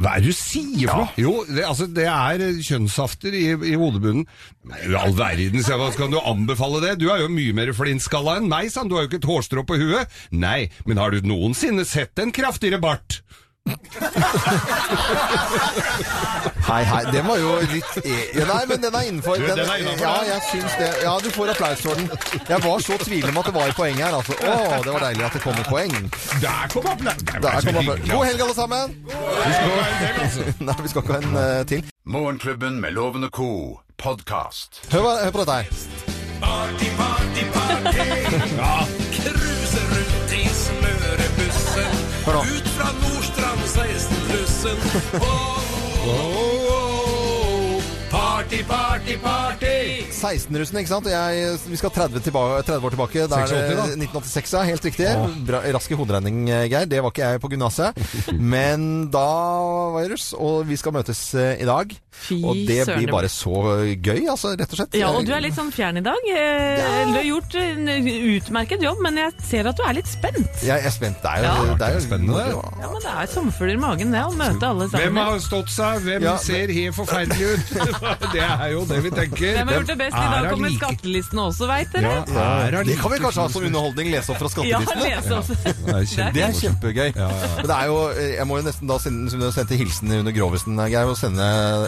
Hva 0.00 0.14
er 0.14 0.24
det 0.24 0.32
du 0.32 0.38
sier 0.38 0.88
for 0.88 1.04
noe? 1.04 1.12
Jo, 1.20 1.34
det, 1.50 1.66
altså, 1.68 1.88
det 1.90 2.08
er 2.08 2.46
kjønnssafter 2.64 3.36
i, 3.36 3.44
i 3.74 3.76
hodebunnen. 3.80 4.26
I 4.64 4.96
All 4.96 5.16
verden, 5.18 5.60
sier 5.64 5.80
hva 5.80 5.90
skal 5.94 6.12
du 6.12 6.20
anbefale 6.22 6.80
det? 6.84 6.96
Du 7.02 7.10
er 7.12 7.24
jo 7.24 7.32
mye 7.32 7.56
mer 7.56 7.74
flintskalla 7.76 8.38
enn 8.40 8.48
meg, 8.50 8.72
sa 8.72 8.82
han. 8.82 8.92
Du 8.92 8.96
har 8.96 9.04
jo 9.04 9.12
ikke 9.12 9.22
et 9.22 9.30
hårstrå 9.30 9.66
på 9.68 9.78
huet. 9.80 10.20
Nei, 10.32 10.70
men 10.88 11.00
har 11.02 11.12
du 11.12 11.28
noensinne 11.28 11.84
sett 11.88 12.18
en 12.22 12.32
kraftigere 12.34 12.80
bart? 12.82 13.20
Hei, 16.64 16.82
hei. 16.84 17.04
Den 17.12 17.26
var 17.28 17.38
jo 17.38 17.52
litt 17.70 17.96
e- 18.04 18.30
ja, 18.34 18.44
Nei, 18.48 18.64
men 18.68 18.82
den 18.82 18.94
er 18.94 19.06
innenfor. 19.08 19.34
Den, 19.40 19.56
den 19.56 19.68
er 19.68 19.76
innenfor, 19.80 20.04
ja, 20.04 20.24
ja. 20.24 20.34
jeg 20.34 20.40
syns 20.50 20.74
det. 20.80 20.88
Ja, 21.02 21.14
du 21.24 21.30
får 21.32 21.52
applaus 21.54 21.80
for 21.80 21.94
den. 21.96 22.10
Jeg 22.48 22.64
var 22.64 22.78
så 22.84 22.98
tvilende 23.04 23.32
om 23.32 23.38
at 23.40 23.46
det 23.48 23.54
var 23.54 23.72
et 23.72 23.76
poeng 23.78 23.96
her. 23.96 24.12
Altså. 24.18 24.36
Å, 24.36 24.82
det 24.84 24.92
var 24.92 25.06
deilig 25.06 25.24
at 25.28 25.32
det 25.38 25.42
kom 25.46 25.56
et 25.62 25.70
poeng. 25.70 25.94
Der 26.44 26.66
kom 26.74 26.84
applaus! 26.92 27.24
God 28.10 28.24
helg, 28.28 28.40
alle 28.46 28.56
sammen! 28.58 28.86
Nei, 30.68 30.76
vi 30.82 30.88
skal 30.92 31.00
ikke 31.04 31.14
ha 31.14 31.20
en 31.22 31.36
uh, 31.38 31.64
til. 31.72 31.88
Morgenklubben 32.04 32.80
med 32.84 32.90
Lovende 32.98 33.30
co. 33.32 33.80
podkast. 33.96 34.82
Hør, 34.92 35.08
hør 35.24 35.30
på 35.30 35.44
dette 35.44 35.52
her. 35.52 35.66
Party, 36.44 36.88
party, 37.00 37.42
party. 37.56 38.04
Cruise 39.16 39.80
rundt 39.94 40.36
i 40.36 40.44
smørebussen. 40.64 41.92
Ut 42.24 42.68
fra 42.76 42.88
Nordstrand 43.00 43.43
Whoa. 46.04 46.63
Party, 48.44 48.58
party, 48.68 49.14
party. 49.24 50.04
16-russen, 50.12 50.76
ikke 50.82 50.90
sant? 50.90 51.06
Jeg, 51.08 51.54
vi 51.64 51.78
skal 51.80 51.92
30, 51.94 52.20
tilbake, 52.26 52.58
30 52.68 52.84
år 52.84 52.92
tilbake. 52.92 53.22
Det 53.24 53.38
er 53.38 53.46
86 53.48 53.54
da. 53.54 53.86
det 53.88 53.94
1986, 54.04 54.52
ja. 54.52 54.64
Helt 54.68 54.84
riktig. 54.84 55.06
Bra, 55.48 55.62
rask 55.78 55.94
i 55.94 55.96
hoderegning, 55.96 56.42
eh, 56.52 56.66
Geir. 56.68 56.84
Det 56.92 57.00
var 57.00 57.14
ikke 57.14 57.24
jeg 57.30 57.40
på 57.40 57.48
gymnaset. 57.54 58.02
Men 58.52 58.84
da 59.14 59.24
var 59.96 60.04
jeg 60.04 60.12
russ, 60.12 60.26
og 60.36 60.66
vi 60.68 60.76
skal 60.76 60.92
møtes 60.98 61.22
eh, 61.40 61.54
i 61.64 61.68
dag. 61.70 61.94
Fy 62.14 62.36
og 62.46 62.60
det 62.68 62.76
søren, 62.84 63.00
blir 63.00 63.10
bare 63.16 63.30
så 63.32 63.62
gøy, 63.96 64.20
altså, 64.30 64.52
rett 64.60 64.70
og 64.76 64.78
slett. 64.78 64.98
Ja, 65.00 65.08
og 65.16 65.24
du 65.26 65.32
er 65.34 65.40
litt 65.42 65.56
sånn 65.56 65.72
fjern 65.74 65.98
i 65.98 66.04
dag. 66.04 66.28
Eh, 66.28 66.84
Du 67.08 67.16
har 67.16 67.24
gjort 67.26 67.56
en 67.64 67.88
utmerket 67.88 68.84
jobb, 68.84 69.00
men 69.08 69.18
jeg 69.24 69.34
ser 69.48 69.72
at 69.72 69.80
du 69.80 69.82
er 69.88 69.96
litt 70.02 70.12
spent. 70.12 70.52
Jeg 70.68 70.84
er 70.84 70.94
spent. 70.94 71.16
Det 71.24 71.32
er 71.32 71.48
jo, 71.48 71.64
Ja. 71.72 71.74
det 71.80 71.88
er 71.88 71.96
jo 71.96 72.04
Spennende, 72.04 72.44
Ja, 72.52 72.92
men 72.92 73.00
det 73.00 73.16
er 73.24 73.32
sommerfugler 73.32 73.74
i 73.78 73.80
magen, 73.80 74.12
det, 74.12 74.20
å 74.28 74.36
møte 74.36 74.68
alle 74.68 74.90
Hvem 74.92 75.16
har 75.24 75.40
stått 75.42 75.72
seg? 75.72 76.04
Hvem 76.04 76.28
Ja, 76.28 76.36
ser 76.44 76.68
helt 76.76 76.94
forferdelig 77.00 77.56
ut? 77.56 77.74
det 78.34 78.44
er 78.44 78.70
jo 78.74 78.82
det 78.90 78.98
vi 79.04 79.10
tenker. 79.14 79.54
Hvem 79.58 79.70
har 79.70 79.78
gjort 79.78 79.90
det 79.92 79.98
best? 80.00 80.16
I 80.18 80.26
dag 80.34 80.48
kommer 80.52 80.68
like- 80.72 80.80
skattelistene 80.82 81.44
også, 81.48 81.68
veit 81.70 81.92
dere. 81.94 82.12
Ja, 82.34 82.44
er 82.66 82.84
Det 82.84 82.96
kan 83.00 83.10
vi 83.14 83.18
kanskje 83.22 83.42
ha 83.44 83.48
som 83.54 83.66
underholdning, 83.68 84.10
lese 84.14 84.34
opp 84.34 84.42
fra 84.42 84.64
Ja, 84.64 84.78
lese 84.80 85.38
opp. 85.38 85.46
Det 85.46 85.94
er 85.94 86.32
Det 86.34 86.42
er 86.44 86.54
kjempegøy. 86.60 87.10
Men 87.14 87.66
det 87.68 87.76
er 87.78 87.86
jo, 87.90 87.98
jeg 88.34 88.46
må 88.48 88.58
jo 88.60 88.66
nesten 88.68 88.90
da 88.90 88.98
sende, 88.98 89.30
som 89.30 89.40
du 89.40 89.50
sendte 89.54 89.78
hilsen 89.78 90.12
under 90.18 90.32
Grovisen, 90.34 90.76
Geir, 90.90 91.06
og 91.10 91.16
sende 91.18 91.44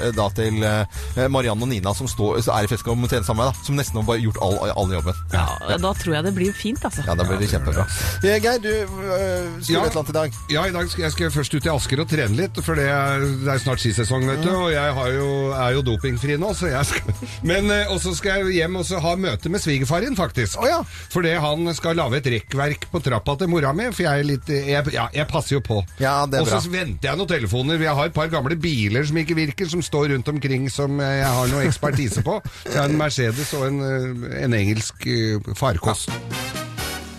eh, 0.07 0.11
da 0.17 0.29
til 0.37 0.63
eh, 0.65 1.29
Marianne 1.29 1.63
og 1.67 1.69
Nina 1.69 1.93
som 1.95 2.09
står, 2.11 2.41
er 2.47 2.65
i 2.65 2.71
festkomiteen 2.71 3.25
sammen 3.27 3.45
med 3.45 3.53
meg, 3.55 3.65
som 3.67 3.77
nesten 3.79 4.03
har 4.07 4.21
gjort 4.23 4.39
all, 4.43 4.59
all 4.77 4.93
jobben. 4.97 5.15
Ja, 5.33 5.47
da 5.83 5.93
tror 5.99 6.15
jeg 6.19 6.25
det 6.29 6.35
blir 6.37 6.53
fint, 6.57 6.83
altså. 6.87 7.05
Ja, 7.07 7.15
da 7.19 7.25
blir 7.27 7.39
det 7.43 7.51
kjempebra. 7.51 7.87
Eh, 8.23 8.39
Geir, 8.43 8.59
du 8.63 8.71
øh, 8.71 9.61
skulle 9.61 9.77
Ja. 9.77 9.85
et 9.85 9.91
eller 9.91 10.01
annet 10.01 10.11
i 10.15 10.19
dag. 10.21 10.33
Ja, 10.51 10.65
i 10.67 10.73
dag 10.73 10.91
skal 10.91 11.03
jeg 11.07 11.13
skal 11.17 11.31
først 11.35 11.55
ut 11.57 11.67
i 11.67 11.73
Asker 11.73 12.01
og 12.05 12.09
trene 12.11 12.37
litt, 12.37 12.61
for 12.65 12.75
det 12.79 12.87
er, 12.89 13.21
det 13.45 13.51
er 13.57 13.59
snart 13.63 13.83
skisesong, 13.83 14.27
vet 14.29 14.43
du. 14.45 14.51
Og 14.55 14.71
jeg 14.73 14.95
har 15.01 15.09
jo, 15.17 15.29
er 15.53 15.71
jo 15.77 15.83
dopingfri 15.83 16.36
nå, 16.42 16.53
så 16.57 16.70
jeg 16.70 16.87
skal 16.88 17.14
Men 17.46 17.70
eh, 17.72 17.92
også 17.92 18.14
skal 18.18 18.42
jeg 18.46 18.57
hjem 18.61 18.79
og 18.81 18.87
så 18.88 19.01
ha 19.03 19.14
møte 19.20 19.51
med 19.53 19.62
svigerfar 19.62 20.05
din, 20.05 20.16
faktisk. 20.18 20.59
Oh, 20.61 20.68
ja. 20.68 20.81
Fordi 21.12 21.35
han 21.42 21.70
skal 21.77 21.96
lage 21.99 22.20
et 22.20 22.31
rekkverk 22.37 22.88
på 22.92 23.03
trappa 23.05 23.37
til 23.40 23.51
mora 23.53 23.72
mi, 23.77 23.88
for 23.92 24.07
jeg 24.07 24.25
er 24.25 24.29
litt 24.29 24.53
jeg, 24.53 24.92
Ja, 24.94 25.07
jeg 25.14 25.29
passer 25.31 25.57
jo 25.59 25.62
på. 25.64 25.81
Ja, 26.03 26.18
det 26.27 26.40
er 26.40 26.46
og 26.46 26.51
bra. 26.53 26.61
så 26.62 26.72
venter 26.72 27.11
jeg 27.11 27.20
noen 27.20 27.31
telefoner. 27.31 27.81
Jeg 27.87 27.96
har 28.01 28.11
et 28.11 28.16
par 28.16 28.31
gamle 28.33 28.57
biler 28.61 29.07
som 29.09 29.18
ikke 29.20 29.37
virker, 29.38 29.68
som 29.72 29.83
står 29.85 30.12
rundt 30.14 30.29
omkring 30.33 30.68
som 30.72 31.01
eh, 31.01 31.18
jeg 31.20 31.33
har 31.38 31.51
noe 31.53 31.64
ekspertise 31.68 32.22
på. 32.27 32.38
Så 32.64 32.72
jeg 32.75 32.81
har 32.83 32.90
en 32.92 33.01
Mercedes 33.01 33.53
og 33.59 33.66
en, 33.70 33.81
eh, 33.87 34.38
en 34.44 34.57
engelsk 34.61 35.07
eh, 35.11 35.53
farkost. 35.59 36.11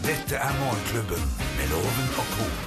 Dette 0.08 0.40
er 0.40 0.56
Morgenklubben 0.62 1.28
med 1.58 1.70
Loven 1.74 2.16
og 2.18 2.34
co. 2.38 2.67